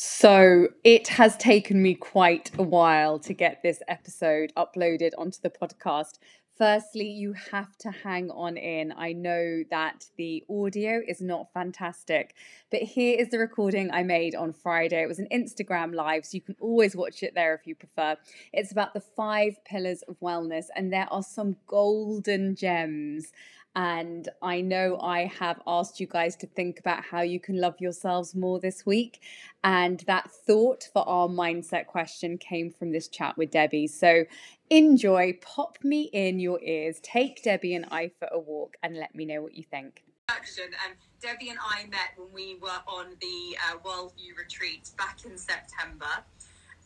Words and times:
So 0.00 0.68
it 0.84 1.08
has 1.08 1.36
taken 1.36 1.82
me 1.82 1.94
quite 1.94 2.52
a 2.56 2.62
while 2.62 3.18
to 3.18 3.34
get 3.34 3.64
this 3.64 3.82
episode 3.88 4.52
uploaded 4.56 5.10
onto 5.18 5.40
the 5.42 5.50
podcast. 5.50 6.20
Firstly, 6.56 7.08
you 7.08 7.32
have 7.32 7.76
to 7.78 7.90
hang 7.90 8.30
on 8.30 8.56
in. 8.56 8.92
I 8.96 9.12
know 9.12 9.64
that 9.72 10.06
the 10.16 10.44
audio 10.48 11.00
is 11.04 11.20
not 11.20 11.52
fantastic, 11.52 12.36
but 12.70 12.82
here 12.82 13.18
is 13.18 13.30
the 13.30 13.40
recording 13.40 13.90
I 13.90 14.04
made 14.04 14.36
on 14.36 14.52
Friday. 14.52 15.02
It 15.02 15.08
was 15.08 15.18
an 15.18 15.26
Instagram 15.32 15.92
live, 15.92 16.24
so 16.24 16.36
you 16.36 16.42
can 16.42 16.56
always 16.60 16.94
watch 16.94 17.24
it 17.24 17.34
there 17.34 17.52
if 17.56 17.66
you 17.66 17.74
prefer. 17.74 18.16
It's 18.52 18.70
about 18.70 18.94
the 18.94 19.00
five 19.00 19.64
pillars 19.64 20.02
of 20.02 20.20
wellness, 20.20 20.66
and 20.76 20.92
there 20.92 21.08
are 21.12 21.24
some 21.24 21.56
golden 21.66 22.54
gems 22.54 23.32
and 23.78 24.28
I 24.42 24.60
know 24.60 24.98
I 25.00 25.26
have 25.38 25.62
asked 25.64 26.00
you 26.00 26.08
guys 26.08 26.34
to 26.38 26.48
think 26.48 26.80
about 26.80 27.04
how 27.04 27.20
you 27.20 27.38
can 27.38 27.60
love 27.60 27.76
yourselves 27.78 28.34
more 28.34 28.58
this 28.58 28.84
week. 28.84 29.22
And 29.62 30.00
that 30.08 30.32
thought 30.32 30.88
for 30.92 31.08
our 31.08 31.28
mindset 31.28 31.86
question 31.86 32.38
came 32.38 32.72
from 32.72 32.90
this 32.90 33.06
chat 33.06 33.38
with 33.38 33.52
Debbie. 33.52 33.86
So 33.86 34.24
enjoy, 34.68 35.38
pop 35.40 35.78
me 35.84 36.10
in 36.12 36.40
your 36.40 36.60
ears, 36.60 36.98
take 37.04 37.44
Debbie 37.44 37.76
and 37.76 37.86
I 37.92 38.10
for 38.18 38.26
a 38.32 38.40
walk, 38.40 38.74
and 38.82 38.96
let 38.96 39.14
me 39.14 39.24
know 39.24 39.42
what 39.42 39.54
you 39.54 39.62
think. 39.62 40.02
Action. 40.28 40.64
Um, 40.84 40.94
Debbie 41.20 41.50
and 41.50 41.58
I 41.64 41.84
met 41.86 42.14
when 42.16 42.32
we 42.32 42.56
were 42.60 42.80
on 42.88 43.14
the 43.20 43.56
uh, 43.70 43.78
Worldview 43.78 44.36
retreat 44.36 44.90
back 44.98 45.18
in 45.24 45.38
September 45.38 46.24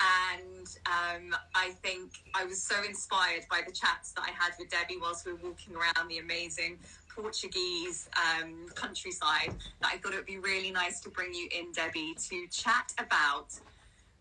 and 0.02 0.66
um, 0.86 1.36
I 1.54 1.70
think 1.82 2.10
I 2.34 2.44
was 2.44 2.62
so 2.62 2.82
inspired 2.82 3.44
by 3.50 3.60
the 3.66 3.72
chats 3.72 4.12
that 4.12 4.22
I 4.22 4.30
had 4.30 4.52
with 4.58 4.70
Debbie 4.70 4.98
whilst 5.00 5.26
we 5.26 5.32
were 5.32 5.38
walking 5.42 5.74
around 5.76 6.08
the 6.08 6.18
amazing 6.18 6.78
Portuguese 7.14 8.08
um, 8.16 8.66
countryside 8.74 9.54
that 9.80 9.92
I 9.94 9.98
thought 9.98 10.12
it 10.12 10.16
would 10.16 10.26
be 10.26 10.38
really 10.38 10.70
nice 10.70 11.00
to 11.00 11.10
bring 11.10 11.34
you 11.34 11.48
in, 11.56 11.72
Debbie, 11.72 12.14
to 12.30 12.46
chat 12.48 12.92
about. 12.98 13.48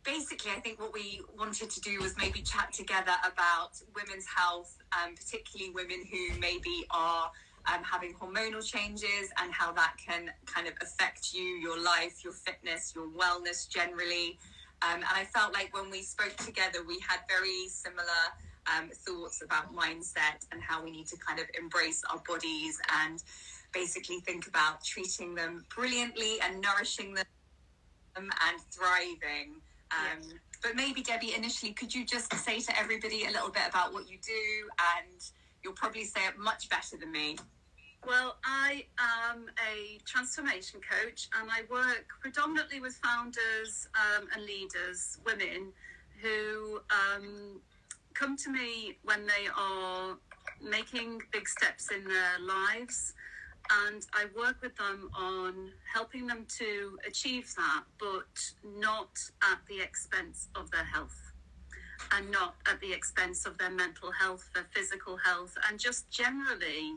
Basically, 0.04 0.52
I 0.52 0.60
think 0.60 0.80
what 0.80 0.94
we 0.94 1.22
wanted 1.38 1.70
to 1.70 1.80
do 1.82 2.00
was 2.00 2.16
maybe 2.18 2.42
chat 2.42 2.74
together 2.74 3.14
about 3.24 3.72
women's 3.96 4.26
health, 4.26 4.76
um, 4.92 5.16
particularly 5.16 5.72
women 5.74 6.04
who 6.12 6.40
maybe 6.40 6.86
are 6.92 7.30
um, 7.72 7.84
having 7.84 8.14
hormonal 8.16 8.66
changes 8.66 9.30
and 9.42 9.54
how 9.54 9.72
that 9.74 9.94
can 10.04 10.32
kind 10.46 10.68
of 10.68 10.74
affect 10.82 11.34
you, 11.34 11.44
your 11.44 11.82
life, 11.82 12.24
your 12.24 12.34
fitness, 12.34 12.94
your 12.96 13.08
wellness 13.10 13.70
generally. 13.70 14.40
Um, 14.84 14.96
and 14.96 15.06
I 15.14 15.26
felt 15.26 15.54
like 15.54 15.76
when 15.76 15.90
we 15.92 16.02
spoke 16.02 16.36
together, 16.38 16.80
we 16.88 17.00
had 17.08 17.20
very 17.28 17.68
similar 17.68 18.24
um, 18.68 18.90
thoughts 18.90 19.42
about 19.44 19.76
mindset 19.76 20.46
and 20.52 20.62
how 20.62 20.84
we 20.84 20.92
need 20.92 21.08
to 21.08 21.18
kind 21.18 21.40
of 21.40 21.46
embrace 21.60 22.04
our 22.12 22.22
bodies 22.28 22.80
and 23.04 23.24
basically 23.74 24.20
think 24.22 24.48
about 24.48 24.84
treating 24.84 25.36
them 25.36 25.66
brilliantly 25.76 26.40
and 26.42 26.62
nourishing 26.62 27.14
them 27.14 27.26
and 28.18 28.62
thriving. 28.72 29.56
Um. 29.92 30.40
But 30.64 30.76
maybe, 30.76 31.02
Debbie, 31.02 31.34
initially, 31.36 31.74
could 31.74 31.94
you 31.94 32.06
just 32.06 32.32
say 32.36 32.60
to 32.60 32.80
everybody 32.80 33.26
a 33.26 33.32
little 33.32 33.50
bit 33.50 33.64
about 33.68 33.94
what 33.94 34.08
you 34.08 34.18
do? 34.24 34.70
And 35.00 35.20
you'll 35.64 35.74
probably 35.74 36.04
say 36.04 36.22
it 36.28 36.38
much 36.38 36.70
better 36.70 36.98
than 36.98 37.12
me. 37.12 37.36
Well, 38.08 38.38
I 38.44 38.86
am 39.32 39.46
a 39.72 40.00
transformation 40.06 40.80
coach 40.82 41.30
and 41.40 41.50
I 41.52 41.62
work 41.70 42.06
predominantly 42.20 42.80
with 42.80 42.96
founders 42.96 43.88
um, 43.96 44.28
and 44.34 44.44
leaders, 44.44 45.20
women 45.24 45.72
who 46.22 46.82
um, 46.90 47.62
come 48.14 48.36
to 48.38 48.50
me 48.52 48.98
when 49.04 49.26
they 49.28 49.48
are 49.56 50.18
making 50.62 51.22
big 51.32 51.48
steps 51.48 51.90
in 51.92 52.04
their 52.04 52.40
lives. 52.40 53.14
And 53.86 54.06
I 54.14 54.26
work 54.36 54.58
with 54.62 54.76
them 54.76 55.12
on 55.14 55.72
helping 55.94 56.26
them 56.26 56.46
to 56.58 56.98
achieve 57.08 57.54
that, 57.56 57.84
but 58.00 58.52
not 58.80 59.12
at 59.44 59.60
the 59.70 59.80
expense 59.80 60.50
of 60.56 60.72
their 60.72 60.84
health 60.84 61.32
and 62.14 62.32
not 62.32 62.56
at 62.68 62.80
the 62.82 62.92
expense 62.92 63.46
of 63.46 63.60
their 63.60 63.70
mental 63.70 64.12
health, 64.12 64.50
their 64.56 64.66
physical 64.72 65.18
health, 65.18 65.56
and 65.70 65.80
just 65.80 66.10
generally 66.10 66.96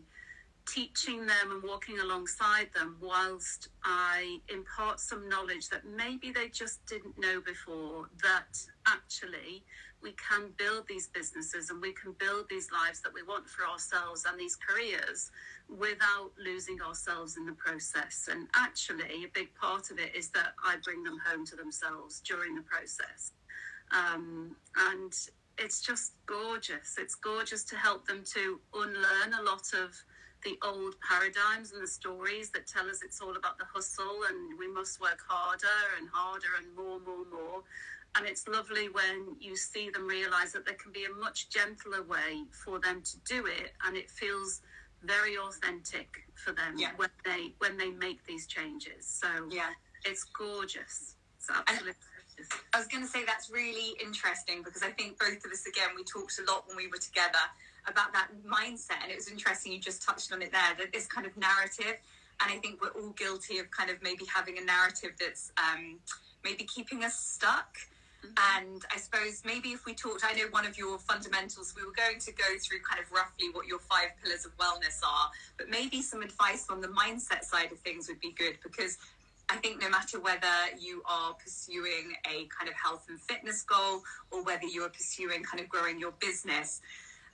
teaching 0.66 1.26
them 1.26 1.50
and 1.50 1.62
walking 1.62 1.98
alongside 2.00 2.68
them 2.74 2.96
whilst 3.00 3.68
I 3.84 4.38
impart 4.48 5.00
some 5.00 5.28
knowledge 5.28 5.68
that 5.68 5.82
maybe 5.84 6.30
they 6.30 6.48
just 6.48 6.84
didn't 6.86 7.18
know 7.18 7.40
before 7.40 8.08
that 8.22 8.58
actually 8.86 9.62
we 10.04 10.12
can 10.12 10.50
build 10.58 10.86
these 10.86 11.08
businesses 11.08 11.70
and 11.70 11.80
we 11.80 11.92
can 11.92 12.12
build 12.18 12.44
these 12.50 12.68
lives 12.70 13.00
that 13.00 13.12
we 13.12 13.22
want 13.22 13.48
for 13.48 13.66
ourselves 13.66 14.26
and 14.28 14.38
these 14.38 14.54
careers 14.54 15.30
without 15.68 16.30
losing 16.38 16.80
ourselves 16.82 17.38
in 17.38 17.46
the 17.46 17.52
process. 17.52 18.28
And 18.30 18.46
actually, 18.54 19.24
a 19.24 19.30
big 19.32 19.54
part 19.54 19.90
of 19.90 19.98
it 19.98 20.14
is 20.14 20.28
that 20.30 20.52
I 20.62 20.76
bring 20.84 21.02
them 21.02 21.18
home 21.26 21.46
to 21.46 21.56
themselves 21.56 22.20
during 22.20 22.54
the 22.54 22.62
process. 22.62 23.32
Um, 23.90 24.54
and 24.92 25.14
it's 25.56 25.80
just 25.80 26.12
gorgeous. 26.26 26.96
It's 26.98 27.14
gorgeous 27.14 27.64
to 27.64 27.76
help 27.76 28.06
them 28.06 28.22
to 28.34 28.60
unlearn 28.74 29.32
a 29.40 29.42
lot 29.42 29.72
of 29.72 29.96
the 30.44 30.58
old 30.62 30.94
paradigms 31.00 31.72
and 31.72 31.82
the 31.82 31.88
stories 31.88 32.50
that 32.50 32.66
tell 32.66 32.88
us 32.88 33.02
it's 33.02 33.20
all 33.20 33.36
about 33.36 33.58
the 33.58 33.64
hustle 33.72 34.20
and 34.28 34.58
we 34.58 34.68
must 34.68 35.00
work 35.00 35.18
harder 35.26 35.66
and 35.98 36.08
harder 36.12 36.54
and 36.58 36.66
more, 36.76 37.00
more, 37.00 37.24
more. 37.30 37.62
And 38.16 38.26
it's 38.26 38.46
lovely 38.46 38.88
when 38.88 39.36
you 39.40 39.56
see 39.56 39.90
them 39.90 40.06
realize 40.06 40.52
that 40.52 40.64
there 40.64 40.76
can 40.76 40.92
be 40.92 41.04
a 41.04 41.20
much 41.20 41.48
gentler 41.48 42.02
way 42.04 42.44
for 42.50 42.78
them 42.78 43.02
to 43.02 43.16
do 43.26 43.46
it, 43.46 43.72
and 43.84 43.96
it 43.96 44.08
feels 44.08 44.60
very 45.02 45.36
authentic 45.36 46.22
for 46.34 46.52
them 46.52 46.74
yeah. 46.76 46.90
when 46.96 47.10
they 47.24 47.54
when 47.58 47.76
they 47.76 47.90
make 47.90 48.24
these 48.24 48.46
changes. 48.46 49.04
So 49.04 49.26
yeah, 49.50 49.70
it's 50.04 50.22
gorgeous. 50.24 51.16
It's 51.38 51.50
absolutely. 51.50 51.94
I 52.72 52.78
was 52.78 52.86
going 52.86 53.02
to 53.02 53.08
say 53.08 53.24
that's 53.24 53.50
really 53.50 53.96
interesting 54.04 54.62
because 54.64 54.82
I 54.82 54.90
think 54.90 55.18
both 55.18 55.44
of 55.44 55.52
us, 55.52 55.66
again, 55.66 55.90
we 55.96 56.02
talked 56.04 56.38
a 56.38 56.50
lot 56.50 56.66
when 56.66 56.76
we 56.76 56.88
were 56.88 56.98
together 56.98 57.38
about 57.86 58.12
that 58.12 58.28
mindset. 58.46 59.02
And 59.02 59.10
it 59.10 59.16
was 59.16 59.28
interesting, 59.28 59.72
you 59.72 59.78
just 59.78 60.02
touched 60.02 60.32
on 60.32 60.42
it 60.42 60.52
there, 60.52 60.74
that 60.78 60.92
this 60.92 61.06
kind 61.06 61.26
of 61.26 61.36
narrative. 61.36 61.98
And 62.40 62.52
I 62.52 62.56
think 62.58 62.80
we're 62.82 63.00
all 63.00 63.10
guilty 63.10 63.58
of 63.58 63.70
kind 63.70 63.90
of 63.90 64.02
maybe 64.02 64.24
having 64.32 64.58
a 64.58 64.64
narrative 64.64 65.12
that's 65.18 65.52
um, 65.58 65.98
maybe 66.44 66.64
keeping 66.64 67.04
us 67.04 67.14
stuck. 67.18 67.76
Mm-hmm. 68.24 68.66
And 68.66 68.82
I 68.92 68.98
suppose 68.98 69.42
maybe 69.44 69.70
if 69.70 69.84
we 69.86 69.94
talked, 69.94 70.24
I 70.24 70.32
know 70.32 70.46
one 70.50 70.66
of 70.66 70.76
your 70.76 70.98
fundamentals, 70.98 71.74
we 71.76 71.84
were 71.84 71.92
going 71.92 72.18
to 72.20 72.32
go 72.32 72.44
through 72.60 72.78
kind 72.88 73.02
of 73.04 73.12
roughly 73.12 73.48
what 73.52 73.66
your 73.66 73.78
five 73.78 74.08
pillars 74.22 74.46
of 74.46 74.56
wellness 74.56 75.00
are, 75.06 75.30
but 75.58 75.68
maybe 75.68 76.02
some 76.02 76.22
advice 76.22 76.66
on 76.70 76.80
the 76.80 76.88
mindset 76.88 77.44
side 77.44 77.70
of 77.70 77.78
things 77.80 78.08
would 78.08 78.20
be 78.20 78.32
good 78.32 78.58
because 78.62 78.98
I 79.50 79.56
think 79.56 79.80
no 79.80 79.90
matter 79.90 80.18
whether 80.20 80.48
you 80.78 81.02
are 81.06 81.34
pursuing 81.34 82.14
a 82.26 82.46
kind 82.46 82.68
of 82.68 82.74
health 82.74 83.06
and 83.08 83.20
fitness 83.20 83.62
goal 83.62 84.02
or 84.30 84.42
whether 84.42 84.66
you 84.66 84.82
are 84.84 84.88
pursuing 84.88 85.42
kind 85.42 85.62
of 85.62 85.68
growing 85.68 86.00
your 86.00 86.12
business, 86.12 86.80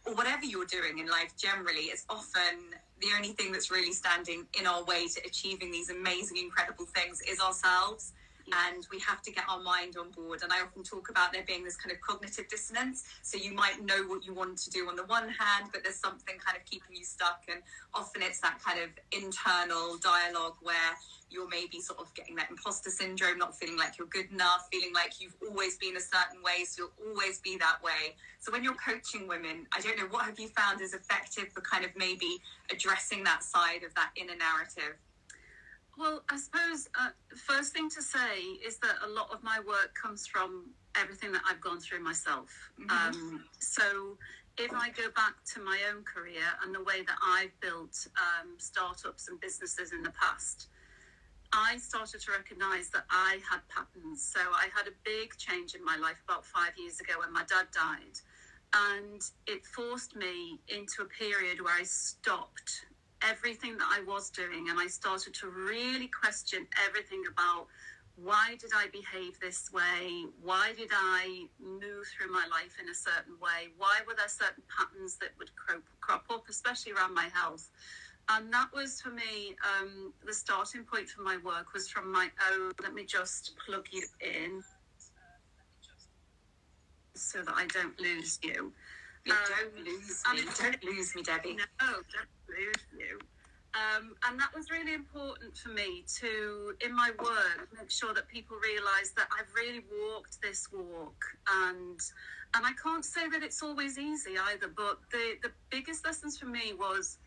or 0.07 0.15
whatever 0.15 0.45
you're 0.45 0.67
doing 0.67 0.99
in 0.99 1.07
life 1.07 1.35
generally 1.37 1.87
is 1.93 2.05
often 2.09 2.75
the 3.01 3.09
only 3.17 3.33
thing 3.33 3.53
that's 3.53 3.71
really 3.71 3.93
standing 3.93 4.47
in 4.59 4.67
our 4.67 4.85
way 4.85 5.07
to 5.07 5.21
achieving 5.27 5.71
these 5.71 5.91
amazing, 5.91 6.37
incredible 6.37 6.87
things 6.87 7.21
is 7.29 7.41
ourselves. 7.41 8.13
And 8.53 8.87
we 8.91 8.99
have 9.01 9.23
to 9.23 9.33
get 9.33 9.45
our 9.49 9.61
mind 9.61 9.97
on 9.99 10.11
board. 10.11 10.43
And 10.43 10.53
I 10.53 10.61
often 10.61 10.83
talk 10.83 11.09
about 11.11 11.33
there 11.33 11.45
being 11.47 11.65
this 11.65 11.77
kind 11.77 11.95
of 11.95 12.01
cognitive 12.01 12.49
dissonance. 12.49 13.05
So 13.23 13.39
you 13.39 13.53
might 13.53 13.85
know 13.85 14.03
what 14.07 14.25
you 14.25 14.35
want 14.35 14.59
to 14.59 14.71
do 14.71 14.89
on 14.89 14.97
the 14.97 15.05
one 15.05 15.29
hand, 15.29 15.71
but 15.73 15.83
there's 15.83 16.01
something 16.01 16.37
kind 16.39 16.57
of 16.57 16.65
keeping 16.65 16.97
you 16.97 17.05
stuck. 17.05 17.43
And 17.49 17.63
often 17.95 18.23
it's 18.23 18.41
that 18.41 18.59
kind 18.65 18.81
of 18.81 18.91
internal 19.13 19.97
dialogue 19.99 20.57
where 20.63 20.97
you're 21.31 21.49
maybe 21.49 21.81
sort 21.81 22.01
of 22.01 22.13
getting 22.15 22.35
that 22.37 22.51
imposter 22.51 22.91
syndrome, 22.91 23.39
not 23.39 23.57
feeling 23.57 23.79
like 23.79 23.97
you're 23.99 24.09
good 24.09 24.31
enough, 24.33 24.67
feeling 24.71 24.93
like 24.93 25.21
you've 25.21 25.37
always 25.47 25.77
been 25.77 25.97
a 25.97 26.01
certain 26.01 26.43
way, 26.43 26.65
so 26.65 26.91
you'll 26.99 27.11
always 27.11 27.39
be 27.39 27.57
that 27.57 27.83
way. 27.83 28.17
So 28.41 28.51
when 28.51 28.65
you're 28.65 28.75
coaching 28.75 29.29
women, 29.29 29.67
I 29.73 29.81
don't 29.81 29.97
know, 29.97 30.09
what 30.11 30.25
have 30.25 30.41
you 30.41 30.49
found 30.49 30.81
is 30.81 30.93
effective 30.93 31.53
for 31.53 31.61
kind 31.61 31.85
of 31.85 31.93
maybe 31.97 32.41
addressing 32.73 33.23
that 33.25 33.45
side 33.45 33.85
of 33.85 33.95
that 33.95 34.11
inner 34.17 34.37
narrative? 34.37 34.99
Well, 35.99 36.23
I 36.31 36.37
suppose 36.39 36.89
uh, 36.99 37.11
first 37.37 37.73
thing 37.73 37.91
to 37.91 38.03
say 38.03 38.41
is 38.67 38.79
that 38.79 38.97
a 39.05 39.09
lot 39.09 39.31
of 39.33 39.43
my 39.43 39.61
work 39.67 39.93
comes 40.01 40.27
from 40.27 40.71
everything 40.97 41.33
that 41.33 41.43
I've 41.49 41.61
gone 41.61 41.81
through 41.81 42.03
myself. 42.03 42.51
Mm-hmm. 42.81 42.91
Um, 42.91 43.45
so 43.59 44.17
if 44.59 44.73
I 44.73 44.91
go 44.91 45.11
back 45.15 45.35
to 45.55 45.61
my 45.61 45.79
own 45.93 46.03
career 46.05 46.45
and 46.65 46.75
the 46.75 46.83
way 46.83 47.03
that 47.03 47.17
I've 47.23 47.59
built 47.61 48.07
um, 48.17 48.55
startups 48.59 49.29
and 49.29 49.41
businesses 49.41 49.93
in 49.93 50.03
the 50.03 50.11
past, 50.11 50.69
I 51.53 51.79
started 51.79 52.21
to 52.21 52.33
recognize 52.33 52.91
that 52.91 53.05
I 53.11 53.39
had 53.49 53.61
patterns. 53.69 54.23
So 54.23 54.41
I 54.41 54.69
had 54.75 54.87
a 54.87 54.95
big 55.05 55.37
change 55.37 55.75
in 55.75 55.85
my 55.85 55.97
life 55.97 56.23
about 56.29 56.45
five 56.47 56.73
years 56.79 57.01
ago 57.01 57.15
when 57.19 57.33
my 57.33 57.45
dad 57.45 57.67
died. 57.73 58.19
And 58.73 59.21
it 59.47 59.67
forced 59.67 60.15
me 60.15 60.61
into 60.69 61.03
a 61.03 61.07
period 61.07 61.61
where 61.61 61.75
I 61.75 61.83
stopped 61.83 62.87
everything 63.23 63.77
that 63.79 63.89
I 63.91 64.03
was 64.07 64.31
doing 64.31 64.69
and 64.71 64.79
I 64.79 64.87
started 64.87 65.35
to 65.35 65.49
really 65.49 66.09
question 66.09 66.67
everything 66.89 67.23
about 67.31 67.67
why 68.17 68.57
did 68.59 68.71
I 68.77 68.89
behave 68.89 69.41
this 69.41 69.73
way? 69.73 70.27
Why 70.43 70.73
did 70.77 70.91
I 70.93 71.47
move 71.59 72.07
through 72.07 72.31
my 72.31 72.47
life 72.51 72.77
in 72.83 72.89
a 72.91 72.95
certain 72.95 73.39
way? 73.41 73.73
Why 73.79 74.01
were 74.07 74.15
there 74.15 74.29
certain 74.29 74.63
patterns 74.69 75.17
that 75.17 75.31
would 75.39 75.55
crop, 75.57 75.83
crop 76.01 76.25
up, 76.31 76.45
especially 76.51 76.93
around 76.93 77.15
my 77.15 77.29
health? 77.33 77.71
and 78.29 78.53
that 78.53 78.69
was 78.73 79.01
for 79.01 79.11
me 79.11 79.57
um, 79.81 80.13
the 80.25 80.33
starting 80.33 80.85
point 80.85 81.09
for 81.09 81.23
my 81.23 81.37
work 81.39 81.73
was 81.73 81.89
from 81.89 82.13
my 82.13 82.29
own. 82.53 82.73
Let 82.83 82.95
me 82.95 83.05
just 83.05 83.55
plug 83.67 83.87
you 83.91 84.03
in 84.21 84.63
so 87.15 87.43
that 87.43 87.55
I 87.55 87.67
don't 87.67 87.99
lose 88.01 88.39
you. 88.43 88.73
Um, 89.29 89.37
don't 89.75 89.85
lose 89.85 90.23
me. 90.33 90.43
Don't 90.59 90.85
lose 90.85 91.15
me, 91.15 91.23
Debbie. 91.23 91.57
No, 91.57 91.87
don't 91.93 92.59
lose 92.59 92.85
you. 92.99 93.19
Um, 93.75 94.15
and 94.27 94.39
that 94.41 94.53
was 94.55 94.69
really 94.71 94.95
important 94.95 95.57
for 95.57 95.69
me 95.69 96.05
to, 96.19 96.75
in 96.85 96.95
my 96.95 97.11
work, 97.23 97.69
make 97.79 97.91
sure 97.91 98.13
that 98.15 98.27
people 98.27 98.57
realise 98.57 99.11
that 99.17 99.29
I've 99.39 99.53
really 99.55 99.85
walked 100.09 100.43
this 100.43 100.69
walk, 100.73 101.25
and 101.65 102.01
and 102.55 102.67
I 102.67 102.73
can't 102.83 103.05
say 103.05 103.29
that 103.29 103.45
it's 103.45 103.63
always 103.63 103.97
easy 103.97 104.33
either. 104.53 104.69
But 104.69 104.99
the 105.13 105.37
the 105.43 105.53
biggest 105.71 106.05
lessons 106.05 106.37
for 106.37 106.47
me 106.47 106.73
was 106.73 107.19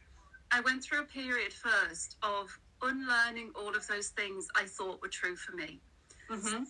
I 0.52 0.60
went 0.62 0.84
through 0.84 1.02
a 1.02 1.06
period 1.06 1.54
first 1.54 2.18
of 2.22 2.60
unlearning 2.82 3.52
all 3.56 3.74
of 3.74 3.88
those 3.88 4.10
things 4.10 4.50
I 4.56 4.66
thought 4.66 5.02
were 5.02 5.08
true 5.08 5.38
for 5.38 5.56
me. 5.56 5.80
Mm-hmm. 6.30 6.46
So 6.46 6.66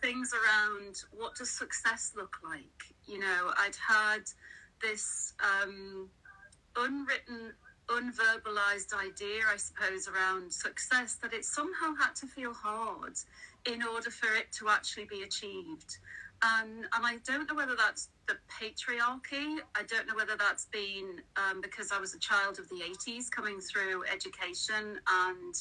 things 0.00 0.32
around 0.32 1.02
what 1.16 1.34
does 1.34 1.50
success 1.50 2.12
look 2.16 2.36
like? 2.44 2.94
You 3.06 3.20
know, 3.20 3.52
I'd 3.58 3.76
had 3.76 4.22
this 4.82 5.34
um, 5.40 6.08
unwritten 6.76 7.52
unverbalized 7.88 8.92
idea, 8.92 9.40
I 9.50 9.56
suppose, 9.56 10.08
around 10.08 10.52
success 10.52 11.16
that 11.22 11.32
it 11.32 11.44
somehow 11.44 11.94
had 11.98 12.14
to 12.16 12.26
feel 12.26 12.52
hard 12.52 13.14
in 13.66 13.82
order 13.82 14.10
for 14.10 14.34
it 14.34 14.52
to 14.58 14.68
actually 14.68 15.06
be 15.06 15.22
achieved. 15.22 15.96
Um, 16.42 16.84
and 16.92 17.04
I 17.04 17.16
don't 17.26 17.48
know 17.48 17.56
whether 17.56 17.74
that's 17.76 18.10
the 18.28 18.36
patriarchy. 18.48 19.58
I 19.74 19.82
don't 19.88 20.06
know 20.06 20.14
whether 20.14 20.36
that's 20.36 20.66
been 20.66 21.20
um, 21.36 21.60
because 21.60 21.90
I 21.90 21.98
was 21.98 22.14
a 22.14 22.18
child 22.18 22.58
of 22.58 22.68
the 22.68 22.76
80s 22.76 23.30
coming 23.30 23.58
through 23.58 24.04
education 24.12 25.00
and 25.26 25.54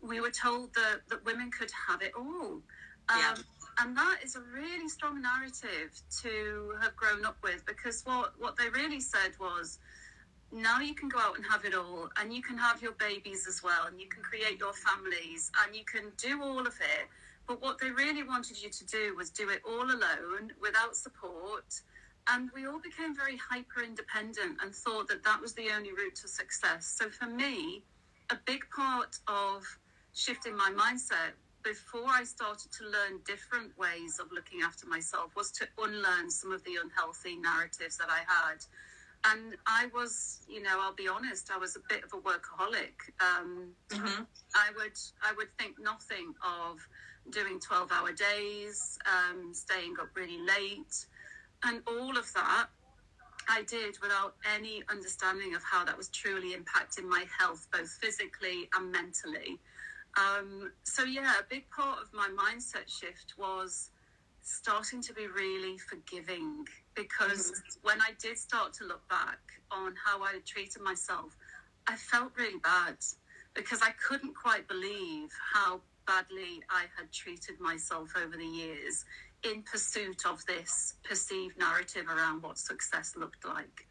we 0.00 0.20
were 0.20 0.30
told 0.30 0.74
that, 0.74 1.00
that 1.08 1.24
women 1.24 1.50
could 1.50 1.70
have 1.88 2.02
it 2.02 2.12
all. 2.16 2.60
Um, 3.08 3.18
yeah. 3.18 3.34
And 3.80 3.96
that 3.96 4.18
is 4.22 4.36
a 4.36 4.40
really 4.54 4.88
strong 4.88 5.22
narrative 5.22 5.90
to 6.22 6.74
have 6.82 6.94
grown 6.94 7.24
up 7.24 7.36
with 7.42 7.64
because 7.66 8.02
what, 8.04 8.34
what 8.38 8.56
they 8.56 8.68
really 8.68 9.00
said 9.00 9.32
was, 9.40 9.78
now 10.52 10.80
you 10.80 10.94
can 10.94 11.08
go 11.08 11.18
out 11.18 11.36
and 11.36 11.44
have 11.46 11.64
it 11.64 11.74
all 11.74 12.10
and 12.20 12.32
you 12.32 12.42
can 12.42 12.58
have 12.58 12.82
your 12.82 12.92
babies 12.92 13.46
as 13.48 13.62
well 13.62 13.86
and 13.86 13.98
you 13.98 14.06
can 14.06 14.22
create 14.22 14.58
your 14.58 14.74
families 14.74 15.50
and 15.64 15.74
you 15.74 15.82
can 15.84 16.12
do 16.18 16.42
all 16.42 16.60
of 16.60 16.74
it 16.80 17.08
but 17.48 17.60
what 17.62 17.78
they 17.78 17.90
really 17.90 18.22
wanted 18.22 18.62
you 18.62 18.68
to 18.68 18.84
do 18.86 19.14
was 19.16 19.30
do 19.30 19.48
it 19.48 19.62
all 19.66 19.84
alone 19.84 20.52
without 20.60 20.94
support 20.94 21.80
and 22.28 22.50
we 22.54 22.66
all 22.66 22.78
became 22.78 23.16
very 23.16 23.36
hyper 23.36 23.82
independent 23.82 24.58
and 24.62 24.74
thought 24.74 25.08
that 25.08 25.24
that 25.24 25.40
was 25.40 25.54
the 25.54 25.70
only 25.74 25.90
route 25.92 26.14
to 26.14 26.28
success 26.28 26.86
so 26.98 27.08
for 27.08 27.26
me 27.26 27.82
a 28.30 28.36
big 28.44 28.62
part 28.76 29.18
of 29.28 29.64
shifting 30.12 30.54
my 30.54 30.70
mindset 30.76 31.32
before 31.62 32.08
I 32.08 32.24
started 32.24 32.70
to 32.72 32.84
learn 32.84 33.20
different 33.26 33.76
ways 33.78 34.18
of 34.20 34.32
looking 34.32 34.62
after 34.62 34.86
myself 34.86 35.34
was 35.36 35.50
to 35.52 35.66
unlearn 35.78 36.30
some 36.30 36.52
of 36.52 36.62
the 36.64 36.72
unhealthy 36.82 37.36
narratives 37.36 37.96
that 37.98 38.08
I 38.08 38.20
had 38.26 38.64
and 39.24 39.54
I 39.66 39.86
was, 39.94 40.40
you 40.48 40.62
know, 40.62 40.80
I'll 40.80 40.94
be 40.94 41.08
honest, 41.08 41.50
I 41.52 41.58
was 41.58 41.76
a 41.76 41.80
bit 41.88 42.02
of 42.04 42.12
a 42.12 42.16
workaholic. 42.16 42.94
Um, 43.20 43.68
mm-hmm. 43.88 44.22
I 44.54 44.70
would, 44.76 44.98
I 45.22 45.32
would 45.36 45.48
think 45.58 45.76
nothing 45.80 46.34
of 46.44 46.78
doing 47.30 47.60
twelve-hour 47.60 48.12
days, 48.12 48.98
um, 49.06 49.54
staying 49.54 49.94
up 50.00 50.08
really 50.14 50.38
late, 50.38 51.06
and 51.64 51.82
all 51.86 52.18
of 52.18 52.32
that. 52.34 52.66
I 53.48 53.62
did 53.64 53.98
without 54.00 54.34
any 54.54 54.84
understanding 54.88 55.54
of 55.54 55.62
how 55.64 55.84
that 55.84 55.96
was 55.96 56.08
truly 56.08 56.54
impacting 56.54 57.08
my 57.08 57.24
health, 57.38 57.66
both 57.72 57.90
physically 57.90 58.68
and 58.76 58.92
mentally. 58.92 59.58
Um, 60.16 60.72
so 60.82 61.04
yeah, 61.04 61.34
a 61.40 61.44
big 61.48 61.68
part 61.70 61.98
of 62.00 62.12
my 62.12 62.28
mindset 62.28 62.88
shift 62.88 63.34
was 63.38 63.90
starting 64.42 65.00
to 65.00 65.14
be 65.14 65.26
really 65.26 65.78
forgiving 65.78 66.66
because 66.94 67.50
mm-hmm. 67.50 67.88
when 67.88 68.00
I 68.00 68.10
did 68.20 68.36
start 68.36 68.72
to 68.74 68.84
look 68.84 69.08
back 69.08 69.38
on 69.70 69.94
how 70.04 70.22
I 70.22 70.32
had 70.32 70.44
treated 70.44 70.82
myself, 70.82 71.36
I 71.86 71.96
felt 71.96 72.32
really 72.36 72.58
bad 72.58 72.96
because 73.54 73.80
I 73.82 73.90
couldn't 74.06 74.34
quite 74.34 74.68
believe 74.68 75.30
how 75.54 75.80
badly 76.06 76.62
I 76.68 76.84
had 76.96 77.12
treated 77.12 77.60
myself 77.60 78.10
over 78.16 78.36
the 78.36 78.44
years 78.44 79.04
in 79.44 79.62
pursuit 79.62 80.22
of 80.26 80.44
this 80.46 80.94
perceived 81.04 81.58
narrative 81.58 82.06
around 82.08 82.42
what 82.42 82.58
success 82.58 83.14
looked 83.16 83.44
like. 83.46 83.86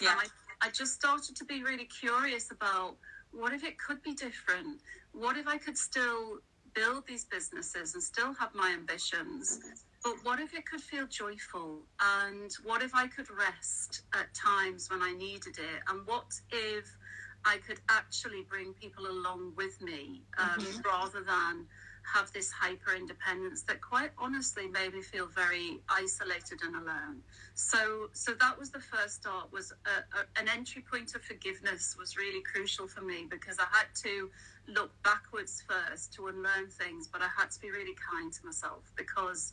Yeah. 0.00 0.14
I, 0.16 0.66
I 0.66 0.70
just 0.70 0.94
started 0.94 1.36
to 1.36 1.44
be 1.44 1.62
really 1.62 1.86
curious 1.86 2.50
about 2.50 2.96
what 3.32 3.52
if 3.52 3.64
it 3.64 3.78
could 3.78 4.02
be 4.02 4.14
different? 4.14 4.80
What 5.12 5.36
if 5.36 5.46
I 5.46 5.58
could 5.58 5.76
still 5.76 6.40
build 6.74 7.06
these 7.06 7.24
businesses 7.24 7.94
and 7.94 8.02
still 8.02 8.32
have 8.34 8.54
my 8.54 8.70
ambitions? 8.72 9.58
But 10.02 10.14
what 10.22 10.40
if 10.40 10.54
it 10.54 10.64
could 10.66 10.80
feel 10.80 11.06
joyful? 11.06 11.80
And 12.00 12.50
what 12.64 12.82
if 12.82 12.94
I 12.94 13.06
could 13.06 13.28
rest 13.30 14.02
at 14.14 14.32
times 14.34 14.88
when 14.90 15.02
I 15.02 15.12
needed 15.12 15.58
it? 15.58 15.82
And 15.88 16.06
what 16.06 16.32
if 16.50 16.86
I 17.44 17.58
could 17.58 17.80
actually 17.88 18.46
bring 18.48 18.72
people 18.74 19.06
along 19.06 19.54
with 19.56 19.80
me 19.80 20.22
um, 20.38 20.60
mm-hmm. 20.60 20.80
rather 20.88 21.22
than 21.22 21.66
have 22.04 22.32
this 22.32 22.50
hyper 22.50 22.94
independence 22.94 23.62
that 23.62 23.80
quite 23.80 24.10
honestly 24.18 24.66
made 24.68 24.94
me 24.94 25.02
feel 25.02 25.26
very 25.26 25.80
isolated 25.88 26.60
and 26.62 26.76
alone 26.76 27.22
so 27.54 28.08
so 28.12 28.32
that 28.40 28.58
was 28.58 28.70
the 28.70 28.80
first 28.80 29.16
start 29.16 29.52
was 29.52 29.72
a, 29.86 30.18
a, 30.18 30.40
an 30.40 30.48
entry 30.48 30.84
point 30.90 31.14
of 31.14 31.22
forgiveness 31.22 31.96
was 31.98 32.16
really 32.16 32.42
crucial 32.42 32.86
for 32.86 33.02
me 33.02 33.26
because 33.30 33.58
i 33.58 33.66
had 33.72 33.86
to 33.94 34.30
look 34.68 34.90
backwards 35.02 35.62
first 35.68 36.12
to 36.12 36.28
unlearn 36.28 36.68
things 36.68 37.08
but 37.08 37.22
i 37.22 37.28
had 37.36 37.50
to 37.50 37.60
be 37.60 37.70
really 37.70 37.94
kind 38.12 38.32
to 38.32 38.44
myself 38.44 38.92
because 38.96 39.52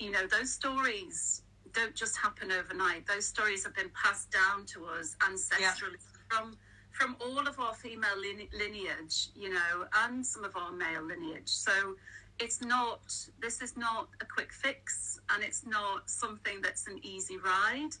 you 0.00 0.10
know, 0.10 0.26
those 0.26 0.50
stories 0.50 1.42
don't 1.72 1.94
just 1.94 2.16
happen 2.16 2.50
overnight. 2.50 3.06
Those 3.06 3.26
stories 3.26 3.62
have 3.64 3.76
been 3.76 3.90
passed 3.90 4.30
down 4.30 4.66
to 4.66 4.86
us 4.86 5.14
ancestrally 5.20 6.00
yeah. 6.00 6.18
from 6.28 6.56
from 7.00 7.16
all 7.18 7.48
of 7.48 7.58
our 7.58 7.72
female 7.74 8.18
lineage, 8.52 9.28
you 9.34 9.48
know, 9.48 9.86
and 10.04 10.24
some 10.24 10.44
of 10.44 10.54
our 10.54 10.70
male 10.70 11.02
lineage. 11.02 11.48
So 11.48 11.96
it's 12.38 12.60
not 12.60 13.00
this 13.40 13.62
is 13.62 13.76
not 13.76 14.08
a 14.20 14.26
quick 14.26 14.52
fix 14.52 15.18
and 15.32 15.42
it's 15.42 15.64
not 15.66 16.10
something 16.10 16.60
that's 16.60 16.86
an 16.88 17.00
easy 17.02 17.38
ride, 17.38 17.92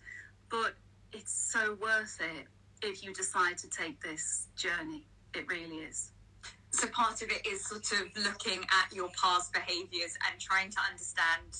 but 0.50 0.74
it's 1.12 1.32
so 1.32 1.78
worth 1.80 2.18
it 2.20 2.46
if 2.82 3.02
you 3.02 3.14
decide 3.14 3.56
to 3.58 3.70
take 3.70 4.00
this 4.02 4.48
journey. 4.54 5.06
It 5.34 5.46
really 5.48 5.78
is. 5.78 6.12
So 6.72 6.86
part 6.88 7.22
of 7.22 7.30
it 7.30 7.46
is 7.46 7.66
sort 7.66 7.90
of 7.92 8.06
looking 8.22 8.60
at 8.82 8.94
your 8.94 9.08
past 9.20 9.52
behaviors 9.52 10.16
and 10.30 10.38
trying 10.38 10.70
to 10.70 10.78
understand 10.90 11.56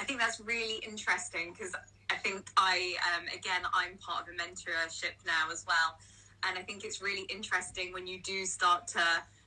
I 0.00 0.04
think 0.04 0.18
that's 0.18 0.40
really 0.40 0.78
interesting 0.78 1.52
because 1.52 1.74
I 2.10 2.16
think 2.16 2.48
I, 2.56 2.94
um, 3.12 3.26
again, 3.26 3.62
I'm 3.74 3.98
part 3.98 4.26
of 4.26 4.34
a 4.34 4.36
mentorship 4.36 5.12
now 5.26 5.52
as 5.52 5.64
well. 5.66 5.98
And 6.48 6.58
I 6.58 6.62
think 6.62 6.84
it's 6.84 7.02
really 7.02 7.26
interesting 7.28 7.92
when 7.92 8.06
you 8.06 8.20
do 8.20 8.44
start 8.46 8.86
to, 8.88 9.02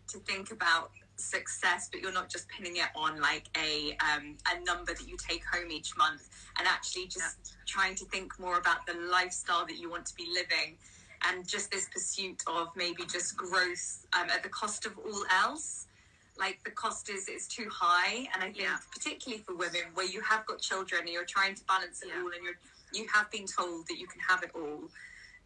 to 0.09 0.19
think 0.19 0.51
about 0.51 0.91
success, 1.15 1.89
but 1.91 2.01
you're 2.01 2.13
not 2.13 2.29
just 2.29 2.47
pinning 2.49 2.77
it 2.77 2.89
on 2.95 3.19
like 3.19 3.45
a, 3.57 3.97
um, 3.97 4.35
a 4.51 4.63
number 4.63 4.93
that 4.93 5.07
you 5.07 5.17
take 5.17 5.43
home 5.45 5.71
each 5.71 5.95
month 5.97 6.29
and 6.59 6.67
actually 6.67 7.05
just 7.05 7.37
yeah. 7.45 7.51
trying 7.65 7.95
to 7.95 8.05
think 8.05 8.37
more 8.39 8.57
about 8.57 8.85
the 8.85 8.93
lifestyle 9.11 9.65
that 9.65 9.77
you 9.77 9.89
want 9.89 10.05
to 10.05 10.15
be 10.15 10.27
living 10.33 10.77
and 11.25 11.47
just 11.47 11.71
this 11.71 11.87
pursuit 11.89 12.41
of 12.47 12.67
maybe 12.75 13.03
just 13.11 13.37
growth 13.37 14.05
um, 14.13 14.29
at 14.29 14.43
the 14.43 14.49
cost 14.49 14.85
of 14.85 14.97
all 14.97 15.23
else 15.43 15.87
like 16.37 16.59
the 16.65 16.71
cost 16.71 17.09
is 17.09 17.27
is 17.27 17.47
too 17.47 17.67
high 17.71 18.27
and 18.33 18.41
i 18.41 18.45
think 18.45 18.57
yeah. 18.57 18.77
particularly 18.91 19.41
for 19.43 19.55
women 19.55 19.81
where 19.93 20.05
you 20.05 20.19
have 20.21 20.45
got 20.45 20.59
children 20.59 21.01
and 21.01 21.09
you're 21.11 21.25
trying 21.25 21.53
to 21.53 21.63
balance 21.65 22.01
it 22.01 22.09
yeah. 22.09 22.21
all 22.21 22.27
and 22.27 22.43
you're 22.43 22.57
you 22.93 23.07
have 23.13 23.29
been 23.31 23.45
told 23.45 23.87
that 23.87 23.97
you 23.97 24.07
can 24.07 24.19
have 24.21 24.43
it 24.43 24.51
all 24.55 24.81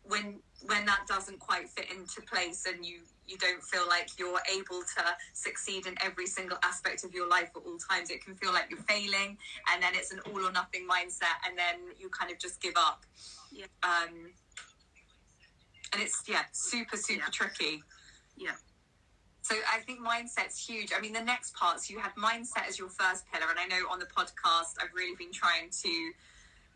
when 0.07 0.35
when 0.65 0.85
that 0.85 1.01
doesn't 1.07 1.39
quite 1.39 1.69
fit 1.69 1.85
into 1.91 2.21
place 2.21 2.65
and 2.67 2.85
you 2.85 2.99
you 3.27 3.37
don't 3.37 3.61
feel 3.61 3.85
like 3.87 4.09
you're 4.17 4.39
able 4.51 4.81
to 4.81 5.03
succeed 5.33 5.85
in 5.85 5.95
every 6.01 6.25
single 6.25 6.57
aspect 6.63 7.03
of 7.03 7.13
your 7.13 7.27
life 7.27 7.51
at 7.55 7.61
all 7.65 7.77
times 7.77 8.09
it 8.09 8.23
can 8.23 8.33
feel 8.35 8.53
like 8.53 8.65
you're 8.69 8.79
failing 8.79 9.37
and 9.71 9.83
then 9.83 9.91
it's 9.93 10.11
an 10.11 10.19
all 10.31 10.45
or 10.45 10.51
nothing 10.51 10.87
mindset 10.87 11.37
and 11.47 11.57
then 11.57 11.75
you 11.99 12.09
kind 12.09 12.31
of 12.31 12.39
just 12.39 12.61
give 12.61 12.73
up 12.75 13.05
yeah. 13.51 13.65
um 13.83 14.31
and 15.93 16.01
it's 16.01 16.23
yeah 16.27 16.43
super 16.51 16.97
super 16.97 17.19
yeah. 17.19 17.31
tricky 17.31 17.83
yeah 18.37 18.51
so 19.47 19.55
I 19.73 19.79
think 19.79 20.01
mindset's 20.01 20.59
huge. 20.59 20.91
I 20.93 20.99
mean, 20.99 21.13
the 21.13 21.23
next 21.23 21.55
parts 21.55 21.89
you 21.89 21.99
have 21.99 22.13
mindset 22.15 22.67
as 22.67 22.77
your 22.77 22.89
first 22.89 23.23
pillar, 23.31 23.45
and 23.49 23.57
I 23.57 23.65
know 23.65 23.87
on 23.89 23.97
the 23.97 24.05
podcast 24.05 24.75
I've 24.77 24.93
really 24.93 25.15
been 25.15 25.31
trying 25.31 25.69
to 25.83 26.11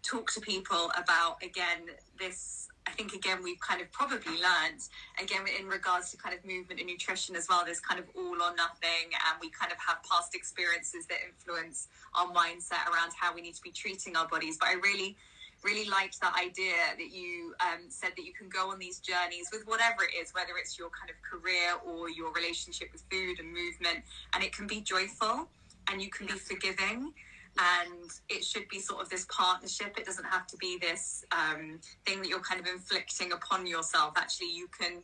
talk 0.04 0.32
to 0.34 0.42
people 0.42 0.92
about 0.98 1.42
again 1.44 1.90
this. 2.20 2.68
I 2.88 2.92
think 2.92 3.14
again 3.14 3.44
we've 3.44 3.60
kind 3.60 3.80
of 3.80 3.92
probably 3.92 4.34
learned 4.34 4.82
again 5.22 5.46
in 5.60 5.68
regards 5.68 6.10
to 6.12 6.18
kind 6.18 6.36
of 6.36 6.44
movement 6.44 6.80
and 6.80 6.90
nutrition 6.90 7.36
as 7.36 7.48
well. 7.48 7.62
There's 7.64 7.80
kind 7.80 8.00
of 8.00 8.08
all 8.16 8.42
or 8.42 8.56
nothing, 8.56 9.14
and 9.14 9.38
we 9.40 9.50
kind 9.50 9.72
of 9.72 9.78
have 9.78 9.98
past 10.04 10.34
experiences 10.34 11.06
that 11.08 11.18
influence 11.26 11.88
our 12.16 12.28
mindset 12.28 12.88
around 12.88 13.12
how 13.16 13.36
we 13.36 13.42
need 13.42 13.54
to 13.56 13.62
be 13.62 13.72
treating 13.72 14.16
our 14.16 14.28
bodies. 14.28 14.58
But 14.58 14.70
I 14.70 14.74
really 14.74 15.16
really 15.64 15.88
liked 15.90 16.20
that 16.22 16.34
idea 16.36 16.74
that 16.98 17.12
you 17.12 17.54
um, 17.62 17.86
said 17.90 18.12
that 18.18 18.26
you 18.26 18.34
can 18.34 18.50
go 18.50 18.72
on 18.72 18.80
these 18.80 19.00
journeys 19.00 19.50
with 19.52 19.62
whatever 19.68 20.04
it 20.04 20.20
is, 20.20 20.34
whether 20.34 20.58
it's 20.60 20.78
your 20.78 20.90
kind 20.90 21.10
of 21.10 21.16
career 21.22 21.78
or 21.86 22.10
your 22.10 22.32
relationship 22.34 22.90
with 22.92 23.04
food 23.12 23.40
and 23.40 23.48
movement, 23.48 24.04
and 24.34 24.44
it 24.44 24.52
can 24.56 24.68
be 24.68 24.82
joyful 24.82 25.48
and 25.92 26.02
you 26.02 26.10
can 26.10 26.28
be 26.28 26.34
forgiving. 26.34 27.14
And 27.60 28.10
it 28.30 28.44
should 28.46 28.68
be 28.70 28.80
sort 28.80 29.02
of 29.02 29.10
this 29.10 29.26
partnership. 29.30 29.98
It 29.98 30.06
doesn't 30.06 30.26
have 30.26 30.48
to 30.48 30.58
be 30.58 30.78
this 30.80 31.26
um, 31.32 31.80
thing 32.06 32.22
that 32.22 32.30
you're 32.30 32.40
kind 32.40 32.62
of 32.62 32.68
inflicting 32.68 33.34
upon 33.34 33.68
yourself. 33.68 34.14
Actually, 34.16 34.54
you 34.54 34.68
can 34.68 35.02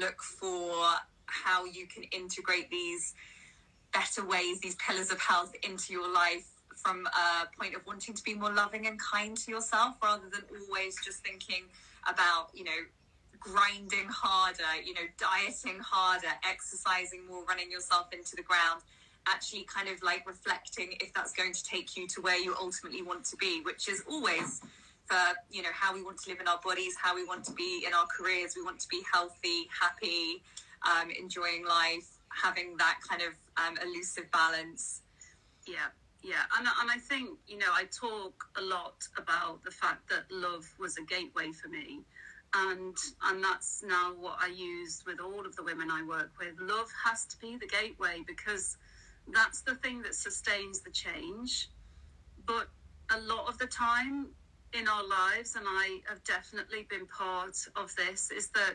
look 0.00 0.20
for 0.22 0.74
how 1.26 1.64
you 1.64 1.86
can 1.86 2.02
integrate 2.04 2.70
these 2.70 3.14
better 3.92 4.26
ways, 4.26 4.60
these 4.60 4.74
pillars 4.76 5.10
of 5.10 5.20
health 5.20 5.54
into 5.62 5.92
your 5.92 6.12
life 6.12 6.46
from 6.76 7.06
a 7.06 7.56
point 7.60 7.74
of 7.74 7.84
wanting 7.86 8.14
to 8.14 8.22
be 8.22 8.34
more 8.34 8.52
loving 8.52 8.86
and 8.86 9.00
kind 9.00 9.36
to 9.36 9.50
yourself 9.50 9.96
rather 10.02 10.28
than 10.30 10.42
always 10.60 10.96
just 11.04 11.24
thinking 11.24 11.64
about, 12.08 12.50
you 12.54 12.64
know, 12.64 12.80
grinding 13.40 14.08
harder, 14.08 14.82
you 14.84 14.94
know, 14.94 15.06
dieting 15.18 15.80
harder, 15.80 16.28
exercising 16.48 17.26
more, 17.26 17.44
running 17.44 17.70
yourself 17.70 18.06
into 18.12 18.36
the 18.36 18.42
ground. 18.42 18.82
Actually, 19.28 19.64
kind 19.64 19.88
of 19.88 20.02
like 20.02 20.26
reflecting 20.26 20.94
if 21.00 21.12
that's 21.12 21.32
going 21.32 21.52
to 21.52 21.62
take 21.62 21.96
you 21.96 22.06
to 22.08 22.20
where 22.22 22.38
you 22.38 22.54
ultimately 22.60 23.02
want 23.02 23.24
to 23.26 23.36
be, 23.36 23.60
which 23.62 23.88
is 23.88 24.02
always 24.08 24.60
for 25.06 25.16
you 25.50 25.62
know 25.62 25.72
how 25.72 25.94
we 25.94 26.02
want 26.02 26.18
to 26.18 26.30
live 26.30 26.40
in 26.40 26.48
our 26.48 26.60
bodies, 26.64 26.94
how 27.00 27.14
we 27.14 27.24
want 27.24 27.44
to 27.44 27.52
be 27.52 27.84
in 27.86 27.94
our 27.94 28.06
careers. 28.06 28.54
We 28.56 28.62
want 28.62 28.80
to 28.80 28.88
be 28.88 29.02
healthy, 29.12 29.68
happy, 29.80 30.42
um, 30.86 31.10
enjoying 31.10 31.64
life, 31.66 32.08
having 32.30 32.76
that 32.78 32.98
kind 33.08 33.22
of 33.22 33.34
um, 33.56 33.78
elusive 33.84 34.30
balance. 34.32 35.02
Yeah, 35.66 35.88
yeah, 36.22 36.44
and 36.58 36.66
and 36.80 36.90
I 36.90 36.98
think 36.98 37.30
you 37.46 37.58
know 37.58 37.72
I 37.72 37.84
talk 37.84 38.44
a 38.56 38.62
lot 38.62 39.06
about 39.16 39.62
the 39.64 39.70
fact 39.70 40.08
that 40.10 40.24
love 40.30 40.66
was 40.78 40.96
a 40.96 41.02
gateway 41.02 41.52
for 41.52 41.68
me, 41.68 42.00
and 42.54 42.96
and 43.24 43.42
that's 43.42 43.82
now 43.86 44.12
what 44.18 44.36
I 44.40 44.48
use 44.48 45.02
with 45.06 45.20
all 45.20 45.46
of 45.46 45.56
the 45.56 45.62
women 45.62 45.90
I 45.90 46.02
work 46.02 46.30
with. 46.38 46.54
Love 46.60 46.88
has 47.04 47.24
to 47.26 47.38
be 47.38 47.56
the 47.56 47.66
gateway 47.66 48.22
because 48.26 48.76
that's 49.32 49.60
the 49.62 49.74
thing 49.76 50.02
that 50.02 50.14
sustains 50.14 50.80
the 50.80 50.90
change. 50.90 51.70
But 52.46 52.68
a 53.14 53.20
lot 53.20 53.48
of 53.48 53.58
the 53.58 53.66
time 53.66 54.28
in 54.72 54.86
our 54.88 55.06
lives, 55.06 55.56
and 55.56 55.64
I 55.66 56.00
have 56.08 56.22
definitely 56.24 56.86
been 56.90 57.06
part 57.06 57.56
of 57.76 57.94
this, 57.96 58.30
is 58.30 58.48
that 58.48 58.74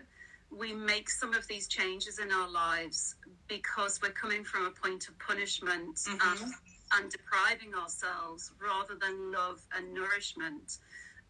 we 0.49 0.73
make 0.73 1.09
some 1.09 1.33
of 1.33 1.47
these 1.47 1.67
changes 1.67 2.19
in 2.19 2.31
our 2.31 2.49
lives 2.49 3.15
because 3.47 3.99
we're 4.01 4.11
coming 4.11 4.43
from 4.43 4.65
a 4.65 4.71
point 4.71 5.07
of 5.07 5.17
punishment 5.19 5.95
mm-hmm. 5.95 6.43
and 6.43 6.53
and 6.95 7.11
depriving 7.11 7.73
ourselves 7.73 8.51
rather 8.61 8.93
than 8.93 9.31
love 9.31 9.59
and 9.75 9.91
nourishment. 9.93 10.77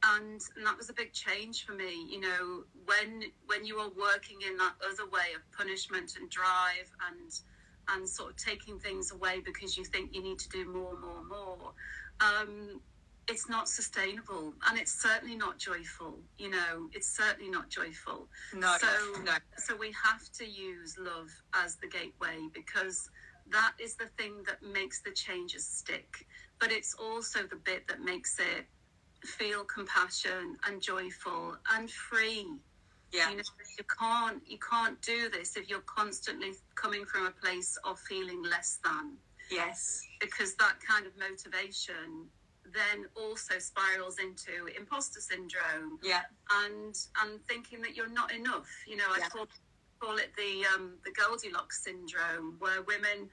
And, 0.05 0.41
and 0.57 0.65
that 0.65 0.77
was 0.77 0.89
a 0.89 0.93
big 0.93 1.13
change 1.13 1.65
for 1.65 1.71
me. 1.71 2.05
You 2.09 2.19
know, 2.19 2.63
when 2.85 3.23
when 3.45 3.65
you 3.65 3.77
are 3.77 3.89
working 3.89 4.39
in 4.45 4.57
that 4.57 4.73
other 4.85 5.09
way 5.09 5.31
of 5.35 5.41
punishment 5.57 6.17
and 6.19 6.29
drive 6.29 6.91
and 7.09 7.31
and 7.89 8.07
sort 8.07 8.31
of 8.31 8.37
taking 8.37 8.79
things 8.79 9.11
away 9.11 9.41
because 9.43 9.77
you 9.77 9.83
think 9.83 10.13
you 10.13 10.23
need 10.23 10.39
to 10.39 10.49
do 10.49 10.65
more, 10.65 10.97
more, 10.99 11.23
more. 11.23 11.73
Um, 12.21 12.81
it's 13.29 13.47
not 13.47 13.69
sustainable 13.69 14.53
and 14.67 14.77
it's 14.77 15.01
certainly 15.01 15.37
not 15.37 15.57
joyful 15.57 16.19
you 16.37 16.49
know 16.49 16.89
it's 16.91 17.07
certainly 17.07 17.49
not 17.49 17.69
joyful 17.69 18.27
no 18.53 18.75
so 18.77 19.21
no. 19.23 19.31
so 19.55 19.77
we 19.77 19.93
have 20.03 20.29
to 20.33 20.45
use 20.45 20.97
love 20.99 21.29
as 21.53 21.77
the 21.77 21.87
gateway 21.87 22.37
because 22.53 23.09
that 23.51 23.73
is 23.79 23.95
the 23.95 24.07
thing 24.17 24.43
that 24.45 24.61
makes 24.63 25.01
the 25.01 25.11
changes 25.11 25.65
stick. 25.67 26.25
But 26.59 26.71
it's 26.71 26.95
also 26.95 27.43
the 27.43 27.55
bit 27.55 27.87
that 27.87 28.01
makes 28.01 28.39
it 28.39 28.65
feel 29.23 29.63
compassion 29.65 30.57
and 30.65 30.81
joyful 30.81 31.57
and 31.73 31.89
free. 31.89 32.47
Yeah. 33.13 33.29
You 33.29 33.37
know, 33.37 33.43
you 33.77 33.85
can't 33.99 34.41
you 34.45 34.57
can't 34.57 34.99
do 35.01 35.29
this 35.29 35.55
if 35.55 35.69
you're 35.69 35.85
constantly 35.85 36.53
coming 36.75 37.05
from 37.05 37.27
a 37.27 37.31
place 37.31 37.77
of 37.85 37.99
feeling 37.99 38.41
less 38.43 38.79
than. 38.83 39.13
Yes. 39.51 40.01
Because 40.19 40.55
that 40.55 40.75
kind 40.85 41.05
of 41.05 41.13
motivation 41.17 42.27
then 42.73 43.05
also 43.15 43.59
spirals 43.59 44.17
into 44.17 44.65
imposter 44.75 45.21
syndrome. 45.21 45.99
Yeah. 46.01 46.21
And 46.65 46.97
and 47.21 47.39
thinking 47.47 47.81
that 47.81 47.95
you're 47.95 48.09
not 48.09 48.33
enough. 48.33 48.69
You 48.87 48.97
know, 48.97 49.05
I 49.09 49.19
yeah. 49.19 49.29
call 49.29 49.47
call 49.99 50.17
it 50.17 50.31
the 50.35 50.65
um, 50.75 50.93
the 51.05 51.11
Goldilocks 51.11 51.83
syndrome, 51.83 52.55
where 52.59 52.81
women 52.81 53.29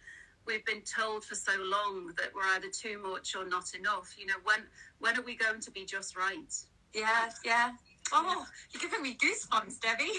we've 0.47 0.65
been 0.65 0.83
told 0.83 1.25
for 1.25 1.35
so 1.35 1.53
long 1.59 2.13
that 2.17 2.31
we're 2.35 2.47
either 2.55 2.69
too 2.69 2.99
much 3.03 3.35
or 3.35 3.47
not 3.49 3.75
enough. 3.75 4.15
You 4.19 4.27
know, 4.27 4.41
when 4.45 4.61
when 4.99 5.19
are 5.19 5.23
we 5.23 5.37
going 5.37 5.61
to 5.61 5.71
be 5.71 5.85
just 5.85 6.17
right? 6.17 6.55
Yeah, 6.93 7.31
yeah. 7.45 7.71
Oh, 8.13 8.45
you're 8.73 8.81
giving 8.81 9.03
me 9.03 9.17
goosebumps, 9.17 9.81
Debbie. 9.81 10.11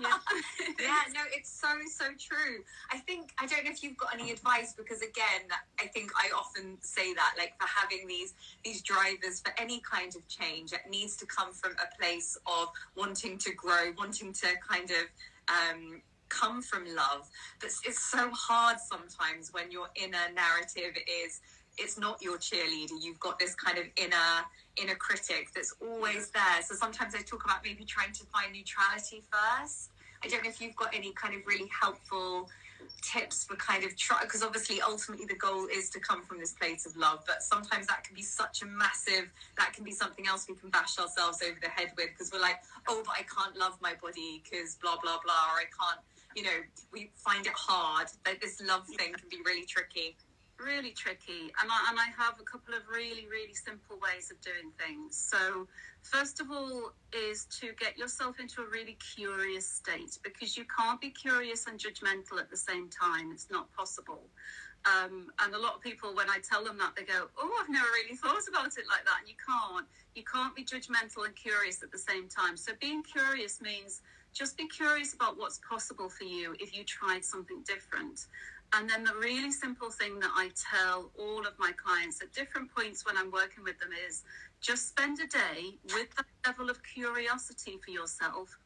yeah. 0.00 0.08
yeah, 0.80 1.02
no, 1.14 1.20
it's 1.32 1.50
so, 1.50 1.68
so 1.90 2.06
true. 2.18 2.62
I 2.92 2.98
think, 2.98 3.30
I 3.38 3.46
don't 3.46 3.64
know 3.64 3.70
if 3.70 3.82
you've 3.82 3.96
got 3.96 4.14
any 4.14 4.30
advice 4.30 4.74
because, 4.76 5.00
again, 5.00 5.48
I 5.80 5.86
think 5.86 6.10
I 6.16 6.30
often 6.36 6.78
say 6.80 7.14
that, 7.14 7.34
like, 7.38 7.54
for 7.60 7.66
having 7.68 8.06
these, 8.06 8.34
these 8.64 8.82
drivers 8.82 9.40
for 9.40 9.52
any 9.58 9.80
kind 9.80 10.14
of 10.14 10.26
change, 10.28 10.72
it 10.72 10.82
needs 10.90 11.16
to 11.16 11.26
come 11.26 11.52
from 11.52 11.72
a 11.72 11.96
place 12.00 12.36
of 12.46 12.68
wanting 12.96 13.38
to 13.38 13.54
grow, 13.54 13.92
wanting 13.98 14.32
to 14.34 14.48
kind 14.68 14.90
of 14.90 15.06
um, 15.48 16.02
come 16.28 16.62
from 16.62 16.84
love. 16.84 17.28
But 17.60 17.70
it's 17.84 18.10
so 18.10 18.30
hard 18.32 18.78
sometimes 18.80 19.52
when 19.52 19.70
your 19.70 19.88
inner 19.96 20.32
narrative 20.34 20.96
is 21.24 21.40
it's 21.78 21.98
not 21.98 22.20
your 22.20 22.36
cheerleader. 22.38 22.98
You've 23.00 23.20
got 23.20 23.38
this 23.38 23.54
kind 23.54 23.78
of 23.78 23.84
inner 23.96 24.44
inner 24.76 24.94
critic 24.94 25.48
that's 25.54 25.74
always 25.80 26.30
there. 26.30 26.62
So 26.62 26.74
sometimes 26.74 27.14
I 27.14 27.22
talk 27.22 27.44
about 27.44 27.58
maybe 27.64 27.84
trying 27.84 28.12
to 28.12 28.24
find 28.26 28.52
neutrality 28.52 29.22
first. 29.30 29.90
I 30.22 30.28
don't 30.28 30.44
know 30.44 30.50
if 30.50 30.60
you've 30.60 30.76
got 30.76 30.94
any 30.94 31.12
kind 31.12 31.34
of 31.34 31.40
really 31.46 31.68
helpful 31.80 32.48
tips 33.02 33.44
for 33.44 33.56
kind 33.56 33.84
of 33.84 33.96
try 33.96 34.22
because 34.22 34.42
obviously 34.42 34.80
ultimately 34.80 35.26
the 35.26 35.34
goal 35.34 35.66
is 35.66 35.90
to 35.90 36.00
come 36.00 36.22
from 36.22 36.38
this 36.38 36.52
place 36.52 36.86
of 36.86 36.96
love 36.96 37.22
but 37.26 37.42
sometimes 37.42 37.86
that 37.86 38.04
can 38.04 38.14
be 38.14 38.22
such 38.22 38.62
a 38.62 38.66
massive 38.66 39.28
that 39.58 39.72
can 39.72 39.84
be 39.84 39.92
something 39.92 40.26
else 40.26 40.46
we 40.48 40.54
can 40.54 40.70
bash 40.70 40.98
ourselves 40.98 41.42
over 41.42 41.58
the 41.62 41.68
head 41.68 41.90
with 41.96 42.08
because 42.08 42.30
we're 42.32 42.40
like 42.40 42.56
oh 42.88 43.02
but 43.04 43.14
i 43.18 43.22
can't 43.22 43.56
love 43.56 43.76
my 43.82 43.94
body 44.02 44.42
because 44.42 44.76
blah 44.76 44.96
blah 45.02 45.18
blah 45.24 45.52
or 45.52 45.60
i 45.60 45.68
can't 45.78 46.00
you 46.34 46.42
know 46.42 46.58
we 46.92 47.10
find 47.16 47.46
it 47.46 47.52
hard 47.54 48.06
that 48.24 48.40
this 48.40 48.62
love 48.66 48.86
thing 48.86 49.12
can 49.12 49.28
be 49.28 49.38
really 49.44 49.64
tricky 49.64 50.16
really 50.64 50.90
tricky 50.90 51.52
and 51.60 51.70
I, 51.70 51.90
and 51.90 51.98
I 51.98 52.08
have 52.16 52.34
a 52.40 52.44
couple 52.44 52.74
of 52.74 52.82
really 52.88 53.26
really 53.26 53.54
simple 53.54 53.98
ways 53.98 54.30
of 54.30 54.40
doing 54.40 54.72
things. 54.78 55.16
So 55.16 55.66
first 56.02 56.40
of 56.40 56.50
all 56.50 56.92
is 57.12 57.46
to 57.60 57.72
get 57.78 57.98
yourself 57.98 58.40
into 58.40 58.62
a 58.62 58.68
really 58.68 58.96
curious 59.14 59.66
state 59.66 60.18
because 60.22 60.56
you 60.56 60.64
can't 60.64 61.00
be 61.00 61.10
curious 61.10 61.66
and 61.66 61.78
judgmental 61.78 62.38
at 62.38 62.50
the 62.50 62.56
same 62.56 62.88
time. 62.88 63.32
It's 63.32 63.48
not 63.50 63.72
possible. 63.76 64.22
Um, 64.86 65.28
and 65.44 65.54
a 65.54 65.58
lot 65.58 65.74
of 65.74 65.82
people 65.82 66.14
when 66.14 66.30
i 66.30 66.38
tell 66.40 66.64
them 66.64 66.78
that 66.78 66.96
they 66.96 67.02
go 67.02 67.28
oh 67.36 67.52
i've 67.60 67.68
never 67.68 67.84
really 68.02 68.16
thought 68.16 68.48
about 68.48 68.78
it 68.78 68.88
like 68.88 69.04
that 69.04 69.20
and 69.20 69.28
you 69.28 69.36
can't. 69.36 69.86
You 70.14 70.24
can't 70.24 70.56
be 70.56 70.64
judgmental 70.64 71.24
and 71.26 71.36
curious 71.36 71.82
at 71.82 71.92
the 71.92 71.98
same 71.98 72.28
time. 72.28 72.56
So 72.56 72.72
being 72.80 73.02
curious 73.02 73.60
means 73.60 74.00
just 74.32 74.56
be 74.56 74.66
curious 74.68 75.14
about 75.14 75.36
what's 75.38 75.60
possible 75.68 76.08
for 76.08 76.24
you 76.24 76.54
if 76.60 76.76
you 76.76 76.84
tried 76.84 77.24
something 77.24 77.62
different 77.66 78.26
and 78.72 78.88
then 78.88 79.04
the 79.04 79.14
really 79.20 79.50
simple 79.50 79.90
thing 79.90 80.20
that 80.20 80.30
I 80.34 80.50
tell 80.54 81.10
all 81.18 81.40
of 81.40 81.58
my 81.58 81.72
clients 81.72 82.22
at 82.22 82.32
different 82.32 82.72
points 82.74 83.04
when 83.04 83.16
I'm 83.16 83.30
working 83.30 83.64
with 83.64 83.78
them 83.80 83.90
is 84.06 84.22
just 84.60 84.88
spend 84.88 85.18
a 85.20 85.26
day 85.26 85.76
with 85.94 86.14
that 86.16 86.26
level 86.46 86.70
of 86.70 86.80
curiosity 86.84 87.78
for 87.84 87.90
yourself 87.90 88.56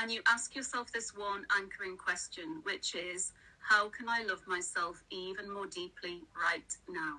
and 0.00 0.12
you 0.12 0.22
ask 0.28 0.54
yourself 0.54 0.92
this 0.92 1.12
one 1.16 1.44
anchoring 1.58 1.96
question, 1.96 2.60
which 2.62 2.94
is 2.94 3.32
how 3.58 3.88
can 3.88 4.08
I 4.08 4.22
love 4.22 4.42
myself 4.46 5.02
even 5.10 5.52
more 5.52 5.66
deeply 5.66 6.22
right 6.40 6.76
now? 6.88 7.16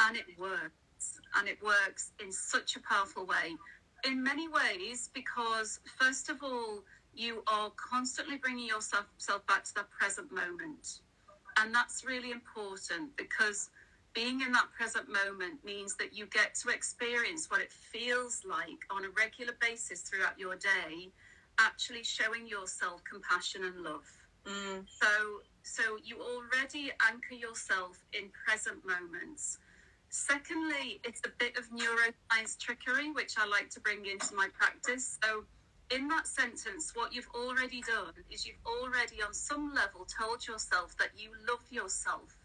And 0.00 0.16
it 0.16 0.24
works. 0.38 1.20
And 1.36 1.48
it 1.48 1.58
works 1.62 2.12
in 2.22 2.32
such 2.32 2.76
a 2.76 2.80
powerful 2.80 3.26
way. 3.26 3.54
In 4.04 4.22
many 4.22 4.48
ways, 4.48 5.10
because 5.12 5.80
first 5.98 6.30
of 6.30 6.42
all, 6.42 6.82
you 7.14 7.42
are 7.46 7.70
constantly 7.76 8.36
bringing 8.36 8.66
yourself, 8.66 9.04
back 9.46 9.64
to 9.64 9.74
that 9.74 9.90
present 9.90 10.32
moment 10.32 11.00
and 11.60 11.74
that's 11.74 12.04
really 12.04 12.30
important 12.30 13.16
because 13.16 13.70
being 14.14 14.40
in 14.40 14.52
that 14.52 14.66
present 14.76 15.08
moment 15.08 15.64
means 15.64 15.96
that 15.96 16.16
you 16.16 16.26
get 16.26 16.54
to 16.56 16.70
experience 16.70 17.48
what 17.48 17.60
it 17.60 17.70
feels 17.70 18.42
like 18.48 18.80
on 18.90 19.04
a 19.04 19.08
regular 19.16 19.52
basis 19.60 20.00
throughout 20.00 20.38
your 20.38 20.56
day, 20.56 21.10
actually 21.60 22.02
showing 22.02 22.46
yourself 22.46 23.02
compassion 23.04 23.64
and 23.64 23.82
love. 23.82 24.04
Mm. 24.46 24.84
So, 25.00 25.42
so 25.62 25.82
you 26.02 26.16
already 26.20 26.90
anchor 27.08 27.34
yourself 27.34 28.02
in 28.12 28.30
present 28.46 28.78
moments. 28.84 29.58
Secondly, 30.08 31.00
it's 31.04 31.20
a 31.24 31.30
bit 31.38 31.56
of 31.56 31.70
neuroscience 31.70 32.58
trickery, 32.58 33.12
which 33.12 33.34
I 33.38 33.46
like 33.46 33.70
to 33.70 33.80
bring 33.80 34.06
into 34.06 34.34
my 34.34 34.48
practice. 34.58 35.18
So, 35.22 35.44
in 35.90 36.08
that 36.08 36.26
sentence, 36.26 36.92
what 36.94 37.12
you've 37.12 37.30
already 37.34 37.80
done 37.82 38.14
is 38.30 38.46
you've 38.46 38.64
already, 38.64 39.22
on 39.26 39.34
some 39.34 39.72
level, 39.74 40.06
told 40.06 40.46
yourself 40.46 40.96
that 40.98 41.10
you 41.16 41.30
love 41.48 41.64
yourself. 41.70 42.36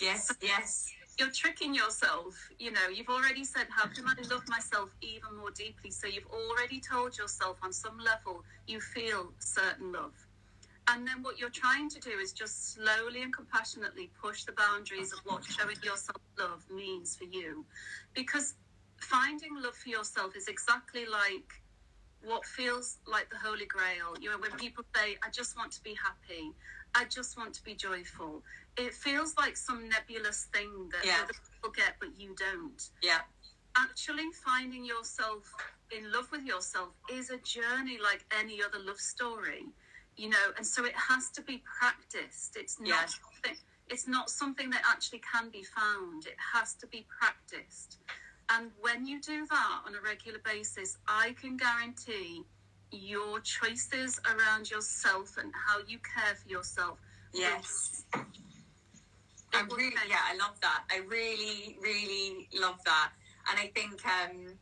Yes, 0.00 0.32
yes. 0.42 0.92
you're 1.18 1.30
tricking 1.30 1.74
yourself. 1.74 2.36
You 2.58 2.70
know, 2.70 2.88
you've 2.92 3.08
already 3.08 3.44
said, 3.44 3.66
How 3.70 3.86
can 3.86 4.04
I 4.06 4.14
love 4.30 4.42
myself 4.48 4.90
even 5.00 5.36
more 5.36 5.50
deeply? 5.50 5.90
So 5.90 6.06
you've 6.06 6.28
already 6.30 6.80
told 6.80 7.16
yourself 7.16 7.58
on 7.62 7.72
some 7.72 7.98
level 7.98 8.44
you 8.66 8.80
feel 8.80 9.32
certain 9.38 9.92
love. 9.92 10.14
And 10.88 11.06
then 11.06 11.22
what 11.22 11.38
you're 11.38 11.50
trying 11.50 11.88
to 11.90 12.00
do 12.00 12.10
is 12.10 12.32
just 12.32 12.74
slowly 12.74 13.22
and 13.22 13.34
compassionately 13.34 14.10
push 14.22 14.44
the 14.44 14.52
boundaries 14.52 15.12
of 15.12 15.18
what 15.24 15.44
showing 15.44 15.76
yourself 15.82 16.20
love 16.38 16.64
means 16.70 17.16
for 17.16 17.24
you. 17.24 17.64
Because 18.14 18.54
finding 19.00 19.50
love 19.60 19.74
for 19.74 19.88
yourself 19.88 20.36
is 20.36 20.46
exactly 20.46 21.04
like 21.06 21.50
what 22.26 22.44
feels 22.44 22.98
like 23.06 23.30
the 23.30 23.36
holy 23.36 23.66
grail. 23.66 24.14
You 24.20 24.30
know, 24.30 24.38
when 24.38 24.50
people 24.52 24.84
say, 24.94 25.16
I 25.24 25.30
just 25.30 25.56
want 25.56 25.72
to 25.72 25.82
be 25.82 25.94
happy, 25.94 26.52
I 26.94 27.04
just 27.04 27.36
want 27.38 27.54
to 27.54 27.62
be 27.62 27.74
joyful, 27.74 28.42
it 28.76 28.92
feels 28.94 29.34
like 29.38 29.56
some 29.56 29.88
nebulous 29.88 30.48
thing 30.52 30.88
that 30.92 31.04
Yeah. 31.04 31.22
other 31.22 31.34
people 31.52 31.70
get, 31.70 31.96
but 32.00 32.18
you 32.18 32.34
don't. 32.34 32.82
Yeah. 33.02 33.20
Actually, 33.76 34.32
finding 34.44 34.84
yourself 34.84 35.44
in 35.90 36.10
love 36.10 36.30
with 36.32 36.44
yourself 36.44 36.94
is 37.10 37.30
a 37.30 37.38
journey 37.38 37.98
like 37.98 38.24
any 38.36 38.62
other 38.62 38.78
love 38.78 38.98
story, 38.98 39.66
you 40.16 40.28
know, 40.28 40.52
and 40.56 40.66
so 40.66 40.84
it 40.84 40.94
has 40.96 41.30
to 41.30 41.42
be 41.42 41.62
practiced. 41.78 42.56
It's 42.56 42.80
not 42.80 42.88
Yeah. 43.44 43.54
it's 43.88 44.08
not 44.08 44.28
something 44.28 44.68
that 44.70 44.82
actually 44.84 45.20
can 45.20 45.48
be 45.50 45.62
found. 45.62 46.26
It 46.26 46.36
has 46.54 46.74
to 46.74 46.88
be 46.88 47.06
practiced. 47.20 47.98
And 48.50 48.70
when 48.80 49.06
you 49.06 49.20
do 49.20 49.46
that 49.46 49.80
on 49.86 49.94
a 49.94 50.00
regular 50.00 50.38
basis, 50.44 50.98
I 51.08 51.34
can 51.40 51.56
guarantee 51.56 52.44
your 52.92 53.40
choices 53.40 54.20
around 54.24 54.70
yourself 54.70 55.36
and 55.38 55.52
how 55.66 55.78
you 55.86 55.98
care 55.98 56.34
for 56.36 56.48
yourself. 56.48 56.98
Yes. 57.34 58.04
I 58.14 59.62
really, 59.62 59.94
yeah, 60.08 60.20
I 60.30 60.36
love 60.36 60.60
that. 60.60 60.84
I 60.90 60.98
really, 61.08 61.76
really 61.80 62.48
love 62.58 62.78
that. 62.84 63.10
And 63.50 63.58
I 63.58 63.68
think 63.74 64.02
um, 64.06 64.54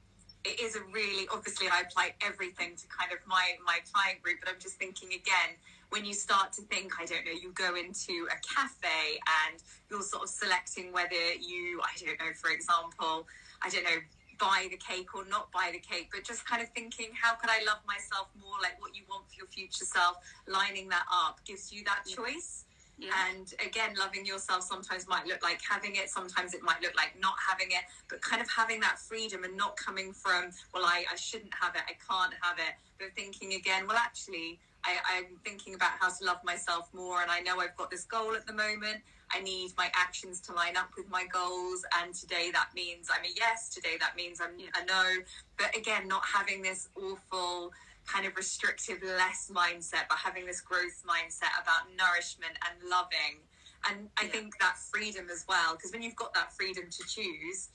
it 0.45 0.61
is 0.61 0.76
a 0.76 0.81
really, 0.93 1.26
obviously, 1.33 1.69
I 1.69 1.81
apply 1.81 2.14
everything 2.21 2.76
to 2.76 2.87
kind 2.88 3.12
of 3.12 3.19
my 3.26 3.57
my 3.67 3.79
client 3.93 4.23
group. 4.23 4.38
But 4.41 4.50
I'm 4.50 4.61
just 4.61 4.76
thinking 4.76 5.09
again, 5.09 5.57
when 5.91 6.05
you 6.05 6.14
start 6.14 6.53
to 6.55 6.62
think, 6.62 6.93
I 7.00 7.07
don't 7.07 7.25
know, 7.25 7.33
you 7.33 7.53
go 7.53 7.75
into 7.76 8.29
a 8.31 8.37
cafe 8.55 9.21
and 9.49 9.62
you're 9.91 10.03
sort 10.03 10.25
of 10.25 10.29
selecting 10.29 10.93
whether 10.93 11.33
you, 11.41 11.81
I 11.83 12.05
don't 12.05 12.19
know, 12.19 12.33
for 12.35 12.50
example, 12.50 13.26
I 13.64 13.68
don't 13.71 13.85
know, 13.85 14.00
buy 14.38 14.68
the 14.71 14.76
cake 14.76 15.14
or 15.14 15.25
not 15.26 15.50
buy 15.52 15.71
the 15.73 15.78
cake, 15.78 16.11
but 16.12 16.25
just 16.25 16.47
kind 16.47 16.62
of 16.62 16.68
thinking, 16.71 17.11
how 17.21 17.35
could 17.35 17.50
I 17.50 17.64
love 17.64 17.78
myself 17.87 18.28
more 18.38 18.56
like 18.62 18.80
what 18.80 18.94
you 18.94 19.02
want 19.09 19.28
for 19.28 19.35
your 19.37 19.47
future 19.47 19.85
self? 19.85 20.16
Lining 20.47 20.88
that 20.90 21.06
up 21.11 21.40
gives 21.44 21.73
you 21.73 21.85
that 21.85 22.04
choice. 22.06 22.64
Yeah. 22.99 23.11
And 23.28 23.52
again, 23.64 23.94
loving 23.99 24.25
yourself 24.25 24.62
sometimes 24.62 25.09
might 25.09 25.26
look 25.26 25.42
like 25.42 25.61
having 25.68 25.97
it, 25.97 26.09
sometimes 26.09 26.54
it 26.54 26.62
might 26.62 26.80
look 26.80 26.94
like 26.97 27.18
not 27.21 27.35
having 27.44 27.68
it, 27.71 27.83
but 28.09 28.21
kind 28.21 28.40
of 28.40 28.49
having 28.49 28.78
that 28.80 29.00
freedom 29.00 29.42
and 29.42 29.56
not 29.56 29.76
coming 29.76 30.12
from, 30.12 30.50
well, 30.73 30.85
I, 30.85 31.04
I 31.11 31.16
shouldn't 31.16 31.52
have 31.61 31.75
it, 31.75 31.83
I 31.88 31.97
can't 31.99 32.35
have 32.40 32.59
it, 32.59 32.75
but 32.99 33.09
thinking 33.16 33.54
again, 33.54 33.88
well, 33.88 33.97
actually, 33.97 34.61
I, 34.85 34.99
I'm 35.16 35.38
thinking 35.44 35.75
about 35.75 35.92
how 35.99 36.09
to 36.09 36.25
love 36.25 36.38
myself 36.44 36.88
more, 36.92 37.23
and 37.23 37.30
I 37.30 37.40
know 37.40 37.59
I've 37.59 37.76
got 37.76 37.90
this 37.90 38.04
goal 38.04 38.37
at 38.37 38.47
the 38.47 38.52
moment. 38.52 39.02
I 39.35 39.41
need 39.41 39.73
my 39.76 39.91
actions 39.95 40.41
to 40.43 40.53
line 40.53 40.76
up 40.76 40.91
with 40.97 41.09
my 41.11 41.25
goals, 41.33 41.85
and 42.00 42.14
today 42.14 42.50
that 42.53 42.69
means 42.75 43.09
I'm 43.12 43.25
a 43.25 43.33
yes, 43.37 43.69
today 43.69 43.97
that 44.00 44.14
means 44.17 44.41
I'm 44.41 44.55
a 44.59 44.87
no. 44.87 45.23
But 45.59 45.76
again, 45.76 46.07
not 46.07 46.23
having 46.25 46.62
this 46.62 46.88
awful 46.97 47.73
kind 48.07 48.26
of 48.26 48.37
restrictive 48.37 49.03
less 49.03 49.50
mindset, 49.53 50.07
but 50.09 50.19
having 50.19 50.47
this 50.47 50.61
growth 50.61 51.03
mindset 51.09 51.50
about 51.61 51.91
nourishment 51.97 52.53
and 52.69 52.88
loving. 52.88 53.41
And 53.88 54.11
I 54.19 54.25
Yeah. 54.25 54.31
think 54.31 54.59
that 54.61 54.79
freedom 54.79 55.29
as 55.31 55.45
well, 55.49 55.75
because 55.75 55.91
when 55.93 56.03
you've 56.03 56.17
got 56.17 56.33
that 56.35 56.55
freedom 56.55 56.88
to 56.91 57.05
choose, 57.07 57.69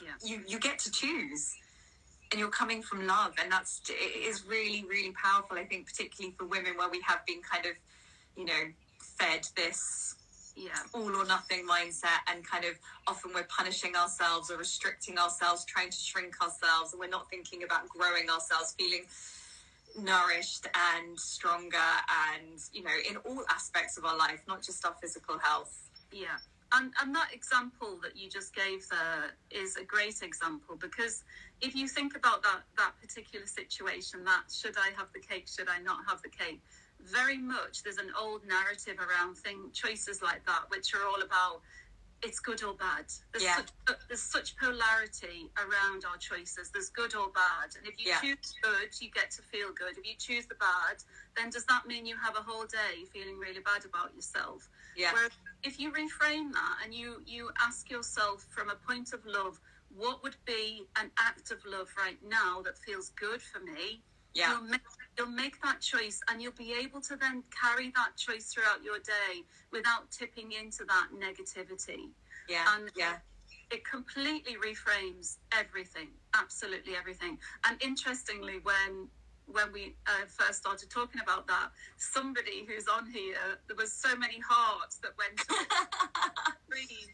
Yeah. 0.00 0.14
you, 0.22 0.44
you 0.46 0.58
get 0.58 0.78
to 0.80 0.90
choose. 0.90 1.54
And 2.30 2.40
you're 2.40 2.50
coming 2.50 2.82
from 2.82 3.06
love, 3.06 3.34
and 3.38 3.52
that's 3.52 3.82
it 3.90 3.92
is 3.92 4.44
really, 4.44 4.84
really 4.84 5.12
powerful. 5.12 5.58
I 5.58 5.66
think, 5.66 5.86
particularly 5.86 6.34
for 6.38 6.46
women, 6.46 6.78
where 6.78 6.88
we 6.88 7.02
have 7.02 7.24
been 7.26 7.42
kind 7.42 7.66
of, 7.66 7.76
you 8.36 8.46
know, 8.46 8.72
fed 9.18 9.46
this 9.54 10.14
yeah. 10.56 10.70
all 10.92 11.14
or 11.14 11.24
nothing 11.24 11.66
mindset 11.66 12.20
and 12.30 12.44
kind 12.46 12.64
of 12.64 12.78
often 13.06 13.32
we're 13.34 13.44
punishing 13.44 13.94
ourselves 13.96 14.50
or 14.50 14.56
restricting 14.58 15.18
ourselves 15.18 15.64
trying 15.64 15.90
to 15.90 15.96
shrink 15.96 16.40
ourselves 16.42 16.92
and 16.92 17.00
we're 17.00 17.08
not 17.08 17.28
thinking 17.30 17.62
about 17.62 17.88
growing 17.88 18.28
ourselves 18.30 18.74
feeling 18.78 19.04
nourished 19.98 20.66
and 20.94 21.18
stronger 21.18 21.76
and 22.32 22.60
you 22.72 22.82
know 22.82 22.96
in 23.08 23.16
all 23.18 23.44
aspects 23.50 23.98
of 23.98 24.04
our 24.04 24.16
life 24.16 24.40
not 24.48 24.62
just 24.62 24.84
our 24.86 24.94
physical 25.00 25.38
health 25.38 25.88
Yeah. 26.12 26.38
And, 26.74 26.92
and 27.02 27.14
that 27.14 27.28
example 27.34 27.98
that 28.02 28.16
you 28.16 28.30
just 28.30 28.54
gave 28.54 28.88
there 28.88 29.34
is 29.50 29.76
a 29.76 29.84
great 29.84 30.22
example 30.22 30.76
because 30.80 31.22
if 31.60 31.74
you 31.76 31.86
think 31.86 32.16
about 32.16 32.42
that, 32.42 32.60
that 32.78 32.92
particular 33.00 33.46
situation, 33.46 34.24
that 34.24 34.44
should 34.50 34.76
I 34.78 34.90
have 34.96 35.08
the 35.12 35.20
cake, 35.20 35.48
should 35.48 35.68
I 35.68 35.82
not 35.82 35.98
have 36.08 36.22
the 36.22 36.30
cake, 36.30 36.62
very 37.02 37.38
much 37.38 37.82
there's 37.82 37.98
an 37.98 38.12
old 38.18 38.44
narrative 38.46 38.98
around 38.98 39.36
thing, 39.36 39.70
choices 39.72 40.22
like 40.22 40.44
that, 40.46 40.62
which 40.70 40.94
are 40.94 41.06
all 41.06 41.22
about 41.22 41.62
it's 42.22 42.38
good 42.38 42.62
or 42.62 42.74
bad. 42.74 43.06
There's, 43.32 43.42
Yeah. 43.42 43.56
such, 43.56 43.98
there's 44.08 44.22
such 44.22 44.56
polarity 44.56 45.50
around 45.58 46.04
our 46.04 46.16
choices. 46.18 46.70
There's 46.70 46.88
good 46.90 47.16
or 47.16 47.30
bad. 47.32 47.74
And 47.76 47.86
if 47.86 47.98
you 47.98 48.06
Yeah. 48.06 48.20
choose 48.20 48.54
good, 48.62 48.90
you 49.00 49.10
get 49.10 49.32
to 49.32 49.42
feel 49.42 49.72
good. 49.72 49.98
If 49.98 50.06
you 50.06 50.14
choose 50.16 50.46
the 50.46 50.54
bad, 50.54 51.02
then 51.34 51.50
does 51.50 51.66
that 51.66 51.84
mean 51.86 52.06
you 52.06 52.16
have 52.16 52.36
a 52.36 52.42
whole 52.42 52.64
day 52.64 53.04
feeling 53.12 53.38
really 53.38 53.60
bad 53.60 53.84
about 53.84 54.14
yourself? 54.14 54.68
yeah 54.94 55.12
Whereas 55.12 55.32
if 55.64 55.80
you 55.80 55.92
reframe 55.92 56.52
that 56.52 56.76
and 56.84 56.94
you 56.94 57.22
you 57.26 57.50
ask 57.60 57.90
yourself 57.90 58.46
from 58.50 58.70
a 58.70 58.76
point 58.76 59.12
of 59.12 59.24
love, 59.26 59.60
what 59.88 60.22
would 60.22 60.36
be 60.44 60.86
an 60.96 61.10
act 61.18 61.50
of 61.50 61.64
love 61.66 61.90
right 61.98 62.18
now 62.22 62.62
that 62.62 62.78
feels 62.78 63.10
good 63.10 63.42
for 63.42 63.58
me? 63.60 64.04
Yeah 64.34 64.52
You'll 64.52 64.68
make, 64.68 64.80
you'll 65.18 65.26
make 65.44 65.60
that 65.62 65.80
choice 65.80 66.20
and 66.28 66.40
you'll 66.42 66.52
be 66.52 66.74
able 66.82 67.00
to 67.02 67.16
then 67.16 67.42
carry 67.62 67.90
that 67.94 68.16
choice 68.16 68.52
throughout 68.52 68.82
your 68.82 68.98
day 68.98 69.42
without 69.72 70.10
tipping 70.10 70.52
into 70.52 70.84
that 70.84 71.08
negativity. 71.14 72.10
yeah 72.48 72.64
and- 72.76 72.90
yeah 72.96 73.16
It 73.70 73.84
completely 73.88 74.56
reframes 74.70 75.38
everything, 75.62 76.08
absolutely 76.34 76.94
everything. 76.94 77.38
And 77.66 77.74
interestingly, 77.82 78.58
when 78.62 79.08
when 79.46 79.72
we 79.72 79.96
uh, 80.06 80.24
first 80.28 80.58
started 80.60 80.88
talking 80.88 81.20
about 81.20 81.46
that, 81.48 81.68
somebody 81.96 82.64
who's 82.66 82.86
on 82.86 83.04
here, 83.10 83.58
there 83.66 83.76
was 83.76 83.92
so 83.92 84.14
many 84.16 84.38
hearts 84.52 84.94
that 85.02 85.12
went 85.22 85.38
read. 86.68 87.10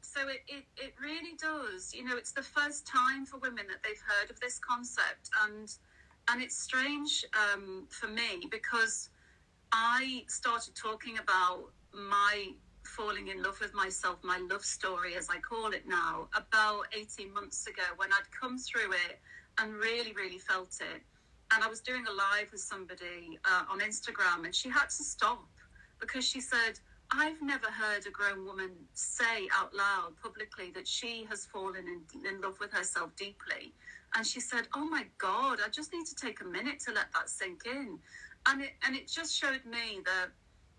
So 0.00 0.20
it, 0.28 0.42
it, 0.48 0.64
it 0.76 0.94
really 1.00 1.34
does. 1.36 1.94
You 1.94 2.04
know, 2.04 2.16
it's 2.16 2.32
the 2.32 2.42
first 2.42 2.86
time 2.86 3.26
for 3.26 3.36
women 3.38 3.66
that 3.68 3.82
they've 3.84 4.02
heard 4.12 4.30
of 4.30 4.40
this 4.40 4.58
concept, 4.58 5.30
and 5.46 5.68
and 6.30 6.42
it's 6.42 6.56
strange 6.56 7.24
um, 7.34 7.86
for 7.88 8.08
me 8.08 8.46
because 8.50 9.10
I 9.72 10.24
started 10.28 10.74
talking 10.74 11.18
about 11.18 11.70
my 11.92 12.52
falling 12.84 13.28
in 13.28 13.42
love 13.42 13.58
with 13.60 13.74
myself, 13.74 14.18
my 14.22 14.38
love 14.50 14.64
story, 14.64 15.14
as 15.16 15.28
I 15.28 15.38
call 15.38 15.72
it 15.72 15.86
now, 15.86 16.28
about 16.34 16.86
18 16.92 17.32
months 17.32 17.66
ago 17.66 17.82
when 17.96 18.10
I'd 18.12 18.30
come 18.38 18.58
through 18.58 18.92
it 18.92 19.20
and 19.58 19.74
really, 19.74 20.12
really 20.12 20.38
felt 20.38 20.78
it. 20.80 21.02
And 21.52 21.64
I 21.64 21.68
was 21.68 21.80
doing 21.80 22.04
a 22.06 22.12
live 22.12 22.52
with 22.52 22.60
somebody 22.60 23.38
uh, 23.44 23.64
on 23.70 23.80
Instagram, 23.80 24.44
and 24.44 24.54
she 24.54 24.68
had 24.68 24.86
to 24.90 25.02
stop 25.04 25.46
because 26.00 26.24
she 26.24 26.40
said, 26.40 26.78
I've 27.10 27.40
never 27.40 27.66
heard 27.66 28.06
a 28.06 28.10
grown 28.10 28.44
woman 28.44 28.70
say 28.92 29.48
out 29.58 29.74
loud 29.74 30.12
publicly 30.22 30.70
that 30.74 30.86
she 30.86 31.26
has 31.30 31.46
fallen 31.46 31.84
in, 31.86 32.26
in 32.28 32.40
love 32.42 32.58
with 32.60 32.70
herself 32.70 33.16
deeply. 33.16 33.72
And 34.14 34.26
she 34.26 34.40
said, 34.40 34.68
Oh 34.74 34.84
my 34.84 35.04
God, 35.18 35.58
I 35.64 35.68
just 35.68 35.92
need 35.92 36.06
to 36.06 36.14
take 36.14 36.40
a 36.40 36.44
minute 36.44 36.80
to 36.86 36.92
let 36.92 37.12
that 37.14 37.28
sink 37.28 37.62
in. 37.66 37.98
And 38.46 38.62
it, 38.62 38.70
and 38.86 38.96
it 38.96 39.08
just 39.08 39.34
showed 39.34 39.64
me 39.64 40.00
that 40.04 40.28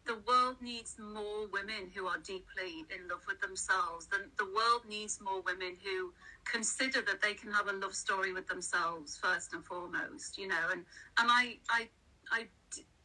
the 0.05 0.17
world 0.27 0.55
needs 0.61 0.95
more 0.97 1.47
women 1.51 1.91
who 1.93 2.07
are 2.07 2.17
deeply 2.17 2.85
in 2.89 3.07
love 3.07 3.21
with 3.27 3.39
themselves. 3.41 4.07
The, 4.07 4.25
the 4.39 4.45
world 4.45 4.81
needs 4.89 5.19
more 5.21 5.41
women 5.41 5.77
who 5.83 6.11
consider 6.51 7.01
that 7.01 7.21
they 7.21 7.33
can 7.33 7.51
have 7.51 7.67
a 7.67 7.73
love 7.73 7.93
story 7.93 8.33
with 8.33 8.47
themselves 8.47 9.19
first 9.21 9.53
and 9.53 9.63
foremost, 9.63 10.37
you 10.37 10.47
know. 10.47 10.69
And, 10.71 10.83
and 11.19 11.29
I, 11.29 11.57
I, 11.69 11.89
I 12.31 12.47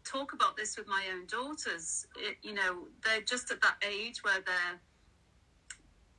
talk 0.05 0.33
about 0.33 0.57
this 0.57 0.79
with 0.79 0.87
my 0.87 1.03
own 1.13 1.27
daughters. 1.27 2.07
It, 2.17 2.39
you 2.43 2.55
know, 2.55 2.87
they're 3.05 3.21
just 3.23 3.51
at 3.51 3.61
that 3.61 3.77
age 3.87 4.23
where 4.23 4.41
they're, 4.47 4.81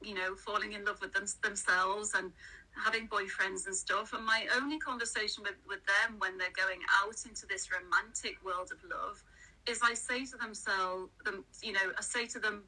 you 0.03 0.13
know, 0.13 0.35
falling 0.35 0.73
in 0.73 0.85
love 0.85 1.01
with 1.01 1.13
them, 1.13 1.25
themselves 1.41 2.13
and 2.15 2.31
having 2.83 3.07
boyfriends 3.07 3.65
and 3.65 3.75
stuff. 3.75 4.13
And 4.13 4.25
my 4.25 4.47
only 4.55 4.77
conversation 4.79 5.43
with, 5.43 5.55
with 5.67 5.79
them 5.85 6.17
when 6.19 6.37
they're 6.37 6.55
going 6.55 6.81
out 7.03 7.15
into 7.25 7.45
this 7.45 7.69
romantic 7.71 8.43
world 8.43 8.71
of 8.71 8.77
love 8.89 9.23
is 9.67 9.79
I 9.83 9.93
say 9.93 10.25
to 10.25 10.37
themselves, 10.37 11.09
them, 11.23 11.43
you 11.63 11.73
know, 11.73 11.91
I 11.97 12.01
say 12.01 12.25
to 12.27 12.39
them, 12.39 12.63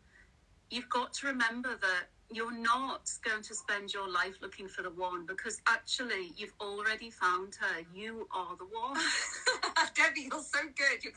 you've 0.70 0.90
got 0.90 1.14
to 1.14 1.28
remember 1.28 1.78
that 1.80 2.08
you're 2.30 2.52
not 2.52 3.10
going 3.24 3.42
to 3.42 3.56
spend 3.56 3.94
your 3.94 4.10
life 4.10 4.36
looking 4.42 4.68
for 4.68 4.82
the 4.82 4.90
one 4.90 5.26
because 5.26 5.62
actually 5.66 6.34
you've 6.36 6.54
already 6.60 7.10
found 7.10 7.56
her. 7.56 7.84
You 7.94 8.28
are 8.32 8.56
the 8.58 8.66
one. 8.66 9.00
Debbie, 9.96 10.28
you're 10.30 10.42
so 10.42 10.60
good. 10.76 11.00